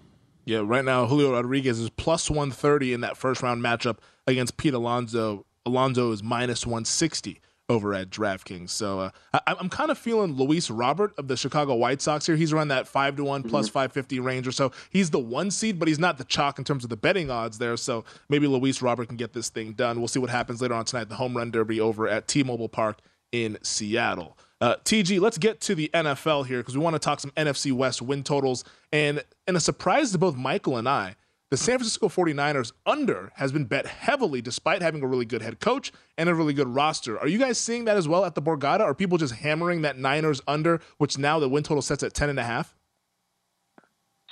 Yeah, 0.44 0.62
right 0.64 0.84
now 0.84 1.06
Julio 1.06 1.32
Rodriguez 1.32 1.78
is 1.78 1.90
plus 1.90 2.30
130 2.30 2.94
in 2.94 3.00
that 3.02 3.16
first 3.16 3.42
round 3.42 3.62
matchup 3.62 3.98
against 4.26 4.56
Pete 4.56 4.74
Alonso. 4.74 5.44
Alonso 5.66 6.12
is 6.12 6.22
minus 6.22 6.66
160 6.66 7.40
over 7.68 7.92
at 7.94 8.09
DraftKings. 8.09 8.70
So 8.70 9.00
uh, 9.00 9.11
I, 9.33 9.54
am 9.61 9.68
kind 9.68 9.90
of 9.90 9.98
feeling 9.98 10.33
Luis 10.33 10.70
Robert 10.70 11.12
of 11.18 11.28
the 11.28 11.37
Chicago 11.37 11.74
White 11.74 12.00
Sox 12.00 12.26
here. 12.26 12.37
He's 12.37 12.52
around 12.52 12.68
that 12.68 12.88
five 12.88 13.16
to 13.16 13.24
one 13.24 13.42
plus 13.42 13.66
mm-hmm. 13.66 13.74
550 13.74 14.20
range 14.20 14.48
or 14.48 14.52
so. 14.52 14.72
He's 14.90 15.11
the 15.11 15.18
one 15.18 15.50
seed, 15.50 15.78
but 15.78 15.88
he's 15.88 15.98
not 15.98 16.18
the 16.18 16.24
chalk 16.24 16.59
in 16.59 16.64
terms 16.64 16.85
of 16.85 16.90
the 16.90 16.96
betting 16.96 17.31
odds 17.31 17.59
there. 17.59 17.76
So 17.76 18.04
maybe 18.28 18.46
Luis 18.46 18.81
Robert 18.81 19.09
can 19.09 19.16
get 19.16 19.33
this 19.33 19.50
thing 19.50 19.72
done. 19.72 19.98
We'll 19.98 20.09
see 20.09 20.18
what 20.20 20.31
happens 20.31 20.62
later 20.62 20.74
on 20.74 20.87
tonight. 20.87 21.09
The 21.09 21.16
home 21.16 21.37
run 21.37 21.50
derby 21.50 21.81
over 21.81 22.09
at 22.09 22.26
T-Mobile 22.26 22.70
Park 22.70 23.00
in 23.33 23.59
Seattle. 23.62 24.38
Uh, 24.61 24.76
TG, 24.85 25.20
let's 25.20 25.38
get 25.38 25.61
to 25.61 25.74
the 25.74 25.90
NFL 25.94 26.46
here 26.46 26.59
because 26.59 26.76
we 26.76 26.83
want 26.83 26.94
to 26.94 26.98
talk 26.98 27.20
some 27.20 27.31
NFC 27.33 27.72
West 27.72 28.02
win 28.02 28.24
totals. 28.24 28.64
And, 28.92 29.22
and 29.46 29.57
a 29.57 29.61
surprise 29.61 30.12
to 30.12 30.18
both 30.18 30.37
Michael 30.37 30.78
and 30.78 30.88
I, 30.88 31.16
the 31.50 31.56
San 31.56 31.78
Francisco 31.78 32.08
49ers 32.08 32.72
under 32.84 33.32
has 33.37 33.52
been 33.52 33.64
bet 33.64 33.87
heavily 33.87 34.42
despite 34.42 34.82
having 34.82 35.02
a 35.02 35.06
really 35.06 35.24
good 35.24 35.40
head 35.40 35.61
coach 35.61 35.92
and 36.18 36.28
a 36.28 36.34
really 36.34 36.52
good 36.52 36.68
roster. 36.68 37.18
Are 37.18 37.28
you 37.28 37.38
guys 37.38 37.58
seeing 37.58 37.87
that 37.87 37.96
as 37.96 38.06
well 38.06 38.24
at 38.24 38.34
the 38.34 38.42
Borgata? 38.42 38.80
Are 38.80 38.94
people 38.94 39.16
just 39.16 39.34
hammering 39.34 39.82
that 39.82 39.98
Niners 39.98 40.42
under, 40.46 40.80
which 40.98 41.16
now 41.16 41.38
the 41.38 41.48
win 41.48 41.62
total 41.62 41.80
sets 41.80 42.02
at 42.02 42.12
10.5? 42.12 42.72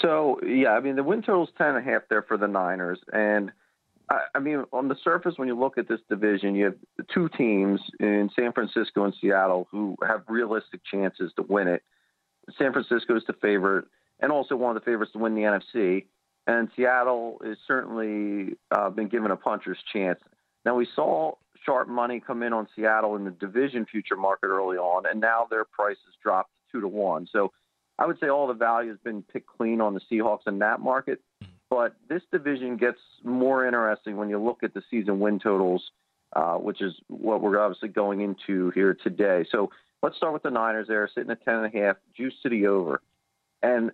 So, 0.01 0.39
yeah, 0.47 0.71
I 0.71 0.81
mean, 0.81 0.97
the 0.97 1.03
win 1.03 1.23
total 1.23 1.45
is 1.45 1.51
10.5 1.59 2.03
there 2.11 2.23
for 2.23 2.37
the 2.37 2.49
Niners. 2.49 2.99
And, 3.11 3.51
I, 4.11 4.21
I 4.35 4.39
mean, 4.39 4.65
on 4.71 4.89
the 4.89 4.97
surface, 5.03 5.35
when 5.37 5.49
you 5.49 5.59
look 5.59 5.79
at 5.79 5.89
this 5.89 6.01
division, 6.11 6.55
you 6.55 6.67
have 6.67 6.77
two 7.15 7.31
teams 7.31 7.81
in 7.99 8.29
San 8.37 8.53
Francisco 8.53 9.05
and 9.05 9.15
Seattle 9.19 9.69
who 9.71 9.97
have 10.07 10.23
realistic 10.29 10.81
chances 10.85 11.33
to 11.37 11.43
win 11.49 11.67
it. 11.67 11.83
San 12.59 12.75
Francisco 12.75 13.17
is 13.17 13.23
the 13.27 13.33
favorite 13.33 13.87
and 14.21 14.31
also 14.31 14.55
one 14.55 14.77
of 14.77 14.83
the 14.83 14.85
favorites 14.85 15.13
to 15.13 15.19
win 15.19 15.35
the 15.35 15.43
NFC 15.43 16.05
and 16.47 16.69
Seattle 16.77 17.41
is 17.45 17.59
certainly 17.67 18.57
uh, 18.71 18.91
been 18.91 19.09
given 19.09 19.31
a 19.31 19.37
puncher's 19.37 19.79
chance. 19.93 20.21
Now 20.65 20.75
we 20.77 20.87
saw 20.95 21.35
sharp 21.65 21.89
money 21.89 22.21
come 22.25 22.43
in 22.43 22.53
on 22.53 22.69
Seattle 22.75 23.17
in 23.17 23.25
the 23.25 23.31
division 23.31 23.87
future 23.87 24.17
market 24.17 24.47
early 24.47 24.77
on, 24.77 25.05
and 25.07 25.21
now 25.21 25.47
their 25.51 25.65
prices 25.65 26.15
dropped 26.23 26.51
two 26.71 26.81
to 26.81 26.89
one. 26.89 27.29
So 27.33 27.53
I 27.99 28.07
would 28.07 28.21
say 28.21 28.29
all 28.29 28.47
the 28.47 28.55
value 28.55 28.91
has 28.91 28.99
been 29.03 29.23
picked 29.23 29.47
clean 29.47 29.81
on 29.81 29.95
the 29.95 30.01
Seahawks 30.11 30.47
in 30.47 30.59
that 30.61 30.81
market. 30.81 31.21
But 31.69 31.97
this 32.09 32.23
division 32.31 32.77
gets 32.77 33.01
more 33.25 33.67
interesting 33.67 34.17
when 34.17 34.29
you 34.29 34.39
look 34.39 34.63
at 34.63 34.73
the 34.75 34.83
season 34.89 35.19
win 35.19 35.41
totals, 35.41 35.91
uh, 36.35 36.55
which 36.55 36.81
is 36.81 36.95
what 37.09 37.41
we're 37.41 37.59
obviously 37.59 37.89
going 37.89 38.21
into 38.21 38.71
here 38.71 38.95
today. 39.03 39.45
So 39.51 39.71
let's 40.03 40.17
start 40.17 40.33
with 40.33 40.45
the 40.45 40.51
Niners. 40.51 40.87
There 40.87 41.09
sitting 41.13 41.31
at 41.31 41.45
ten 41.45 41.55
and 41.55 41.75
a 41.75 41.79
half, 41.79 41.97
juice 42.17 42.35
to 42.45 42.49
the 42.49 42.69
over. 42.69 43.01
And 43.63 43.91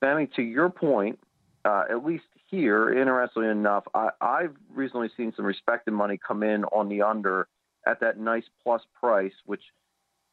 Sammy, 0.00 0.28
to 0.36 0.42
your 0.42 0.68
point, 0.68 1.18
uh, 1.64 1.84
at 1.90 2.04
least 2.04 2.24
here, 2.50 2.92
interestingly 2.92 3.48
enough, 3.48 3.84
I, 3.94 4.10
I've 4.20 4.54
recently 4.68 5.10
seen 5.16 5.32
some 5.34 5.44
respected 5.44 5.92
money 5.92 6.18
come 6.18 6.42
in 6.42 6.64
on 6.64 6.88
the 6.88 7.02
under 7.02 7.48
at 7.86 8.00
that 8.00 8.18
nice 8.18 8.44
plus 8.62 8.82
price, 8.98 9.32
which 9.46 9.62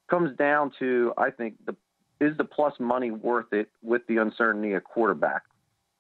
comes 0.10 0.36
down 0.38 0.72
to 0.80 1.14
I 1.18 1.32
think 1.32 1.56
the 1.66 1.76
is 2.20 2.38
the 2.38 2.46
plus 2.46 2.74
money 2.80 3.10
worth 3.10 3.52
it 3.52 3.70
with 3.82 4.06
the 4.08 4.18
uncertainty 4.18 4.76
at 4.76 4.84
quarterback. 4.84 5.44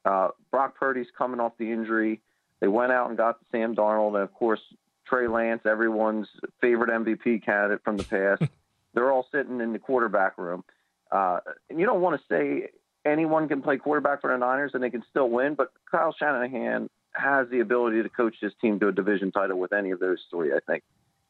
Uh, 0.05 0.29
Brock 0.51 0.75
Purdy's 0.77 1.07
coming 1.17 1.39
off 1.39 1.53
the 1.57 1.71
injury. 1.71 2.21
They 2.59 2.67
went 2.67 2.91
out 2.91 3.09
and 3.09 3.17
got 3.17 3.39
Sam 3.51 3.75
Darnold, 3.75 4.13
and 4.13 4.23
of 4.23 4.33
course 4.33 4.59
Trey 5.07 5.27
Lance, 5.27 5.61
everyone's 5.65 6.27
favorite 6.61 6.89
MVP 6.89 7.43
candidate 7.43 7.81
from 7.83 7.97
the 7.97 8.03
past. 8.03 8.43
They're 8.93 9.11
all 9.11 9.25
sitting 9.31 9.61
in 9.61 9.73
the 9.73 9.79
quarterback 9.79 10.37
room, 10.37 10.63
uh, 11.11 11.39
and 11.69 11.79
you 11.79 11.85
don't 11.85 12.01
want 12.01 12.19
to 12.19 12.27
say 12.29 12.69
anyone 13.05 13.47
can 13.47 13.61
play 13.61 13.77
quarterback 13.77 14.21
for 14.21 14.31
the 14.31 14.37
Niners 14.37 14.71
and 14.73 14.83
they 14.83 14.89
can 14.89 15.03
still 15.09 15.29
win, 15.29 15.55
but 15.55 15.71
Kyle 15.89 16.13
Shanahan 16.17 16.89
has 17.13 17.47
the 17.49 17.59
ability 17.59 18.03
to 18.03 18.09
coach 18.09 18.35
his 18.39 18.53
team 18.61 18.79
to 18.79 18.87
a 18.87 18.91
division 18.91 19.31
title 19.31 19.59
with 19.59 19.73
any 19.73 19.91
of 19.91 19.99
those 19.99 20.19
three, 20.29 20.53
I 20.53 20.59
think. 20.65 20.83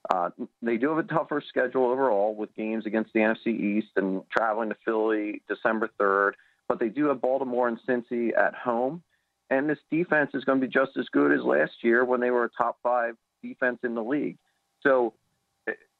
Uh, 0.09 0.29
they 0.61 0.77
do 0.77 0.89
have 0.89 0.97
a 0.97 1.03
tougher 1.03 1.43
schedule 1.47 1.85
overall 1.85 2.35
with 2.35 2.53
games 2.55 2.85
against 2.85 3.13
the 3.13 3.19
NFC 3.19 3.47
East 3.47 3.89
and 3.95 4.23
traveling 4.31 4.69
to 4.69 4.75
Philly 4.83 5.41
December 5.47 5.89
3rd, 5.99 6.31
but 6.67 6.79
they 6.79 6.89
do 6.89 7.05
have 7.05 7.21
Baltimore 7.21 7.67
and 7.67 7.79
Cincy 7.87 8.35
at 8.37 8.55
home. 8.55 9.03
And 9.49 9.69
this 9.69 9.77
defense 9.91 10.31
is 10.33 10.43
going 10.43 10.59
to 10.59 10.67
be 10.67 10.71
just 10.71 10.97
as 10.97 11.05
good 11.09 11.31
as 11.31 11.43
last 11.43 11.83
year 11.83 12.05
when 12.05 12.19
they 12.19 12.31
were 12.31 12.45
a 12.45 12.49
top 12.49 12.77
five 12.81 13.15
defense 13.43 13.79
in 13.83 13.95
the 13.95 14.03
league. 14.03 14.37
So, 14.81 15.13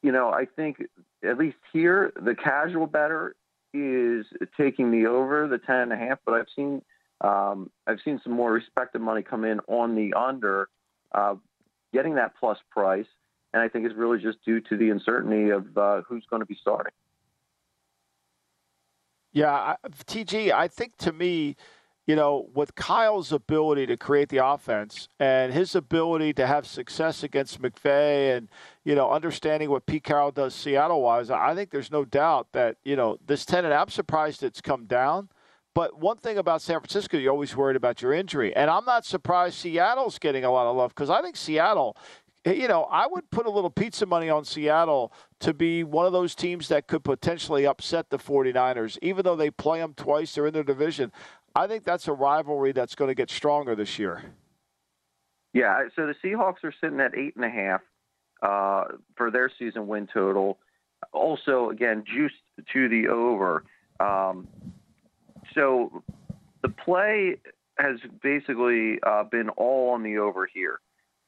you 0.02 0.12
know, 0.12 0.30
I 0.30 0.46
think 0.56 0.84
at 1.24 1.38
least 1.38 1.58
here, 1.72 2.12
the 2.16 2.34
casual 2.34 2.88
bettor 2.88 3.36
is 3.74 4.26
taking 4.58 4.92
the 4.92 5.08
over 5.08 5.48
the 5.48 5.58
ten 5.58 5.78
and 5.78 5.94
a 5.94 5.98
half, 5.98 6.20
but 6.26 6.34
I've 6.34 6.48
seen 6.56 6.82
um, 7.22 7.70
I've 7.86 8.00
seen 8.04 8.20
some 8.24 8.34
more 8.34 8.52
respected 8.52 9.00
money 9.00 9.22
come 9.22 9.46
in 9.46 9.60
on 9.68 9.96
the 9.96 10.14
under, 10.14 10.70
uh, 11.12 11.36
getting 11.94 12.16
that 12.16 12.34
plus 12.40 12.58
price, 12.72 13.06
and 13.54 13.62
I 13.62 13.68
think 13.68 13.86
it's 13.86 13.96
really 13.96 14.20
just 14.20 14.44
due 14.44 14.60
to 14.62 14.78
the 14.78 14.90
uncertainty 14.90 15.50
of 15.50 15.78
uh, 15.78 16.02
who's 16.08 16.26
going 16.30 16.42
to 16.42 16.46
be 16.46 16.58
starting. 16.60 16.94
Yeah, 19.34 19.76
TG, 20.06 20.52
I 20.52 20.68
think 20.68 20.98
to 20.98 21.14
me, 21.14 21.56
you 22.12 22.18
know, 22.18 22.50
with 22.54 22.76
Kyle's 22.76 23.32
ability 23.32 23.86
to 23.86 23.96
create 23.96 24.28
the 24.28 24.46
offense 24.46 25.08
and 25.18 25.54
his 25.54 25.76
ability 25.76 26.34
to 26.34 26.46
have 26.46 26.68
success 26.68 27.24
against 27.24 27.62
McVay 27.62 28.36
and, 28.36 28.50
you 28.84 28.96
know, 28.96 29.10
understanding 29.10 29.70
what 29.70 29.86
Pete 29.86 30.04
Carroll 30.04 30.32
does 30.32 30.54
Seattle 30.54 31.02
wise, 31.02 31.32
I 31.32 31.56
think 31.56 31.70
there's 31.70 31.90
no 31.90 32.04
doubt 32.04 32.50
that, 32.52 32.76
you 32.84 32.98
know, 32.98 33.18
this 33.26 33.46
tenant, 33.46 33.74
I'm 33.74 33.88
surprised 33.88 34.44
it's 34.44 34.60
come 34.60 34.88
down. 34.88 35.30
But 35.74 36.00
one 36.00 36.18
thing 36.18 36.38
about 36.38 36.62
San 36.62 36.82
Francisco, 36.82 37.18
you're 37.18 37.32
always 37.32 37.56
worried 37.56 37.78
about 37.78 38.02
your 38.02 38.12
injury. 38.12 38.54
And 38.54 38.70
I'm 38.70 38.84
not 38.84 39.06
surprised 39.06 39.56
Seattle's 39.56 40.20
getting 40.20 40.44
a 40.44 40.52
lot 40.52 40.68
of 40.68 40.76
love 40.76 40.94
because 40.94 41.10
I 41.10 41.22
think 41.22 41.38
Seattle, 41.38 41.96
eh, 42.44 42.52
you 42.52 42.68
know, 42.68 42.90
I 42.92 43.08
would 43.08 43.32
put 43.32 43.46
a 43.46 43.50
little 43.50 43.70
pizza 43.70 44.06
money 44.06 44.30
on 44.30 44.44
Seattle 44.44 45.14
to 45.40 45.54
be 45.54 45.86
one 45.86 46.06
of 46.06 46.12
those 46.12 46.36
teams 46.36 46.68
that 46.68 46.88
could 46.88 47.06
potentially 47.06 47.66
upset 47.66 48.10
the 48.10 48.18
49ers. 48.18 48.98
Even 49.02 49.24
though 49.24 49.38
they 49.38 49.50
play 49.50 49.80
them 49.80 49.94
twice, 49.94 50.36
they're 50.36 50.48
in 50.48 50.54
their 50.54 50.62
division. 50.62 51.14
I 51.56 51.68
think 51.68 51.84
that's 51.84 52.08
a 52.08 52.14
rivalry 52.14 52.72
that's 52.72 52.96
going 52.96 53.10
to 53.10 53.16
get 53.16 53.30
stronger 53.30 53.76
this 53.76 54.00
year. 54.00 54.24
Yeah, 55.54 55.88
so 55.96 56.08
the 56.08 56.16
Seahawks 56.24 56.64
are 56.64 56.74
sitting 56.82 57.02
at 57.02 57.16
eight 57.16 57.36
and 57.36 57.44
a 57.44 57.50
half 57.50 57.82
uh, 58.42 58.96
for 59.16 59.32
their 59.32 59.52
season 59.60 59.88
win 59.88 60.08
total. 60.08 60.60
Also, 61.12 61.70
again, 61.70 62.04
juiced 62.06 62.36
to 62.72 62.88
the 62.88 63.10
over. 63.10 63.66
Um, 64.00 64.48
so 65.54 66.04
the 66.62 66.70
play 66.70 67.38
has 67.78 67.98
basically 68.22 69.00
uh, 69.06 69.24
been 69.24 69.50
all 69.50 69.92
on 69.94 70.04
the 70.04 70.20
over 70.20 70.48
here. 70.52 70.80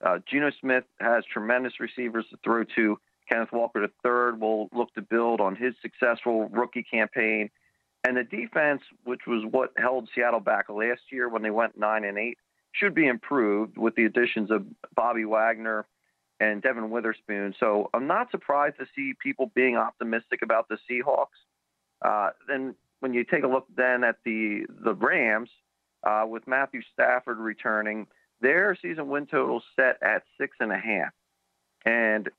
Uh, 0.05 0.19
Geno 0.29 0.51
Smith 0.61 0.83
has 0.99 1.23
tremendous 1.31 1.79
receivers 1.79 2.25
to 2.29 2.37
throw 2.43 2.63
to. 2.75 2.97
Kenneth 3.29 3.51
Walker 3.51 3.81
III 3.81 4.39
will 4.39 4.69
look 4.73 4.93
to 4.93 5.01
build 5.01 5.41
on 5.41 5.55
his 5.55 5.73
successful 5.81 6.47
rookie 6.49 6.83
campaign 6.83 7.49
and 8.03 8.17
the 8.17 8.23
defense, 8.23 8.81
which 9.05 9.21
was 9.27 9.43
what 9.49 9.71
held 9.77 10.09
Seattle 10.13 10.39
back 10.39 10.69
last 10.69 11.01
year 11.11 11.29
when 11.29 11.41
they 11.41 11.51
went 11.51 11.77
nine 11.77 12.03
and 12.03 12.17
eight, 12.17 12.37
should 12.73 12.93
be 12.93 13.07
improved 13.07 13.77
with 13.77 13.95
the 13.95 14.05
additions 14.05 14.51
of 14.51 14.65
Bobby 14.95 15.25
Wagner 15.25 15.85
and 16.39 16.61
Devon 16.61 16.89
Witherspoon. 16.89 17.53
So 17.59 17.89
I'm 17.93 18.07
not 18.07 18.31
surprised 18.31 18.77
to 18.79 18.85
see 18.95 19.13
people 19.21 19.51
being 19.55 19.77
optimistic 19.77 20.41
about 20.41 20.67
the 20.67 20.77
Seahawks. 20.89 21.27
Uh, 22.03 22.31
then 22.47 22.75
when 22.99 23.13
you 23.13 23.23
take 23.23 23.43
a 23.43 23.47
look 23.47 23.67
then 23.75 24.03
at 24.03 24.17
the 24.25 24.65
the 24.83 24.93
Rams 24.93 25.49
uh, 26.03 26.25
with 26.27 26.47
Matthew 26.47 26.81
Stafford 26.93 27.37
returning, 27.37 28.07
their 28.41 28.77
season 28.81 29.07
win 29.07 29.25
total 29.25 29.61
set 29.75 29.97
at 30.01 30.23
six 30.39 30.57
and 30.59 30.71
a 30.71 30.77
half, 30.77 31.13
and 31.85 32.29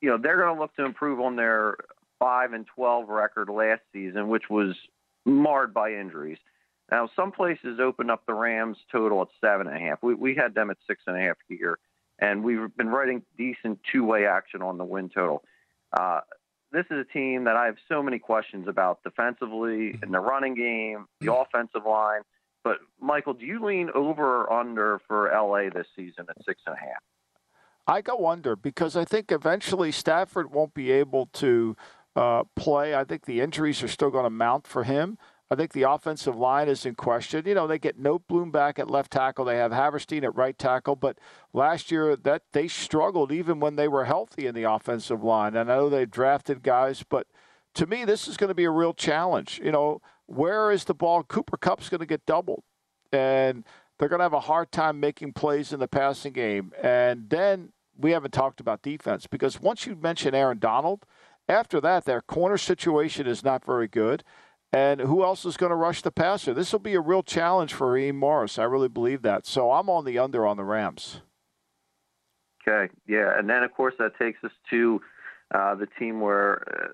you 0.00 0.08
know 0.10 0.18
they're 0.18 0.38
going 0.38 0.54
to 0.54 0.60
look 0.60 0.74
to 0.76 0.84
improve 0.84 1.20
on 1.20 1.36
their 1.36 1.76
five 2.18 2.52
and 2.52 2.66
twelve 2.66 3.08
record 3.08 3.48
last 3.48 3.82
season, 3.92 4.28
which 4.28 4.50
was 4.50 4.74
marred 5.24 5.72
by 5.74 5.92
injuries. 5.92 6.38
Now, 6.90 7.08
some 7.16 7.32
places 7.32 7.80
opened 7.80 8.10
up 8.10 8.26
the 8.26 8.34
Rams 8.34 8.76
total 8.92 9.22
at 9.22 9.28
seven 9.40 9.66
and 9.66 9.76
a 9.76 9.80
half. 9.80 10.02
We, 10.02 10.14
we 10.14 10.34
had 10.34 10.54
them 10.54 10.70
at 10.70 10.76
six 10.86 11.02
and 11.06 11.16
a 11.16 11.20
half 11.20 11.36
here, 11.48 11.78
and 12.18 12.44
we've 12.44 12.74
been 12.76 12.88
writing 12.88 13.22
decent 13.38 13.80
two 13.90 14.04
way 14.04 14.26
action 14.26 14.62
on 14.62 14.78
the 14.78 14.84
win 14.84 15.08
total. 15.08 15.42
Uh, 15.92 16.20
this 16.72 16.84
is 16.90 16.98
a 16.98 17.12
team 17.12 17.44
that 17.44 17.56
I 17.56 17.66
have 17.66 17.76
so 17.88 18.02
many 18.02 18.18
questions 18.18 18.68
about 18.68 19.02
defensively 19.02 19.98
in 20.02 20.10
the 20.10 20.18
running 20.18 20.54
game, 20.54 21.06
the 21.20 21.32
offensive 21.32 21.86
line. 21.86 22.22
But 22.64 22.78
Michael, 23.00 23.34
do 23.34 23.46
you 23.46 23.64
lean 23.64 23.90
over 23.94 24.42
or 24.42 24.52
under 24.52 25.00
for 25.06 25.30
LA 25.32 25.70
this 25.70 25.86
season 25.94 26.26
at 26.28 26.36
six 26.44 26.62
and 26.66 26.74
a 26.74 26.78
half? 26.78 27.02
I 27.86 28.00
go 28.00 28.26
under 28.26 28.56
because 28.56 28.96
I 28.96 29.04
think 29.04 29.30
eventually 29.30 29.92
Stafford 29.92 30.50
won't 30.50 30.74
be 30.74 30.90
able 30.90 31.26
to 31.34 31.76
uh, 32.16 32.44
play. 32.56 32.94
I 32.94 33.04
think 33.04 33.24
the 33.24 33.40
injuries 33.40 33.82
are 33.82 33.88
still 33.88 34.10
going 34.10 34.24
to 34.24 34.30
mount 34.30 34.66
for 34.66 34.84
him. 34.84 35.18
I 35.50 35.56
think 35.56 35.72
the 35.72 35.82
offensive 35.82 36.36
line 36.36 36.68
is 36.68 36.86
in 36.86 36.94
question. 36.94 37.44
You 37.46 37.54
know, 37.54 37.66
they 37.66 37.78
get 37.78 38.02
Noteboom 38.02 38.50
back 38.50 38.78
at 38.78 38.90
left 38.90 39.12
tackle. 39.12 39.44
They 39.44 39.58
have 39.58 39.72
Havenstein 39.72 40.24
at 40.24 40.34
right 40.34 40.58
tackle, 40.58 40.96
but 40.96 41.18
last 41.52 41.90
year 41.90 42.16
that 42.16 42.42
they 42.52 42.66
struggled 42.66 43.30
even 43.30 43.60
when 43.60 43.76
they 43.76 43.86
were 43.86 44.04
healthy 44.04 44.46
in 44.46 44.54
the 44.54 44.64
offensive 44.64 45.22
line. 45.22 45.54
And 45.54 45.70
I 45.70 45.76
know 45.76 45.88
they 45.88 46.06
drafted 46.06 46.62
guys, 46.62 47.04
but 47.08 47.26
to 47.74 47.86
me, 47.86 48.04
this 48.04 48.26
is 48.26 48.36
going 48.36 48.48
to 48.48 48.54
be 48.54 48.64
a 48.64 48.70
real 48.70 48.94
challenge. 48.94 49.60
You 49.62 49.72
know, 49.72 50.00
where 50.26 50.70
is 50.70 50.84
the 50.84 50.94
ball? 50.94 51.22
Cooper 51.22 51.58
Kupp's 51.58 51.88
going 51.88 52.00
to 52.00 52.06
get 52.06 52.24
doubled, 52.24 52.62
and 53.12 53.64
they're 53.98 54.08
going 54.08 54.20
to 54.20 54.24
have 54.24 54.32
a 54.32 54.40
hard 54.40 54.72
time 54.72 54.98
making 54.98 55.34
plays 55.34 55.72
in 55.72 55.78
the 55.78 55.88
passing 55.88 56.32
game. 56.32 56.72
And 56.82 57.28
then 57.28 57.72
we 57.96 58.12
haven't 58.12 58.32
talked 58.32 58.60
about 58.60 58.82
defense 58.82 59.26
because 59.26 59.60
once 59.60 59.84
you 59.86 59.94
mention 59.94 60.34
Aaron 60.34 60.58
Donald– 60.58 61.04
After 61.48 61.80
that, 61.80 62.04
their 62.04 62.20
corner 62.20 62.58
situation 62.58 63.26
is 63.26 63.44
not 63.44 63.64
very 63.64 63.88
good. 63.88 64.24
And 64.72 65.00
who 65.00 65.22
else 65.22 65.44
is 65.44 65.56
going 65.56 65.70
to 65.70 65.76
rush 65.76 66.02
the 66.02 66.10
passer? 66.10 66.52
This 66.52 66.72
will 66.72 66.80
be 66.80 66.94
a 66.94 67.00
real 67.00 67.22
challenge 67.22 67.72
for 67.72 67.92
Raheem 67.92 68.16
Morris. 68.16 68.58
I 68.58 68.64
really 68.64 68.88
believe 68.88 69.22
that. 69.22 69.46
So 69.46 69.70
I'm 69.70 69.88
on 69.88 70.04
the 70.04 70.18
under 70.18 70.44
on 70.46 70.56
the 70.56 70.64
Rams. 70.64 71.20
Okay, 72.66 72.92
yeah, 73.06 73.38
and 73.38 73.48
then 73.48 73.62
of 73.62 73.72
course 73.74 73.94
that 73.98 74.18
takes 74.18 74.42
us 74.42 74.50
to 74.70 75.00
uh, 75.54 75.74
the 75.74 75.86
team 75.98 76.20
where 76.20 76.64
uh, 76.66 76.88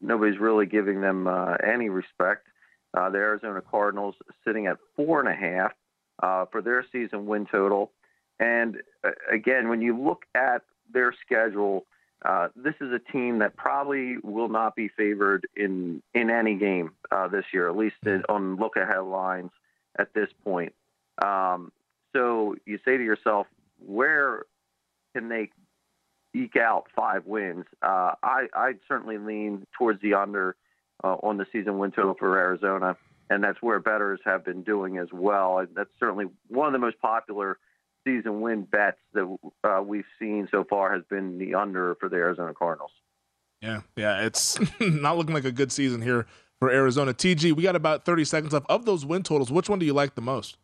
nobody's 0.00 0.40
really 0.40 0.66
giving 0.66 1.02
them 1.02 1.26
uh, 1.26 1.56
any 1.64 1.88
respect. 1.88 2.46
Uh, 2.94 3.10
the 3.10 3.18
Arizona 3.18 3.60
Cardinals 3.60 4.16
sitting 4.44 4.66
at 4.66 4.78
four 4.96 5.20
and 5.20 5.28
a 5.28 5.34
half 5.34 5.72
uh, 6.22 6.46
for 6.50 6.62
their 6.62 6.84
season 6.90 7.26
win 7.26 7.46
total. 7.46 7.92
And 8.40 8.78
uh, 9.04 9.10
again, 9.30 9.68
when 9.68 9.82
you 9.82 9.96
look 9.96 10.22
at 10.34 10.62
their 10.92 11.14
schedule, 11.24 11.86
uh, 12.24 12.48
this 12.54 12.74
is 12.80 12.92
a 12.92 12.98
team 12.98 13.38
that 13.38 13.56
probably 13.56 14.16
will 14.22 14.48
not 14.48 14.76
be 14.76 14.88
favored 14.88 15.46
in 15.56 16.02
in 16.14 16.30
any 16.30 16.54
game 16.56 16.92
uh, 17.10 17.28
this 17.28 17.44
year, 17.52 17.68
at 17.68 17.76
least 17.76 17.96
in, 18.04 18.22
on 18.28 18.56
look 18.56 18.76
ahead 18.76 19.02
lines 19.02 19.50
at 19.98 20.12
this 20.12 20.28
point. 20.44 20.74
Um, 21.22 21.72
so 22.14 22.56
you 22.66 22.78
say 22.84 22.96
to 22.96 23.04
yourself, 23.04 23.46
where 23.78 24.44
can 25.14 25.28
they 25.28 25.50
eke 26.34 26.56
out 26.56 26.88
five 26.94 27.24
wins? 27.26 27.64
Uh, 27.82 28.12
I 28.22 28.48
I'd 28.54 28.80
certainly 28.86 29.16
lean 29.16 29.66
towards 29.78 30.02
the 30.02 30.14
under 30.14 30.56
uh, 31.02 31.16
on 31.22 31.38
the 31.38 31.46
season 31.52 31.78
win 31.78 31.90
total 31.90 32.14
for 32.14 32.38
Arizona, 32.38 32.96
and 33.30 33.42
that's 33.42 33.62
where 33.62 33.78
bettors 33.78 34.20
have 34.26 34.44
been 34.44 34.62
doing 34.62 34.98
as 34.98 35.08
well. 35.10 35.66
That's 35.74 35.90
certainly 35.98 36.26
one 36.48 36.66
of 36.66 36.72
the 36.72 36.78
most 36.78 37.00
popular 37.00 37.58
season 38.04 38.40
win 38.40 38.62
bets 38.62 38.98
that 39.14 39.36
uh, 39.64 39.82
we've 39.82 40.04
seen 40.18 40.48
so 40.50 40.64
far 40.64 40.92
has 40.94 41.02
been 41.08 41.38
the 41.38 41.54
under 41.54 41.94
for 41.96 42.08
the 42.08 42.16
Arizona 42.16 42.54
Cardinals. 42.54 42.92
Yeah, 43.60 43.80
yeah, 43.96 44.22
it's 44.22 44.58
not 44.80 45.18
looking 45.18 45.34
like 45.34 45.44
a 45.44 45.52
good 45.52 45.70
season 45.70 46.00
here 46.00 46.26
for 46.58 46.70
Arizona. 46.70 47.12
TG, 47.12 47.52
we 47.52 47.62
got 47.62 47.76
about 47.76 48.04
30 48.04 48.24
seconds 48.24 48.52
left. 48.52 48.66
Of 48.68 48.86
those 48.86 49.04
win 49.04 49.22
totals, 49.22 49.50
which 49.50 49.68
one 49.68 49.78
do 49.78 49.86
you 49.86 49.92
like 49.92 50.14
the 50.14 50.22
most? 50.22 50.56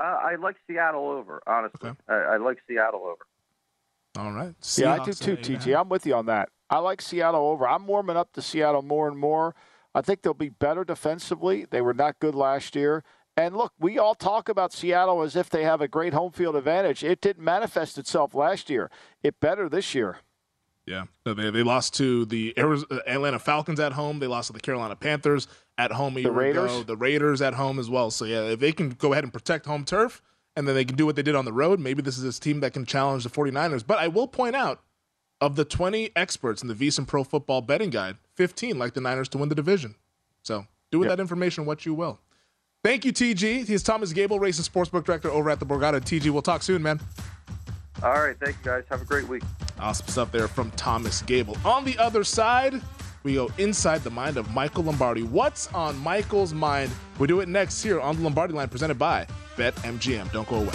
Uh, 0.00 0.06
I 0.06 0.36
like 0.36 0.56
Seattle 0.66 1.08
over, 1.08 1.42
honestly. 1.46 1.90
Okay. 1.90 1.98
I, 2.08 2.14
I, 2.14 2.36
like 2.38 2.58
Seattle 2.68 3.02
over. 3.02 3.26
All 4.16 4.32
right. 4.32 4.54
Seahawks 4.60 4.78
yeah, 4.78 4.94
I 4.94 5.04
do 5.04 5.12
too, 5.12 5.36
TG. 5.36 5.78
I'm 5.78 5.88
with 5.88 6.06
you 6.06 6.14
on 6.14 6.26
that. 6.26 6.48
I 6.70 6.78
like 6.78 7.02
Seattle 7.02 7.46
over. 7.48 7.68
I'm 7.68 7.86
warming 7.86 8.16
up 8.16 8.32
to 8.32 8.42
Seattle 8.42 8.82
more 8.82 9.08
and 9.08 9.18
more. 9.18 9.54
I 9.94 10.00
think 10.00 10.22
they'll 10.22 10.32
be 10.32 10.48
better 10.48 10.84
defensively. 10.84 11.66
They 11.70 11.82
were 11.82 11.92
not 11.92 12.18
good 12.18 12.34
last 12.34 12.74
year. 12.74 13.04
And 13.36 13.56
look, 13.56 13.72
we 13.78 13.98
all 13.98 14.14
talk 14.14 14.48
about 14.48 14.72
Seattle 14.72 15.22
as 15.22 15.36
if 15.36 15.48
they 15.48 15.64
have 15.64 15.80
a 15.80 15.88
great 15.88 16.12
home 16.12 16.32
field 16.32 16.54
advantage. 16.54 17.02
It 17.02 17.20
didn't 17.20 17.42
manifest 17.42 17.96
itself 17.96 18.34
last 18.34 18.68
year. 18.68 18.90
It 19.22 19.40
better 19.40 19.68
this 19.68 19.94
year. 19.94 20.18
Yeah, 20.86 21.04
they, 21.24 21.50
they 21.50 21.62
lost 21.62 21.94
to 21.94 22.24
the 22.26 22.52
Atlanta 23.06 23.38
Falcons 23.38 23.80
at 23.80 23.92
home. 23.92 24.18
They 24.18 24.26
lost 24.26 24.48
to 24.48 24.52
the 24.52 24.60
Carolina 24.60 24.96
Panthers 24.96 25.46
at 25.78 25.92
home. 25.92 26.14
The 26.14 26.30
Raiders, 26.30 26.72
ago. 26.72 26.82
the 26.82 26.96
Raiders 26.96 27.40
at 27.40 27.54
home 27.54 27.78
as 27.78 27.88
well. 27.88 28.10
So 28.10 28.24
yeah, 28.24 28.42
if 28.42 28.60
they 28.60 28.72
can 28.72 28.90
go 28.90 29.12
ahead 29.12 29.24
and 29.24 29.32
protect 29.32 29.64
home 29.64 29.84
turf, 29.84 30.20
and 30.54 30.68
then 30.68 30.74
they 30.74 30.84
can 30.84 30.96
do 30.96 31.06
what 31.06 31.16
they 31.16 31.22
did 31.22 31.34
on 31.34 31.46
the 31.46 31.52
road, 31.52 31.80
maybe 31.80 32.02
this 32.02 32.18
is 32.18 32.24
this 32.24 32.38
team 32.38 32.60
that 32.60 32.74
can 32.74 32.84
challenge 32.84 33.24
the 33.24 33.30
49ers. 33.30 33.86
But 33.86 33.98
I 33.98 34.08
will 34.08 34.28
point 34.28 34.54
out, 34.54 34.82
of 35.42 35.56
the 35.56 35.64
20 35.64 36.12
experts 36.14 36.62
in 36.62 36.68
the 36.68 36.74
VSiN 36.74 37.04
Pro 37.04 37.24
Football 37.24 37.62
Betting 37.62 37.90
Guide, 37.90 38.16
15 38.36 38.78
like 38.78 38.94
the 38.94 39.00
Niners 39.00 39.28
to 39.30 39.38
win 39.38 39.48
the 39.48 39.56
division. 39.56 39.96
So 40.44 40.66
do 40.92 41.00
with 41.00 41.08
yep. 41.08 41.16
that 41.16 41.20
information 41.20 41.66
what 41.66 41.84
you 41.84 41.94
will. 41.94 42.20
Thank 42.84 43.04
you, 43.04 43.12
TG. 43.12 43.64
He's 43.64 43.84
Thomas 43.84 44.12
Gable, 44.12 44.40
race 44.40 44.58
and 44.58 44.66
sportsbook 44.66 45.04
director 45.04 45.30
over 45.30 45.50
at 45.50 45.60
the 45.60 45.66
Borgata. 45.66 46.00
TG, 46.00 46.30
we'll 46.30 46.42
talk 46.42 46.64
soon, 46.64 46.82
man. 46.82 46.98
All 48.02 48.14
right. 48.14 48.36
Thank 48.40 48.56
you, 48.56 48.64
guys. 48.64 48.82
Have 48.90 49.00
a 49.00 49.04
great 49.04 49.28
week. 49.28 49.44
Awesome 49.78 50.08
stuff 50.08 50.32
there 50.32 50.48
from 50.48 50.72
Thomas 50.72 51.22
Gable. 51.22 51.56
On 51.64 51.84
the 51.84 51.96
other 51.98 52.24
side, 52.24 52.82
we 53.22 53.34
go 53.34 53.52
inside 53.58 54.02
the 54.02 54.10
mind 54.10 54.36
of 54.36 54.50
Michael 54.50 54.82
Lombardi. 54.82 55.22
What's 55.22 55.68
on 55.68 55.96
Michael's 55.98 56.52
mind? 56.52 56.90
We 57.20 57.28
do 57.28 57.38
it 57.38 57.48
next 57.48 57.84
here 57.84 58.00
on 58.00 58.16
the 58.16 58.22
Lombardi 58.22 58.52
line 58.52 58.68
presented 58.68 58.98
by 58.98 59.28
BetMGM. 59.56 60.32
Don't 60.32 60.48
go 60.48 60.56
away. 60.56 60.74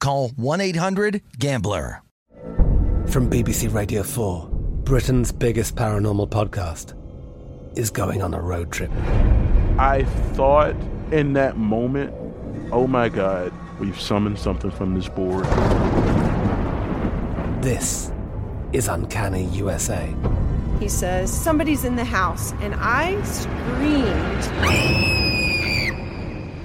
Call 0.00 0.30
1 0.36 0.60
800 0.60 1.22
Gambler. 1.38 2.02
From 3.08 3.30
BBC 3.30 3.72
Radio 3.72 4.02
4, 4.02 4.48
Britain's 4.84 5.32
biggest 5.32 5.76
paranormal 5.76 6.28
podcast 6.30 6.94
is 7.78 7.90
going 7.90 8.22
on 8.22 8.34
a 8.34 8.40
road 8.40 8.72
trip. 8.72 8.90
I 9.78 10.04
thought 10.32 10.74
in 11.12 11.34
that 11.34 11.56
moment, 11.56 12.12
oh 12.72 12.86
my 12.86 13.08
God, 13.08 13.52
we've 13.78 14.00
summoned 14.00 14.38
something 14.38 14.70
from 14.70 14.94
this 14.94 15.08
board. 15.08 15.44
This 17.62 18.10
is 18.72 18.88
Uncanny 18.88 19.44
USA. 19.46 20.12
He 20.80 20.88
says, 20.88 21.32
Somebody's 21.32 21.84
in 21.84 21.96
the 21.96 22.04
house, 22.04 22.52
and 22.60 22.74
I 22.76 23.22
screamed. 23.22 25.23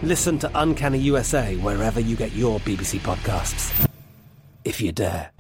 Listen 0.02 0.40
to 0.40 0.52
Uncanny 0.56 1.00
USA 1.00 1.58
wherever 1.58 2.00
you 2.00 2.16
get 2.16 2.32
your 2.32 2.60
BBC 2.62 3.00
podcasts. 3.00 3.88
If 4.64 4.80
you 4.80 4.94
dare. 4.94 5.32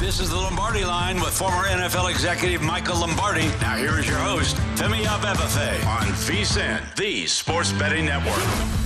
This 0.00 0.20
is 0.20 0.30
the 0.30 0.36
Lombardi 0.36 0.84
line 0.84 1.20
with 1.20 1.30
former 1.30 1.64
NFL 1.64 2.10
executive 2.10 2.60
Michael 2.60 2.98
Lombardi. 2.98 3.46
Now 3.60 3.76
here 3.76 3.98
is 3.98 4.06
your 4.08 4.18
host, 4.18 4.56
Femi 4.76 5.04
Abebefe 5.04 5.86
on 5.86 6.08
VSiN, 6.08 6.94
the 6.96 7.26
sports 7.26 7.72
betting 7.72 8.06
network. 8.06 8.83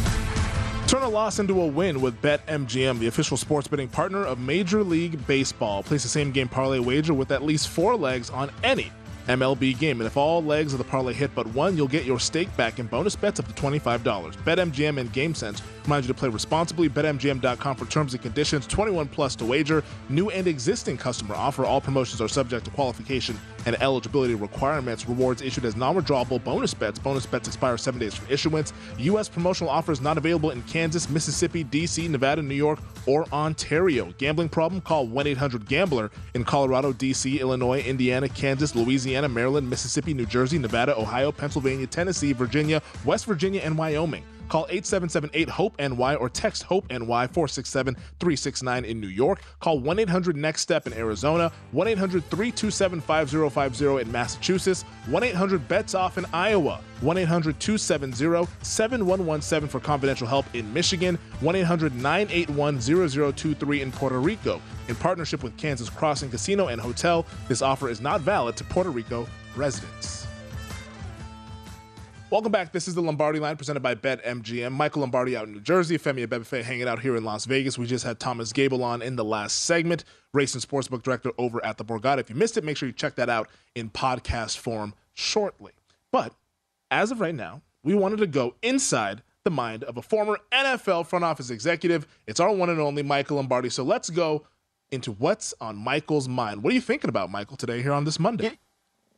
Turn 0.89 1.03
a 1.03 1.09
loss 1.09 1.39
into 1.39 1.61
a 1.61 1.67
win 1.67 2.01
with 2.01 2.19
BetMGM, 2.23 2.99
the 2.99 3.09
official 3.09 3.37
sports 3.37 3.69
betting 3.69 3.89
partner 3.89 4.25
of 4.25 4.39
Major 4.39 4.83
League 4.83 5.27
Baseball. 5.27 5.83
Place 5.83 6.03
the 6.03 6.09
same 6.09 6.33
game 6.33 6.49
parlay 6.49 6.79
wager 6.79 7.13
with 7.13 7.31
at 7.31 7.43
least 7.43 7.69
four 7.69 7.95
legs 7.95 8.31
on 8.31 8.51
any 8.65 8.91
MLB 9.27 9.79
game. 9.79 10.01
And 10.01 10.07
if 10.07 10.17
all 10.17 10.43
legs 10.43 10.73
of 10.73 10.79
the 10.79 10.85
parlay 10.85 11.13
hit 11.13 11.31
but 11.35 11.47
one, 11.49 11.77
you'll 11.77 11.89
get 11.89 12.07
your 12.07 12.19
stake 12.19 12.49
back 12.57 12.79
in 12.79 12.87
bonus 12.87 13.17
bets 13.17 13.39
up 13.39 13.47
to 13.49 13.53
$25. 13.53 14.01
BetMGM 14.45 14.99
and 14.99 15.13
GameSense 15.13 15.61
remind 15.89 16.05
you 16.05 16.09
to 16.09 16.19
play 16.19 16.29
responsibly. 16.29 16.87
BetMGM.com 16.89 17.77
for 17.77 17.87
terms 17.87 18.13
and 18.13 18.23
conditions. 18.23 18.67
21 18.67 19.09
plus 19.09 19.35
to 19.37 19.47
wager. 19.47 19.83
New 20.11 20.29
and 20.29 20.47
existing 20.47 20.99
customer 20.99 21.35
offer. 21.35 21.65
All 21.65 21.81
promotions 21.81 22.21
are 22.21 22.29
subject 22.29 22.67
to 22.67 22.71
qualification 22.73 23.41
and 23.65 23.75
eligibility 23.81 24.35
requirements. 24.35 25.09
Rewards 25.09 25.41
issued 25.41 25.65
as 25.65 25.77
non-withdrawable 25.77 26.45
bonus 26.45 26.75
bets. 26.75 26.99
Bonus 26.99 27.25
bets 27.25 27.49
expire 27.49 27.79
seven 27.79 27.99
days 27.99 28.15
from 28.15 28.31
issuance. 28.31 28.75
U.S. 28.99 29.31
promotional 29.31 29.71
offers 29.71 30.03
not 30.03 30.19
available 30.19 30.51
in 30.51 30.61
Kansas, 30.65 31.09
Mississippi, 31.09 31.65
D.C., 31.65 32.07
Nevada, 32.07 32.43
New 32.43 32.55
York, 32.55 32.81
or 33.07 33.27
Ontario. 33.33 34.13
Gambling 34.19 34.51
problem? 34.51 34.83
Call 34.83 35.09
1-800-GAMBLER 35.09 36.11
in 36.35 36.45
Colorado, 36.45 36.93
D.C., 36.93 37.41
Illinois, 37.41 37.81
Indiana, 37.81 38.29
Kansas, 38.29 38.75
Louisiana, 38.75 39.29
Maryland, 39.29 39.69
Mississippi, 39.69 40.13
New 40.13 40.27
Jersey, 40.27 40.59
Nevada, 40.59 40.95
Ohio, 40.99 41.33
Pennsylvania, 41.33 41.87
Tennessee, 41.87 42.35
Virginia, 42.35 42.83
West 43.07 43.25
Virginia, 43.25 43.63
and 43.63 43.77
Wyoming. 43.79 44.25
Call 44.49 44.67
877-8-HOPE-NY 44.69 46.15
or 46.17 46.29
text 46.29 46.65
HOPE-NY 46.65 47.29
467-369 47.29 48.85
in 48.85 49.01
New 49.01 49.09
York. 49.09 49.41
Call 49.61 49.81
1-800-NEXT-STEP 49.81 50.87
in 50.87 50.93
Arizona, 50.95 51.53
1-800-327-5050 51.75 54.03
in 54.03 54.13
Massachusetts, 54.13 54.85
1-800-BETS-OFF 55.07 56.19
in 56.19 56.27
Iowa, 56.33 56.81
1-800-270-7117 57.03 59.69
for 59.69 59.81
confidential 59.81 60.27
help 60.27 60.47
in 60.55 60.73
Michigan, 60.73 61.19
1-800-981-0023 61.41 63.81
in 63.81 63.93
Puerto 63.93 64.19
Rico. 64.19 64.61
In 64.89 64.97
partnership 64.97 65.43
with 65.43 65.55
Kansas 65.57 65.89
Crossing 65.91 66.31
Casino 66.31 66.69
and 66.69 66.81
Hotel, 66.81 67.27
this 67.49 67.63
offer 67.63 67.89
is 67.89 68.01
not 68.01 68.21
valid 68.23 68.57
to 68.57 68.65
Puerto 68.65 68.91
Rico 68.91 69.29
residents. 69.55 70.28
Welcome 72.31 72.53
back. 72.53 72.73
This 72.73 72.87
is 72.87 72.95
the 72.95 73.01
Lombardi 73.01 73.39
line 73.41 73.57
presented 73.57 73.81
by 73.81 73.95
BetMGM. 73.95 74.73
Michael 74.73 75.01
Lombardi 75.01 75.35
out 75.35 75.47
in 75.47 75.55
New 75.55 75.61
Jersey, 75.61 75.97
Femi 75.97 76.27
Abebefe 76.27 76.63
hanging 76.63 76.87
out 76.87 77.01
here 77.01 77.17
in 77.17 77.25
Las 77.25 77.47
Vegas. 77.47 77.79
We 77.79 77.87
just 77.87 78.05
had 78.05 78.21
Thomas 78.21 78.53
Gable 78.53 78.85
on 78.85 79.01
in 79.01 79.17
the 79.17 79.25
last 79.25 79.65
segment, 79.65 80.05
race 80.35 80.53
and 80.53 80.63
sportsbook 80.63 81.03
director 81.03 81.33
over 81.39 81.65
at 81.65 81.79
the 81.79 81.87
Borgata. 81.87 82.19
If 82.19 82.29
you 82.29 82.37
missed 82.37 82.59
it, 82.59 82.65
make 82.65 82.77
sure 82.77 82.87
you 82.87 82.93
check 82.93 83.15
that 83.15 83.31
out 83.31 83.49
in 83.75 83.89
podcast 83.89 84.59
form 84.59 84.93
shortly. 85.15 85.73
But 86.13 86.35
as 86.91 87.11
of 87.11 87.21
right 87.21 87.35
now, 87.35 87.63
we 87.83 87.95
wanted 87.95 88.19
to 88.19 88.27
go 88.27 88.57
inside 88.63 89.23
the 89.45 89.51
mind 89.51 89.85
of 89.85 89.97
a 89.97 90.03
former 90.03 90.39
NFL 90.53 91.07
front 91.07 91.25
office 91.25 91.49
executive. 91.49 92.07
It's 92.27 92.41
our 92.41 92.53
one 92.53 92.69
and 92.69 92.79
only 92.79 93.03
Michael 93.03 93.37
Lombardi. 93.37 93.71
So 93.71 93.85
let's 93.85 94.11
go 94.11 94.45
into 94.91 95.13
what's 95.13 95.55
on 95.63 95.77
Michael's 95.77 96.29
mind. 96.29 96.63
What 96.63 96.73
are 96.73 96.75
you 96.75 96.83
thinking 96.83 97.09
about, 97.09 97.31
Michael, 97.31 97.57
today 97.57 97.81
here 97.81 97.95
on 97.95 98.05
this 98.05 98.21
Monday? 98.21 98.59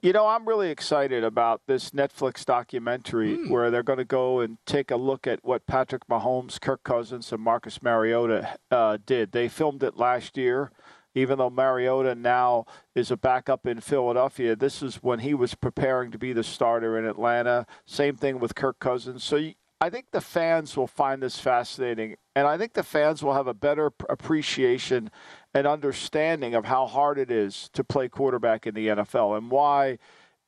You 0.03 0.15
know, 0.15 0.27
I'm 0.27 0.49
really 0.49 0.71
excited 0.71 1.25
about 1.25 1.61
this 1.67 1.91
Netflix 1.91 2.43
documentary 2.47 3.37
mm. 3.37 3.51
where 3.51 3.71
they're 3.71 3.83
going 3.83 3.99
to 3.99 4.05
go 4.07 4.41
and 4.41 4.57
take 4.65 4.91
a 4.91 4.97
look 4.97 5.27
at 5.27 5.41
what 5.45 5.67
Patrick 5.67 6.07
Mahomes, 6.07 6.59
Kirk 6.59 6.83
Cousins, 6.85 7.31
and 7.33 7.43
Marcus 7.43 7.83
Mariota 7.83 8.57
uh, 8.71 8.97
did. 9.05 9.33
They 9.33 9.47
filmed 9.47 9.83
it 9.83 9.99
last 9.99 10.39
year. 10.39 10.71
Even 11.15 11.39
though 11.39 11.51
Mariota 11.51 12.15
now 12.15 12.65
is 12.95 13.11
a 13.11 13.17
backup 13.17 13.67
in 13.67 13.81
Philadelphia, 13.81 14.55
this 14.55 14.81
is 14.81 15.03
when 15.03 15.19
he 15.19 15.35
was 15.35 15.55
preparing 15.57 16.13
to 16.13 16.19
be 16.19 16.33
the 16.33 16.45
starter 16.45 16.97
in 16.97 17.05
Atlanta. 17.05 17.67
Same 17.85 18.15
thing 18.15 18.39
with 18.39 18.55
Kirk 18.55 18.79
Cousins. 18.79 19.25
So 19.25 19.51
I 19.81 19.89
think 19.89 20.11
the 20.11 20.21
fans 20.21 20.77
will 20.77 20.87
find 20.87 21.23
this 21.23 21.39
fascinating, 21.39 22.17
and 22.37 22.47
I 22.47 22.59
think 22.59 22.75
the 22.75 22.83
fans 22.83 23.23
will 23.23 23.33
have 23.33 23.47
a 23.47 23.55
better 23.55 23.91
appreciation 24.11 25.11
and 25.55 25.67
understanding 25.67 26.55
of 26.55 26.67
how 26.67 26.87
hard 26.87 27.19
it 27.19 27.31
is 27.31 27.71
to 27.73 27.83
play 27.83 28.09
quarterback 28.09 28.67
in 28.67 28.75
the 28.75 28.89
NFL 28.89 29.39
and 29.39 29.51
why 29.51 29.99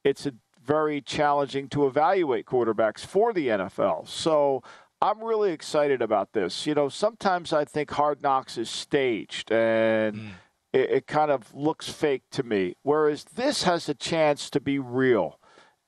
it's 0.04 0.28
very 0.62 1.00
challenging 1.00 1.68
to 1.70 1.86
evaluate 1.86 2.44
quarterbacks 2.44 3.00
for 3.00 3.32
the 3.32 3.48
NFL. 3.48 4.06
So 4.06 4.62
I'm 5.00 5.24
really 5.24 5.52
excited 5.52 6.02
about 6.02 6.32
this. 6.32 6.66
You 6.66 6.74
know, 6.74 6.90
sometimes 6.90 7.54
I 7.54 7.64
think 7.64 7.90
Hard 7.90 8.22
Knocks 8.22 8.58
is 8.58 8.68
staged 8.68 9.50
and 9.50 10.16
mm. 10.16 10.30
it, 10.74 10.90
it 10.90 11.06
kind 11.06 11.30
of 11.30 11.54
looks 11.54 11.88
fake 11.88 12.22
to 12.32 12.42
me, 12.42 12.76
whereas 12.82 13.24
this 13.24 13.62
has 13.62 13.88
a 13.88 13.94
chance 13.94 14.50
to 14.50 14.60
be 14.60 14.78
real 14.78 15.38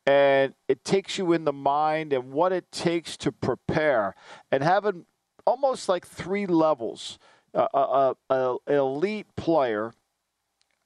and 0.06 0.54
it 0.68 0.84
takes 0.84 1.18
you 1.18 1.32
in 1.32 1.44
the 1.44 1.52
mind 1.52 2.12
and 2.12 2.32
what 2.32 2.52
it 2.52 2.70
takes 2.70 3.16
to 3.16 3.32
prepare 3.32 4.14
and 4.50 4.62
having 4.62 5.06
almost 5.46 5.88
like 5.88 6.06
three 6.06 6.46
levels 6.46 7.18
a, 7.54 7.68
a, 7.72 8.14
a 8.30 8.56
elite 8.68 9.26
player, 9.36 9.92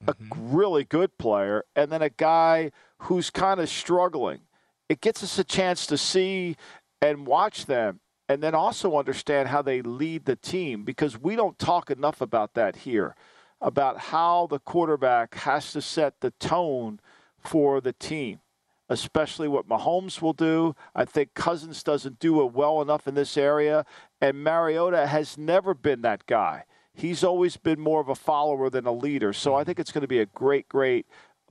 mm-hmm. 0.04 0.32
a 0.32 0.56
really 0.56 0.84
good 0.84 1.16
player, 1.18 1.64
and 1.74 1.90
then 1.90 2.02
a 2.02 2.10
guy 2.10 2.70
who's 3.02 3.30
kind 3.30 3.58
of 3.60 3.68
struggling. 3.68 4.40
It 4.88 5.00
gets 5.00 5.22
us 5.22 5.38
a 5.38 5.44
chance 5.44 5.86
to 5.86 5.98
see 5.98 6.56
and 7.00 7.26
watch 7.26 7.66
them 7.66 8.00
and 8.28 8.42
then 8.42 8.54
also 8.54 8.98
understand 8.98 9.48
how 9.48 9.62
they 9.62 9.80
lead 9.80 10.26
the 10.26 10.36
team 10.36 10.84
because 10.84 11.18
we 11.18 11.36
don't 11.36 11.58
talk 11.58 11.90
enough 11.90 12.20
about 12.20 12.54
that 12.54 12.76
here 12.76 13.14
about 13.60 13.98
how 13.98 14.46
the 14.46 14.58
quarterback 14.60 15.34
has 15.34 15.72
to 15.72 15.82
set 15.82 16.20
the 16.20 16.30
tone 16.32 17.00
for 17.38 17.80
the 17.80 17.92
team 17.92 18.40
especially 18.88 19.48
what 19.48 19.68
Mahomes 19.68 20.22
will 20.22 20.32
do. 20.32 20.74
I 20.94 21.04
think 21.04 21.34
Cousins 21.34 21.82
doesn't 21.82 22.18
do 22.18 22.42
it 22.42 22.52
well 22.52 22.80
enough 22.80 23.06
in 23.06 23.14
this 23.14 23.36
area, 23.36 23.84
and 24.20 24.42
Mariota 24.42 25.06
has 25.06 25.36
never 25.36 25.74
been 25.74 26.02
that 26.02 26.26
guy. 26.26 26.64
He's 26.94 27.22
always 27.22 27.56
been 27.56 27.78
more 27.78 28.00
of 28.00 28.08
a 28.08 28.14
follower 28.14 28.70
than 28.70 28.86
a 28.86 28.92
leader. 28.92 29.32
So 29.32 29.54
I 29.54 29.62
think 29.62 29.78
it's 29.78 29.92
going 29.92 30.02
to 30.02 30.08
be 30.08 30.18
a 30.18 30.26
great, 30.26 30.68
great 30.68 31.06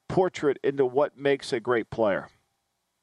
portrait 0.09 0.57
into 0.63 0.85
what 0.85 1.17
makes 1.17 1.53
a 1.53 1.59
great 1.59 1.89
player. 1.89 2.27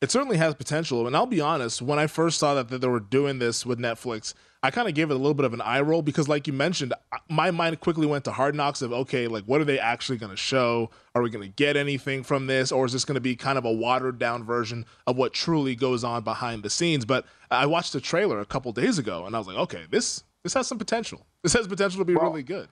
It 0.03 0.11
certainly 0.11 0.37
has 0.37 0.55
potential. 0.55 1.07
And 1.07 1.16
I'll 1.16 1.24
be 1.24 1.41
honest, 1.41 1.80
when 1.80 1.99
I 1.99 2.07
first 2.07 2.39
saw 2.39 2.53
that, 2.55 2.68
that 2.68 2.82
they 2.82 2.89
were 2.89 3.01
doing 3.01 3.39
this 3.39 3.64
with 3.64 3.78
Netflix, 3.78 4.35
I 4.65 4.71
kind 4.71 4.89
of 4.89 4.95
gave 4.95 5.11
it 5.11 5.12
a 5.15 5.19
little 5.19 5.35
bit 5.35 5.45
of 5.45 5.53
an 5.53 5.61
eye 5.61 5.83
roll 5.83 6.01
because, 6.01 6.27
like 6.27 6.47
you 6.47 6.55
mentioned, 6.55 6.95
my 7.29 7.51
mind 7.51 7.81
quickly 7.81 8.07
went 8.07 8.25
to 8.25 8.33
hard 8.33 8.55
knocks 8.55 8.81
of, 8.81 8.95
okay, 8.95 9.29
like, 9.29 9.45
what 9.45 9.61
are 9.61 9.65
they 9.67 9.79
actually 9.79 10.17
going 10.17 10.31
to 10.31 10.39
show? 10.39 10.89
Are 11.15 11.21
we 11.21 11.29
going 11.29 11.47
to 11.47 11.55
get 11.55 11.77
anything 11.77 12.23
from 12.23 12.47
this? 12.47 12.73
Or 12.73 12.87
is 12.87 12.95
this 12.95 13.05
going 13.05 13.17
to 13.17 13.21
be 13.21 13.37
kind 13.37 13.59
of 13.59 13.67
a 13.67 13.71
watered 13.71 14.19
down 14.19 14.43
version 14.43 14.87
of 15.07 15.19
what 15.19 15.35
truly 15.35 15.77
goes 15.77 16.03
on 16.03 16.25
behind 16.25 16.62
the 16.62 16.71
scenes? 16.71 17.05
But 17.05 17.27
I 17.51 17.67
watched 17.67 17.93
the 17.93 18.01
trailer 18.01 18.41
a 18.41 18.47
couple 18.47 18.73
days 18.73 18.99
ago 18.99 19.27
and 19.27 19.37
I 19.37 19.39
was 19.39 19.47
like, 19.47 19.59
okay, 19.59 19.83
this 19.91 20.25
this 20.45 20.55
has 20.55 20.67
some 20.67 20.79
potential. 20.79 21.27
This 21.43 21.53
has 21.53 21.69
potential 21.69 21.99
to 21.99 22.07
be 22.07 22.15
well, 22.15 22.31
really 22.31 22.43
good. 22.43 22.69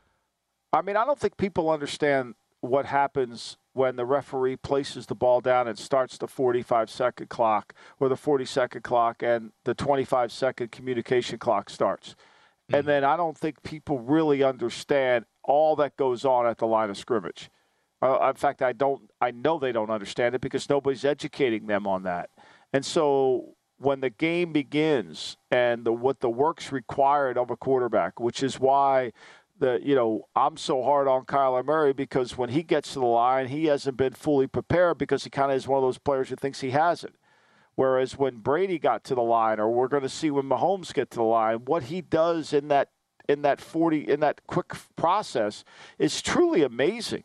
I 0.73 0.81
mean, 0.81 0.97
I 0.97 1.05
don't 1.05 1.21
think 1.21 1.37
people 1.37 1.69
understand 1.69 2.37
what 2.63 2.87
happens 2.87 3.59
when 3.75 3.97
the 3.97 4.07
referee 4.07 4.57
places 4.57 5.07
the 5.07 5.15
ball 5.15 5.41
down 5.41 5.67
and 5.67 5.79
starts 5.79 6.17
the 6.17 6.29
45 6.29 6.89
second 6.89 7.29
clock 7.29 7.75
or 7.99 8.09
the 8.09 8.17
40 8.17 8.45
second 8.45 8.83
clock 8.83 9.23
and 9.23 9.51
the 9.65 9.75
25 9.75 10.31
second 10.31 10.71
communication 10.71 11.39
clock 11.39 11.69
starts. 11.69 12.11
Mm-hmm. 12.11 12.75
And 12.77 12.89
then 12.89 13.05
I 13.05 13.17
don't 13.17 13.37
think 13.37 13.63
people 13.65 13.99
really 13.99 14.43
understand 14.43 15.25
all 15.43 15.75
that 15.77 15.97
goes 15.97 16.25
on 16.25 16.47
at 16.47 16.59
the 16.59 16.67
line 16.67 16.89
of 16.89 16.97
scrimmage. 16.97 17.51
Uh, 18.01 18.29
in 18.29 18.37
fact, 18.37 18.63
I 18.63 18.73
don't. 18.73 19.11
I 19.21 19.31
know 19.31 19.59
they 19.59 19.71
don't 19.71 19.91
understand 19.91 20.35
it 20.35 20.41
because 20.41 20.69
nobody's 20.69 21.05
educating 21.05 21.67
them 21.67 21.87
on 21.87 22.03
that. 22.03 22.31
And 22.73 22.85
so 22.85 23.55
when 23.79 24.01
the 24.01 24.11
game 24.11 24.53
begins 24.53 25.37
and 25.51 25.85
the, 25.85 25.93
what 25.93 26.21
the 26.21 26.31
work's 26.31 26.71
required 26.73 27.37
of 27.37 27.51
a 27.51 27.57
quarterback, 27.57 28.21
which 28.21 28.43
is 28.43 28.61
why 28.61 29.13
the 29.63 29.81
you 29.83 29.95
know 29.95 30.29
I'm 30.35 30.57
so 30.57 30.83
hard 30.83 31.09
on 31.09 31.25
Kyler 31.25 31.65
Murray 31.65 31.93
because 31.93 32.37
when 32.37 32.51
he 32.51 32.63
gets 32.63 32.93
to 32.93 32.99
the 32.99 33.07
line, 33.07 33.47
he 33.47 33.67
hasn't 33.67 33.97
been 33.97 34.13
fully 34.13 34.47
prepared 34.47 34.99
because 34.99 35.25
he 35.25 35.31
kind 35.31 35.51
of 35.51 35.57
is 35.57 35.69
one 35.69 35.79
of 35.79 35.85
those 35.85 35.99
players 35.99 36.29
who 36.29 36.37
thinks 36.37 36.61
he 36.61 36.71
has 36.71 37.05
it. 37.05 37.15
Whereas 37.75 38.19
when 38.19 38.39
Brady 38.39 38.79
got 38.79 39.05
to 39.05 39.15
the 39.15 39.23
line, 39.23 39.59
or 39.59 39.71
we're 39.71 39.89
going 39.89 40.03
to 40.03 40.09
see 40.09 40.31
when 40.31 40.45
Mahomes 40.45 40.93
get 40.93 41.11
to 41.13 41.17
the 41.17 41.23
line, 41.23 41.65
what 41.65 41.85
he 41.85 42.03
does 42.03 42.53
in 42.53 42.69
that 42.69 42.91
in 43.29 43.43
that 43.43 43.61
40 43.61 44.11
in 44.11 44.21
that 44.21 44.47
quick 44.47 44.73
process 44.97 45.65
is 45.99 46.21
truly 46.21 46.63
amazing. 46.63 47.25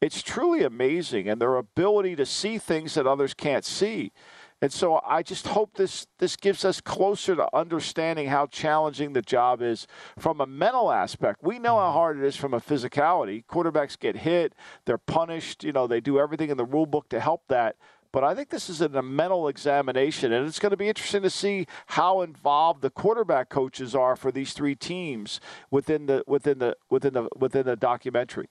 It's 0.00 0.22
truly 0.22 0.62
amazing, 0.62 1.28
and 1.28 1.40
their 1.40 1.56
ability 1.56 2.14
to 2.16 2.26
see 2.26 2.58
things 2.58 2.94
that 2.94 3.06
others 3.06 3.34
can't 3.34 3.64
see. 3.64 4.12
And 4.60 4.72
so 4.72 5.00
I 5.06 5.22
just 5.22 5.46
hope 5.46 5.76
this 5.76 6.06
this 6.18 6.34
gives 6.34 6.64
us 6.64 6.80
closer 6.80 7.36
to 7.36 7.56
understanding 7.56 8.26
how 8.26 8.46
challenging 8.46 9.12
the 9.12 9.22
job 9.22 9.62
is 9.62 9.86
from 10.18 10.40
a 10.40 10.46
mental 10.46 10.90
aspect. 10.90 11.42
We 11.42 11.60
know 11.60 11.78
how 11.78 11.92
hard 11.92 12.18
it 12.18 12.24
is 12.24 12.34
from 12.34 12.54
a 12.54 12.60
physicality. 12.60 13.44
Quarterbacks 13.46 13.98
get 13.98 14.16
hit, 14.16 14.54
they're 14.84 14.98
punished, 14.98 15.62
you 15.62 15.72
know, 15.72 15.86
they 15.86 16.00
do 16.00 16.18
everything 16.18 16.50
in 16.50 16.56
the 16.56 16.64
rule 16.64 16.86
book 16.86 17.08
to 17.10 17.20
help 17.20 17.42
that. 17.48 17.76
But 18.10 18.24
I 18.24 18.34
think 18.34 18.48
this 18.48 18.70
is 18.70 18.80
a 18.80 19.02
mental 19.02 19.48
examination, 19.48 20.32
and 20.32 20.46
it's 20.46 20.58
going 20.58 20.70
to 20.70 20.78
be 20.78 20.88
interesting 20.88 21.22
to 21.22 21.30
see 21.30 21.66
how 21.86 22.22
involved 22.22 22.80
the 22.80 22.90
quarterback 22.90 23.50
coaches 23.50 23.94
are 23.94 24.16
for 24.16 24.32
these 24.32 24.54
three 24.54 24.74
teams 24.74 25.40
within 25.70 26.06
the 26.06 26.24
within 26.26 26.58
the 26.58 26.76
within 26.88 27.12
the 27.12 27.28
within 27.36 27.66
the 27.66 27.76
documentary. 27.76 28.48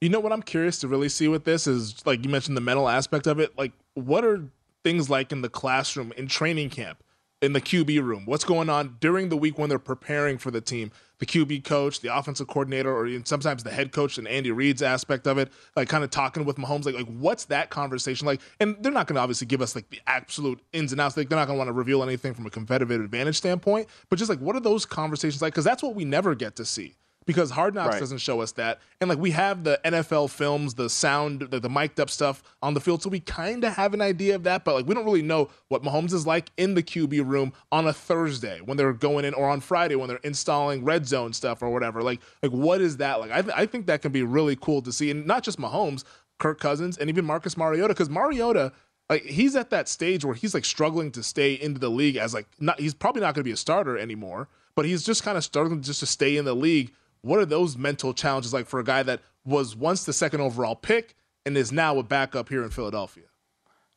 You 0.00 0.08
know 0.08 0.20
what 0.20 0.32
I'm 0.32 0.42
curious 0.42 0.78
to 0.80 0.88
really 0.88 1.10
see 1.10 1.28
with 1.28 1.44
this 1.44 1.66
is 1.66 2.04
like 2.06 2.24
you 2.24 2.30
mentioned 2.30 2.56
the 2.56 2.62
mental 2.62 2.88
aspect 2.88 3.26
of 3.26 3.38
it. 3.38 3.56
Like, 3.58 3.72
what 3.92 4.24
are 4.24 4.48
things 4.84 5.10
like 5.10 5.32
in 5.32 5.42
the 5.42 5.48
classroom, 5.48 6.12
in 6.16 6.28
training 6.28 6.70
camp, 6.70 7.02
in 7.42 7.52
the 7.52 7.60
QB 7.60 8.02
room? 8.02 8.24
What's 8.26 8.44
going 8.44 8.70
on 8.70 8.98
during 9.00 9.30
the 9.30 9.36
week 9.36 9.58
when 9.58 9.68
they're 9.68 9.78
preparing 9.78 10.38
for 10.38 10.50
the 10.50 10.60
team? 10.60 10.92
The 11.18 11.26
QB 11.26 11.64
coach, 11.64 12.00
the 12.00 12.16
offensive 12.16 12.48
coordinator, 12.48 12.94
or 12.94 13.08
sometimes 13.24 13.62
the 13.64 13.70
head 13.70 13.92
coach 13.92 14.18
and 14.18 14.28
Andy 14.28 14.50
Reid's 14.50 14.82
aspect 14.82 15.26
of 15.26 15.38
it, 15.38 15.50
like 15.74 15.88
kind 15.88 16.04
of 16.04 16.10
talking 16.10 16.44
with 16.44 16.56
Mahomes, 16.56 16.84
like 16.84 16.94
like 16.94 17.06
what's 17.06 17.46
that 17.46 17.70
conversation 17.70 18.26
like? 18.26 18.40
And 18.60 18.76
they're 18.80 18.92
not 18.92 19.06
going 19.06 19.14
to 19.16 19.22
obviously 19.22 19.46
give 19.46 19.62
us 19.62 19.74
like 19.74 19.88
the 19.90 20.00
absolute 20.06 20.60
ins 20.72 20.92
and 20.92 21.00
outs. 21.00 21.16
Like 21.16 21.28
they're 21.28 21.38
not 21.38 21.46
going 21.46 21.56
to 21.56 21.58
want 21.58 21.68
to 21.68 21.72
reveal 21.72 22.02
anything 22.02 22.34
from 22.34 22.46
a 22.46 22.50
competitive 22.50 23.00
advantage 23.00 23.36
standpoint, 23.36 23.88
but 24.10 24.18
just 24.18 24.28
like 24.28 24.40
what 24.40 24.54
are 24.54 24.60
those 24.60 24.84
conversations 24.84 25.40
like? 25.40 25.52
Because 25.52 25.64
that's 25.64 25.82
what 25.82 25.94
we 25.94 26.04
never 26.04 26.34
get 26.34 26.56
to 26.56 26.64
see 26.64 26.94
because 27.26 27.50
Hard 27.50 27.74
Knocks 27.74 27.94
right. 27.94 28.00
doesn't 28.00 28.18
show 28.18 28.40
us 28.40 28.52
that. 28.52 28.80
And 29.00 29.08
like 29.08 29.18
we 29.18 29.30
have 29.32 29.64
the 29.64 29.80
NFL 29.84 30.30
films, 30.30 30.74
the 30.74 30.90
sound, 30.90 31.40
the, 31.50 31.60
the 31.60 31.68
mic'd 31.68 32.00
up 32.00 32.10
stuff 32.10 32.42
on 32.62 32.74
the 32.74 32.80
field, 32.80 33.02
so 33.02 33.10
we 33.10 33.20
kind 33.20 33.64
of 33.64 33.74
have 33.74 33.94
an 33.94 34.00
idea 34.00 34.34
of 34.34 34.44
that, 34.44 34.64
but 34.64 34.74
like 34.74 34.86
we 34.86 34.94
don't 34.94 35.04
really 35.04 35.22
know 35.22 35.50
what 35.68 35.82
Mahomes 35.82 36.12
is 36.12 36.26
like 36.26 36.50
in 36.56 36.74
the 36.74 36.82
QB 36.82 37.26
room 37.26 37.52
on 37.72 37.86
a 37.86 37.92
Thursday 37.92 38.60
when 38.60 38.76
they're 38.76 38.92
going 38.92 39.24
in, 39.24 39.34
or 39.34 39.48
on 39.48 39.60
Friday 39.60 39.94
when 39.94 40.08
they're 40.08 40.18
installing 40.18 40.84
red 40.84 41.06
zone 41.06 41.32
stuff 41.32 41.62
or 41.62 41.70
whatever. 41.70 42.02
Like 42.02 42.20
like 42.42 42.52
what 42.52 42.80
is 42.80 42.98
that 42.98 43.20
like? 43.20 43.30
I 43.30 43.42
th- 43.42 43.54
I 43.56 43.66
think 43.66 43.86
that 43.86 44.02
can 44.02 44.12
be 44.12 44.22
really 44.22 44.56
cool 44.56 44.82
to 44.82 44.92
see, 44.92 45.10
and 45.10 45.26
not 45.26 45.42
just 45.42 45.58
Mahomes, 45.58 46.04
Kirk 46.38 46.60
Cousins, 46.60 46.98
and 46.98 47.08
even 47.08 47.24
Marcus 47.24 47.56
Mariota, 47.56 47.94
because 47.94 48.10
Mariota 48.10 48.72
like 49.10 49.24
he's 49.24 49.54
at 49.54 49.70
that 49.70 49.88
stage 49.88 50.24
where 50.24 50.34
he's 50.34 50.54
like 50.54 50.64
struggling 50.64 51.10
to 51.12 51.22
stay 51.22 51.54
into 51.54 51.78
the 51.78 51.90
league 51.90 52.16
as 52.16 52.32
like 52.34 52.46
not 52.58 52.80
he's 52.80 52.94
probably 52.94 53.20
not 53.20 53.34
going 53.34 53.42
to 53.42 53.48
be 53.48 53.52
a 53.52 53.56
starter 53.56 53.98
anymore, 53.98 54.48
but 54.74 54.84
he's 54.84 55.04
just 55.04 55.22
kind 55.22 55.36
of 55.36 55.44
struggling 55.44 55.82
just 55.82 56.00
to 56.00 56.06
stay 56.06 56.36
in 56.36 56.44
the 56.44 56.54
league. 56.54 56.92
What 57.24 57.40
are 57.40 57.46
those 57.46 57.78
mental 57.78 58.12
challenges 58.12 58.52
like 58.52 58.66
for 58.66 58.78
a 58.78 58.84
guy 58.84 59.02
that 59.02 59.20
was 59.46 59.74
once 59.74 60.04
the 60.04 60.12
second 60.12 60.42
overall 60.42 60.76
pick 60.76 61.16
and 61.46 61.56
is 61.56 61.72
now 61.72 61.98
a 61.98 62.02
backup 62.02 62.50
here 62.50 62.62
in 62.62 62.68
Philadelphia? 62.68 63.24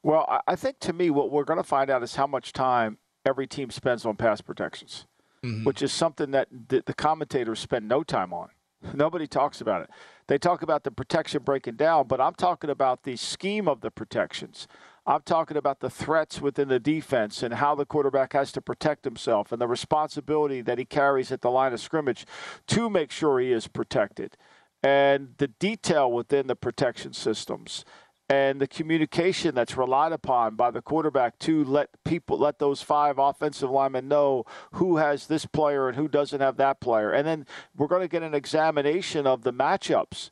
Well, 0.02 0.42
I 0.48 0.56
think 0.56 0.80
to 0.80 0.94
me, 0.94 1.10
what 1.10 1.30
we're 1.30 1.44
going 1.44 1.60
to 1.60 1.64
find 1.64 1.90
out 1.90 2.04
is 2.04 2.16
how 2.16 2.26
much 2.26 2.54
time 2.54 3.00
every 3.26 3.46
team 3.46 3.70
spends 3.70 4.06
on 4.06 4.16
pass 4.16 4.40
protections, 4.40 5.08
mm-hmm. 5.44 5.66
which 5.66 5.82
is 5.82 5.92
something 5.92 6.32
that 6.32 6.48
the, 6.70 6.82
the 6.86 6.94
commentators 6.94 7.60
spend 7.60 7.90
no 7.90 8.02
time 8.02 8.32
on. 8.32 8.48
Nobody 8.94 9.28
talks 9.28 9.60
about 9.60 9.82
it. 9.82 9.90
They 10.28 10.38
talk 10.38 10.62
about 10.62 10.86
the 10.86 10.92
protection 10.92 11.44
breaking 11.44 11.76
down, 11.76 12.08
but 12.08 12.22
I'm 12.22 12.36
talking 12.36 12.70
about 12.70 13.04
the 13.04 13.18
scheme 13.18 13.68
of 13.68 13.82
the 13.82 13.92
protections. 13.92 14.70
I'm 15.08 15.22
talking 15.22 15.56
about 15.56 15.80
the 15.80 15.90
threats 15.90 16.42
within 16.42 16.68
the 16.68 16.82
defense 16.82 17.42
and 17.42 17.54
how 17.54 17.76
the 17.76 17.86
quarterback 17.86 18.34
has 18.34 18.52
to 18.52 18.62
protect 18.62 19.06
himself 19.06 19.54
and 19.54 19.62
the 19.62 19.68
responsibility 19.68 20.60
that 20.62 20.78
he 20.78 20.84
carries 20.84 21.32
at 21.32 21.42
the 21.42 21.50
line 21.50 21.72
of 21.72 21.80
scrimmage 21.80 22.26
to 22.68 22.90
make 22.90 23.10
sure 23.10 23.40
he 23.40 23.54
is 23.54 23.70
protected. 23.70 24.36
And 24.84 25.36
the 25.38 25.48
detail 25.48 26.12
within 26.12 26.48
the 26.48 26.58
protection 26.58 27.14
systems 27.14 27.86
and 28.30 28.60
the 28.60 28.68
communication 28.68 29.56
that's 29.56 29.78
relied 29.78 30.12
upon 30.12 30.56
by 30.56 30.72
the 30.72 30.82
quarterback 30.82 31.40
to 31.40 31.64
let 31.64 31.90
people 32.04 32.38
let 32.38 32.60
those 32.60 32.82
five 32.82 33.18
offensive 33.18 33.70
linemen 33.70 34.10
know 34.10 34.44
who 34.74 34.98
has 34.98 35.28
this 35.28 35.46
player 35.46 35.88
and 35.88 35.96
who 35.96 36.10
doesn't 36.10 36.42
have 36.42 36.58
that 36.58 36.82
player 36.82 37.12
and 37.12 37.26
then 37.26 37.46
we're 37.78 37.88
going 37.88 38.02
to 38.02 38.08
get 38.10 38.24
an 38.24 38.34
examination 38.34 39.26
of 39.26 39.44
the 39.44 39.54
matchups 39.54 40.30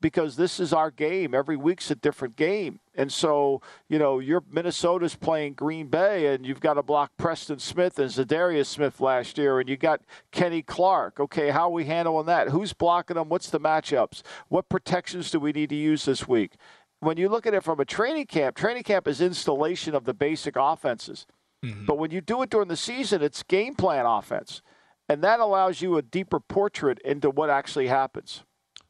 because 0.00 0.36
this 0.36 0.60
is 0.60 0.72
our 0.72 0.90
game 0.90 1.34
every 1.34 1.56
week's 1.56 1.90
a 1.90 1.94
different 1.94 2.36
game 2.36 2.80
and 2.94 3.12
so 3.12 3.60
you 3.88 3.98
know 3.98 4.18
your 4.18 4.42
minnesota's 4.50 5.14
playing 5.14 5.52
green 5.54 5.86
bay 5.88 6.34
and 6.34 6.46
you've 6.46 6.60
got 6.60 6.74
to 6.74 6.82
block 6.82 7.10
preston 7.16 7.58
smith 7.58 7.98
and 7.98 8.10
za'darius 8.10 8.66
smith 8.66 9.00
last 9.00 9.38
year 9.38 9.58
and 9.58 9.68
you 9.68 9.76
got 9.76 10.00
kenny 10.32 10.62
clark 10.62 11.18
okay 11.18 11.50
how 11.50 11.68
are 11.68 11.72
we 11.72 11.84
handling 11.84 12.26
that 12.26 12.48
who's 12.48 12.72
blocking 12.72 13.16
them 13.16 13.28
what's 13.28 13.50
the 13.50 13.60
matchups 13.60 14.22
what 14.48 14.68
protections 14.68 15.30
do 15.30 15.40
we 15.40 15.52
need 15.52 15.70
to 15.70 15.76
use 15.76 16.04
this 16.04 16.28
week 16.28 16.52
when 17.00 17.16
you 17.16 17.28
look 17.28 17.46
at 17.46 17.54
it 17.54 17.62
from 17.62 17.80
a 17.80 17.84
training 17.84 18.26
camp, 18.26 18.56
training 18.56 18.82
camp 18.82 19.06
is 19.06 19.20
installation 19.20 19.94
of 19.94 20.04
the 20.04 20.14
basic 20.14 20.56
offenses. 20.56 21.26
Mm-hmm. 21.64 21.84
But 21.84 21.98
when 21.98 22.10
you 22.10 22.20
do 22.20 22.42
it 22.42 22.50
during 22.50 22.68
the 22.68 22.76
season, 22.76 23.22
it's 23.22 23.42
game 23.42 23.74
plan 23.74 24.06
offense. 24.06 24.62
And 25.08 25.22
that 25.22 25.40
allows 25.40 25.80
you 25.80 25.96
a 25.96 26.02
deeper 26.02 26.40
portrait 26.40 26.98
into 27.04 27.30
what 27.30 27.50
actually 27.50 27.86
happens. 27.86 28.44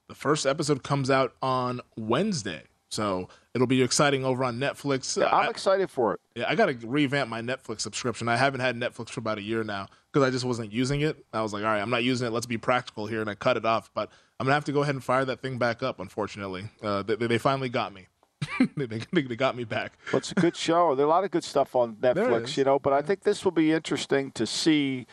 The 0.09 0.15
first 0.15 0.47
episode 0.47 0.83
comes 0.83 1.11
out 1.11 1.35
on 1.43 1.81
Wednesday. 1.97 2.63
So 2.89 3.29
it'll 3.53 3.67
be 3.67 3.83
exciting 3.83 4.25
over 4.25 4.45
on 4.45 4.59
Netflix. 4.59 5.17
Yeah, 5.17 5.27
I'm 5.27 5.47
I, 5.47 5.51
excited 5.51 5.91
for 5.91 6.15
it. 6.15 6.21
Yeah, 6.37 6.45
I 6.49 6.55
got 6.55 6.67
to 6.67 6.87
revamp 6.87 7.29
my 7.29 7.43
Netflix 7.43 7.81
subscription. 7.81 8.29
I 8.29 8.37
haven't 8.37 8.61
had 8.61 8.77
Netflix 8.77 9.11
for 9.11 9.21
about 9.21 9.39
a 9.39 9.43
year 9.43 9.65
now 9.65 9.89
because 10.13 10.27
I 10.27 10.31
just 10.31 10.45
wasn't 10.45 10.73
using 10.73 11.01
it. 11.01 11.25
I 11.33 11.43
was 11.43 11.53
like, 11.53 11.65
all 11.65 11.71
right, 11.71 11.81
I'm 11.81 11.91
not 11.91 12.05
using 12.05 12.29
it. 12.29 12.31
Let's 12.31 12.47
be 12.47 12.59
practical 12.59 13.07
here. 13.07 13.21
And 13.21 13.29
I 13.29 13.35
cut 13.35 13.57
it 13.57 13.65
off. 13.65 13.91
But 13.93 14.11
I'm 14.39 14.45
going 14.45 14.53
to 14.53 14.55
have 14.55 14.65
to 14.67 14.73
go 14.73 14.83
ahead 14.83 14.95
and 14.95 15.03
fire 15.03 15.25
that 15.25 15.41
thing 15.41 15.59
back 15.59 15.83
up, 15.83 15.99
unfortunately. 15.99 16.69
Uh, 16.83 17.03
they, 17.03 17.17
they 17.17 17.39
finally 17.39 17.69
got 17.69 17.93
me. 17.93 18.07
they, 18.77 18.87
they, 18.87 19.23
they, 19.23 19.37
got 19.37 19.57
me 19.57 19.65
back. 19.65 19.99
Well, 20.13 20.19
it's 20.19 20.31
a 20.31 20.37
good 20.37 20.57
show. 20.57 20.95
There's 20.95 21.07
a 21.07 21.09
lot 21.09 21.25
of 21.25 21.31
good 21.31 21.45
stuff 21.45 21.75
on 21.75 21.97
Netflix, 22.01 22.57
you 22.57 22.65
know, 22.65 22.79
but 22.79 22.93
I 22.93 23.03
think 23.03 23.23
this 23.23 23.45
will 23.45 23.53
be 23.53 23.73
interesting 23.73 24.31
to 24.33 24.47
see. 24.47 25.07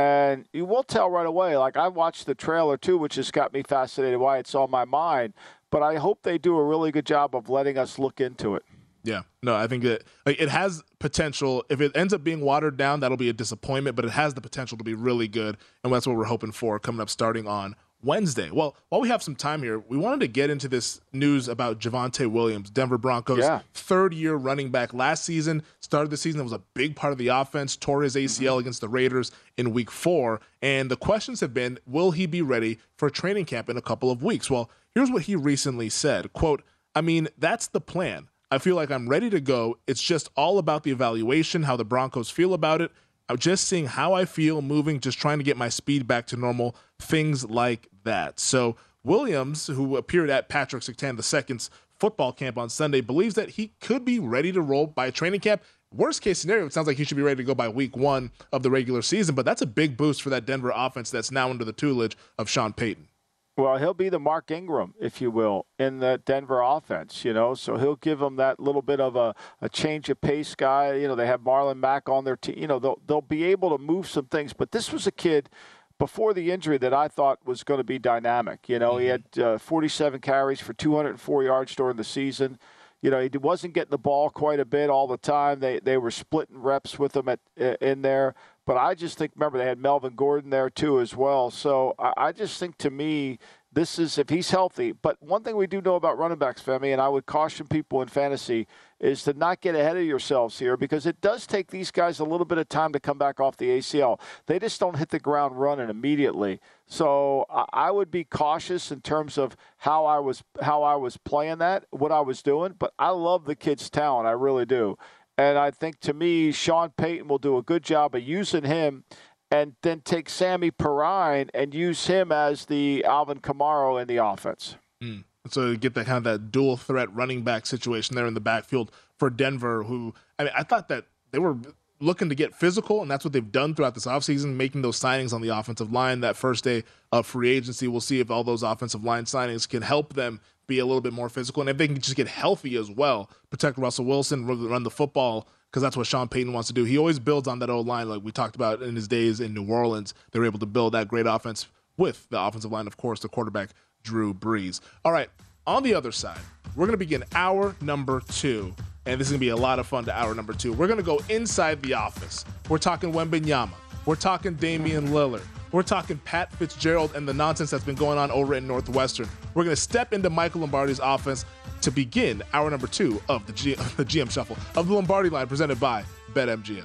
And 0.00 0.46
you 0.54 0.64
will 0.64 0.82
tell 0.82 1.10
right 1.10 1.26
away. 1.26 1.58
Like, 1.58 1.76
I 1.76 1.88
watched 1.88 2.24
the 2.24 2.34
trailer 2.34 2.78
too, 2.78 2.96
which 2.96 3.16
has 3.16 3.30
got 3.30 3.52
me 3.52 3.62
fascinated 3.62 4.18
why 4.18 4.38
it's 4.38 4.54
on 4.54 4.70
my 4.70 4.86
mind. 4.86 5.34
But 5.70 5.82
I 5.82 5.96
hope 5.96 6.22
they 6.22 6.38
do 6.38 6.56
a 6.56 6.64
really 6.64 6.90
good 6.90 7.04
job 7.04 7.36
of 7.36 7.50
letting 7.50 7.76
us 7.76 7.98
look 7.98 8.18
into 8.18 8.54
it. 8.54 8.64
Yeah, 9.04 9.22
no, 9.42 9.54
I 9.54 9.66
think 9.66 9.82
that 9.82 10.04
like, 10.24 10.40
it 10.40 10.48
has 10.48 10.82
potential. 11.00 11.64
If 11.68 11.82
it 11.82 11.92
ends 11.94 12.14
up 12.14 12.24
being 12.24 12.40
watered 12.40 12.78
down, 12.78 13.00
that'll 13.00 13.18
be 13.18 13.28
a 13.28 13.34
disappointment. 13.34 13.94
But 13.94 14.06
it 14.06 14.12
has 14.12 14.32
the 14.32 14.40
potential 14.40 14.78
to 14.78 14.84
be 14.84 14.94
really 14.94 15.28
good, 15.28 15.58
and 15.84 15.92
that's 15.92 16.06
what 16.06 16.16
we're 16.16 16.24
hoping 16.24 16.52
for 16.52 16.78
coming 16.78 17.02
up 17.02 17.10
starting 17.10 17.46
on 17.46 17.76
Wednesday. 18.02 18.50
Well, 18.50 18.76
while 18.88 19.00
we 19.00 19.08
have 19.08 19.22
some 19.22 19.36
time 19.36 19.62
here, 19.62 19.78
we 19.78 19.96
wanted 19.96 20.20
to 20.20 20.28
get 20.28 20.50
into 20.50 20.68
this 20.68 21.00
news 21.12 21.48
about 21.48 21.78
Javonte 21.78 22.30
Williams, 22.30 22.70
Denver 22.70 22.98
Broncos 22.98 23.40
yeah. 23.40 23.60
third 23.74 24.14
year 24.14 24.34
running 24.34 24.70
back 24.70 24.94
last 24.94 25.24
season. 25.24 25.62
Started 25.80 26.10
the 26.10 26.16
season, 26.16 26.40
it 26.40 26.44
was 26.44 26.52
a 26.52 26.62
big 26.74 26.96
part 26.96 27.12
of 27.12 27.18
the 27.18 27.28
offense, 27.28 27.76
tore 27.76 28.02
his 28.02 28.16
ACL 28.16 28.52
mm-hmm. 28.52 28.60
against 28.60 28.80
the 28.80 28.88
Raiders 28.88 29.32
in 29.56 29.72
week 29.72 29.90
four. 29.90 30.40
And 30.62 30.90
the 30.90 30.96
questions 30.96 31.40
have 31.40 31.52
been, 31.52 31.78
will 31.86 32.12
he 32.12 32.26
be 32.26 32.42
ready 32.42 32.78
for 32.96 33.10
training 33.10 33.44
camp 33.44 33.68
in 33.68 33.76
a 33.76 33.82
couple 33.82 34.10
of 34.10 34.22
weeks? 34.22 34.50
Well, 34.50 34.70
here's 34.94 35.10
what 35.10 35.22
he 35.22 35.36
recently 35.36 35.88
said. 35.88 36.32
Quote, 36.32 36.62
I 36.94 37.00
mean, 37.00 37.28
that's 37.38 37.68
the 37.68 37.80
plan. 37.80 38.28
I 38.50 38.58
feel 38.58 38.74
like 38.74 38.90
I'm 38.90 39.08
ready 39.08 39.30
to 39.30 39.40
go. 39.40 39.78
It's 39.86 40.02
just 40.02 40.28
all 40.36 40.58
about 40.58 40.82
the 40.82 40.90
evaluation, 40.90 41.62
how 41.62 41.76
the 41.76 41.84
Broncos 41.84 42.30
feel 42.30 42.52
about 42.52 42.80
it. 42.80 42.90
Just 43.38 43.66
seeing 43.66 43.86
how 43.86 44.12
I 44.12 44.24
feel 44.24 44.62
moving, 44.62 45.00
just 45.00 45.18
trying 45.18 45.38
to 45.38 45.44
get 45.44 45.56
my 45.56 45.68
speed 45.68 46.06
back 46.06 46.26
to 46.28 46.36
normal, 46.36 46.74
things 46.98 47.44
like 47.48 47.88
that. 48.04 48.40
So 48.40 48.76
Williams, 49.04 49.66
who 49.66 49.96
appeared 49.96 50.30
at 50.30 50.48
Patrick 50.48 50.82
Surtain 50.82 51.16
II's 51.18 51.70
football 51.98 52.32
camp 52.32 52.58
on 52.58 52.68
Sunday, 52.68 53.00
believes 53.00 53.34
that 53.34 53.50
he 53.50 53.72
could 53.80 54.04
be 54.04 54.18
ready 54.18 54.52
to 54.52 54.60
roll 54.60 54.86
by 54.86 55.10
training 55.10 55.40
camp. 55.40 55.62
Worst 55.92 56.22
case 56.22 56.38
scenario, 56.38 56.66
it 56.66 56.72
sounds 56.72 56.86
like 56.86 56.96
he 56.96 57.04
should 57.04 57.16
be 57.16 57.22
ready 57.22 57.38
to 57.38 57.44
go 57.44 57.54
by 57.54 57.68
week 57.68 57.96
one 57.96 58.30
of 58.52 58.62
the 58.62 58.70
regular 58.70 59.02
season, 59.02 59.34
but 59.34 59.44
that's 59.44 59.60
a 59.60 59.66
big 59.66 59.96
boost 59.96 60.22
for 60.22 60.30
that 60.30 60.46
Denver 60.46 60.72
offense 60.74 61.10
that's 61.10 61.32
now 61.32 61.50
under 61.50 61.64
the 61.64 61.72
tutelage 61.72 62.16
of 62.38 62.48
Sean 62.48 62.72
Payton. 62.72 63.08
Well, 63.56 63.76
he'll 63.76 63.94
be 63.94 64.08
the 64.08 64.18
Mark 64.18 64.50
Ingram, 64.50 64.94
if 64.98 65.20
you 65.20 65.30
will, 65.30 65.66
in 65.78 65.98
the 65.98 66.20
Denver 66.24 66.62
offense, 66.62 67.24
you 67.24 67.32
know. 67.32 67.54
So 67.54 67.76
he'll 67.76 67.96
give 67.96 68.18
them 68.18 68.36
that 68.36 68.58
little 68.58 68.80
bit 68.80 69.00
of 69.00 69.16
a, 69.16 69.34
a 69.60 69.68
change 69.68 70.08
of 70.08 70.20
pace 70.20 70.54
guy. 70.54 70.94
You 70.94 71.08
know, 71.08 71.14
they 71.14 71.26
have 71.26 71.40
Marlon 71.40 71.78
Mack 71.78 72.08
on 72.08 72.24
their 72.24 72.36
team. 72.36 72.56
You 72.56 72.68
know, 72.68 72.78
they'll, 72.78 73.00
they'll 73.06 73.20
be 73.20 73.44
able 73.44 73.76
to 73.76 73.82
move 73.82 74.08
some 74.08 74.26
things. 74.26 74.52
But 74.52 74.72
this 74.72 74.92
was 74.92 75.06
a 75.06 75.12
kid 75.12 75.50
before 75.98 76.32
the 76.32 76.50
injury 76.50 76.78
that 76.78 76.94
I 76.94 77.08
thought 77.08 77.38
was 77.44 77.62
going 77.62 77.78
to 77.78 77.84
be 77.84 77.98
dynamic. 77.98 78.68
You 78.68 78.78
know, 78.78 78.94
mm-hmm. 78.94 79.00
he 79.00 79.06
had 79.06 79.38
uh, 79.38 79.58
47 79.58 80.20
carries 80.20 80.60
for 80.60 80.72
204 80.72 81.44
yards 81.44 81.74
during 81.76 81.96
the 81.96 82.04
season. 82.04 82.58
You 83.02 83.10
know, 83.10 83.20
he 83.20 83.38
wasn't 83.38 83.74
getting 83.74 83.90
the 83.90 83.98
ball 83.98 84.30
quite 84.30 84.60
a 84.60 84.64
bit 84.64 84.90
all 84.90 85.06
the 85.06 85.16
time. 85.16 85.60
They 85.60 85.80
they 85.80 85.96
were 85.96 86.10
splitting 86.10 86.58
reps 86.58 86.98
with 86.98 87.16
him 87.16 87.28
at 87.28 87.40
in 87.80 88.02
there. 88.02 88.34
But 88.70 88.76
I 88.76 88.94
just 88.94 89.18
think, 89.18 89.32
remember, 89.34 89.58
they 89.58 89.64
had 89.64 89.80
Melvin 89.80 90.14
Gordon 90.14 90.50
there 90.50 90.70
too 90.70 91.00
as 91.00 91.16
well. 91.16 91.50
So 91.50 91.96
I, 91.98 92.12
I 92.16 92.30
just 92.30 92.60
think 92.60 92.78
to 92.78 92.88
me, 92.88 93.40
this 93.72 93.98
is 93.98 94.16
if 94.16 94.28
he's 94.28 94.50
healthy. 94.50 94.92
But 94.92 95.20
one 95.20 95.42
thing 95.42 95.56
we 95.56 95.66
do 95.66 95.80
know 95.80 95.96
about 95.96 96.18
running 96.18 96.38
backs, 96.38 96.62
Femi, 96.62 96.92
and 96.92 97.02
I 97.02 97.08
would 97.08 97.26
caution 97.26 97.66
people 97.66 98.00
in 98.00 98.06
fantasy 98.06 98.68
is 99.00 99.24
to 99.24 99.32
not 99.32 99.60
get 99.60 99.74
ahead 99.74 99.96
of 99.96 100.04
yourselves 100.04 100.60
here 100.60 100.76
because 100.76 101.04
it 101.04 101.20
does 101.20 101.48
take 101.48 101.72
these 101.72 101.90
guys 101.90 102.20
a 102.20 102.24
little 102.24 102.44
bit 102.44 102.58
of 102.58 102.68
time 102.68 102.92
to 102.92 103.00
come 103.00 103.18
back 103.18 103.40
off 103.40 103.56
the 103.56 103.70
ACL. 103.70 104.20
They 104.46 104.60
just 104.60 104.78
don't 104.78 104.98
hit 104.98 105.08
the 105.08 105.18
ground 105.18 105.58
running 105.58 105.90
immediately. 105.90 106.60
So 106.86 107.46
I 107.72 107.90
would 107.90 108.12
be 108.12 108.22
cautious 108.22 108.92
in 108.92 109.00
terms 109.00 109.36
of 109.36 109.56
how 109.78 110.04
I 110.04 110.20
was 110.20 110.44
how 110.62 110.84
I 110.84 110.94
was 110.94 111.16
playing 111.16 111.58
that, 111.58 111.86
what 111.90 112.12
I 112.12 112.20
was 112.20 112.40
doing. 112.40 112.76
But 112.78 112.92
I 113.00 113.08
love 113.10 113.46
the 113.46 113.56
kid's 113.56 113.90
talent, 113.90 114.28
I 114.28 114.32
really 114.32 114.66
do. 114.66 114.96
And 115.40 115.56
I 115.56 115.70
think 115.70 116.00
to 116.00 116.12
me, 116.12 116.52
Sean 116.52 116.90
Payton 116.90 117.26
will 117.26 117.38
do 117.38 117.56
a 117.56 117.62
good 117.62 117.82
job 117.82 118.14
of 118.14 118.22
using 118.22 118.64
him 118.64 119.04
and 119.50 119.74
then 119.80 120.02
take 120.02 120.28
Samaje 120.28 120.72
Perine 120.72 121.48
and 121.54 121.74
use 121.74 122.06
him 122.06 122.30
as 122.30 122.66
the 122.66 123.02
Alvin 123.06 123.40
Kamara 123.40 124.02
in 124.02 124.06
the 124.06 124.18
offense. 124.18 124.76
Mm. 125.02 125.24
So 125.48 125.74
get 125.76 125.94
that 125.94 126.04
kind 126.04 126.18
of 126.18 126.24
that 126.24 126.52
dual 126.52 126.76
threat 126.76 127.10
running 127.14 127.40
back 127.40 127.64
situation 127.64 128.16
there 128.16 128.26
in 128.26 128.34
the 128.34 128.40
backfield 128.40 128.92
for 129.18 129.30
Denver, 129.30 129.82
who 129.82 130.12
I 130.38 130.44
mean, 130.44 130.52
I 130.54 130.62
thought 130.62 130.88
that 130.88 131.06
they 131.30 131.38
were 131.38 131.56
looking 132.00 132.28
to 132.28 132.34
get 132.34 132.54
physical, 132.54 133.00
and 133.00 133.10
that's 133.10 133.24
what 133.24 133.32
they've 133.32 133.50
done 133.50 133.74
throughout 133.74 133.94
this 133.94 134.04
offseason, 134.04 134.56
making 134.56 134.82
those 134.82 135.00
signings 135.00 135.32
on 135.32 135.40
the 135.40 135.48
offensive 135.48 135.90
line. 135.90 136.20
That 136.20 136.36
first 136.36 136.64
day 136.64 136.84
of 137.12 137.26
free 137.26 137.48
agency, 137.48 137.88
we'll 137.88 138.02
see 138.02 138.20
if 138.20 138.30
all 138.30 138.44
those 138.44 138.62
offensive 138.62 139.04
line 139.04 139.24
signings 139.24 139.66
can 139.66 139.80
help 139.80 140.12
them 140.12 140.42
be 140.70 140.78
a 140.78 140.86
little 140.86 141.00
bit 141.00 141.12
more 141.12 141.28
physical, 141.28 141.60
and 141.60 141.68
if 141.68 141.76
they 141.76 141.86
can 141.86 142.00
just 142.00 142.16
get 142.16 142.28
healthy 142.28 142.76
as 142.76 142.90
well, 142.90 143.28
protect 143.50 143.76
Russell 143.76 144.06
Wilson, 144.06 144.46
run 144.46 144.82
the 144.82 144.90
football, 144.90 145.46
because 145.70 145.82
that's 145.82 145.96
what 145.96 146.06
Sean 146.06 146.28
Payton 146.28 146.52
wants 146.52 146.68
to 146.68 146.74
do. 146.74 146.84
He 146.84 146.96
always 146.96 147.18
builds 147.18 147.46
on 147.46 147.58
that 147.58 147.70
old 147.70 147.86
line, 147.86 148.08
like 148.08 148.22
we 148.24 148.32
talked 148.32 148.56
about 148.56 148.82
in 148.82 148.96
his 148.96 149.06
days 149.06 149.40
in 149.40 149.52
New 149.52 149.66
Orleans. 149.66 150.14
They 150.32 150.38
were 150.38 150.46
able 150.46 150.58
to 150.60 150.66
build 150.66 150.94
that 150.94 151.08
great 151.08 151.26
offense 151.26 151.66
with 151.96 152.26
the 152.30 152.40
offensive 152.40 152.72
line, 152.72 152.86
of 152.86 152.96
course, 152.96 153.20
the 153.20 153.28
quarterback 153.28 153.70
Drew 154.02 154.32
Brees. 154.32 154.80
All 155.04 155.12
right, 155.12 155.28
on 155.66 155.82
the 155.82 155.94
other 155.94 156.12
side, 156.12 156.40
we're 156.74 156.86
going 156.86 156.98
to 156.98 157.04
begin 157.04 157.24
hour 157.34 157.76
number 157.80 158.20
two. 158.20 158.74
And 159.06 159.20
this 159.20 159.28
is 159.28 159.32
going 159.32 159.40
to 159.40 159.46
be 159.46 159.50
a 159.50 159.56
lot 159.56 159.78
of 159.78 159.86
fun 159.86 160.04
to 160.04 160.16
hour 160.16 160.34
number 160.34 160.52
two. 160.52 160.72
We're 160.72 160.86
going 160.86 160.98
to 160.98 161.02
go 161.02 161.20
inside 161.28 161.82
the 161.82 161.94
office. 161.94 162.44
We're 162.68 162.78
talking 162.78 163.12
Wembanyama. 163.12 163.72
We're 164.06 164.16
talking 164.16 164.54
Damian 164.54 165.08
Lillard. 165.08 165.42
We're 165.72 165.82
talking 165.82 166.18
Pat 166.24 166.52
Fitzgerald 166.52 167.14
and 167.14 167.28
the 167.28 167.34
nonsense 167.34 167.70
that's 167.70 167.84
been 167.84 167.94
going 167.94 168.18
on 168.18 168.30
over 168.30 168.54
in 168.54 168.66
Northwestern. 168.66 169.28
We're 169.54 169.64
going 169.64 169.76
to 169.76 169.80
step 169.80 170.12
into 170.12 170.28
Michael 170.30 170.62
Lombardi's 170.62 171.00
offense 171.02 171.44
to 171.82 171.90
begin 171.90 172.42
hour 172.52 172.68
number 172.70 172.86
two 172.86 173.22
of 173.28 173.46
the, 173.46 173.52
G- 173.52 173.74
the 173.96 174.04
GM 174.04 174.30
Shuffle 174.30 174.56
of 174.76 174.88
the 174.88 174.94
Lombardi 174.94 175.28
line 175.28 175.46
presented 175.46 175.78
by 175.78 176.04
BetMGM. 176.32 176.84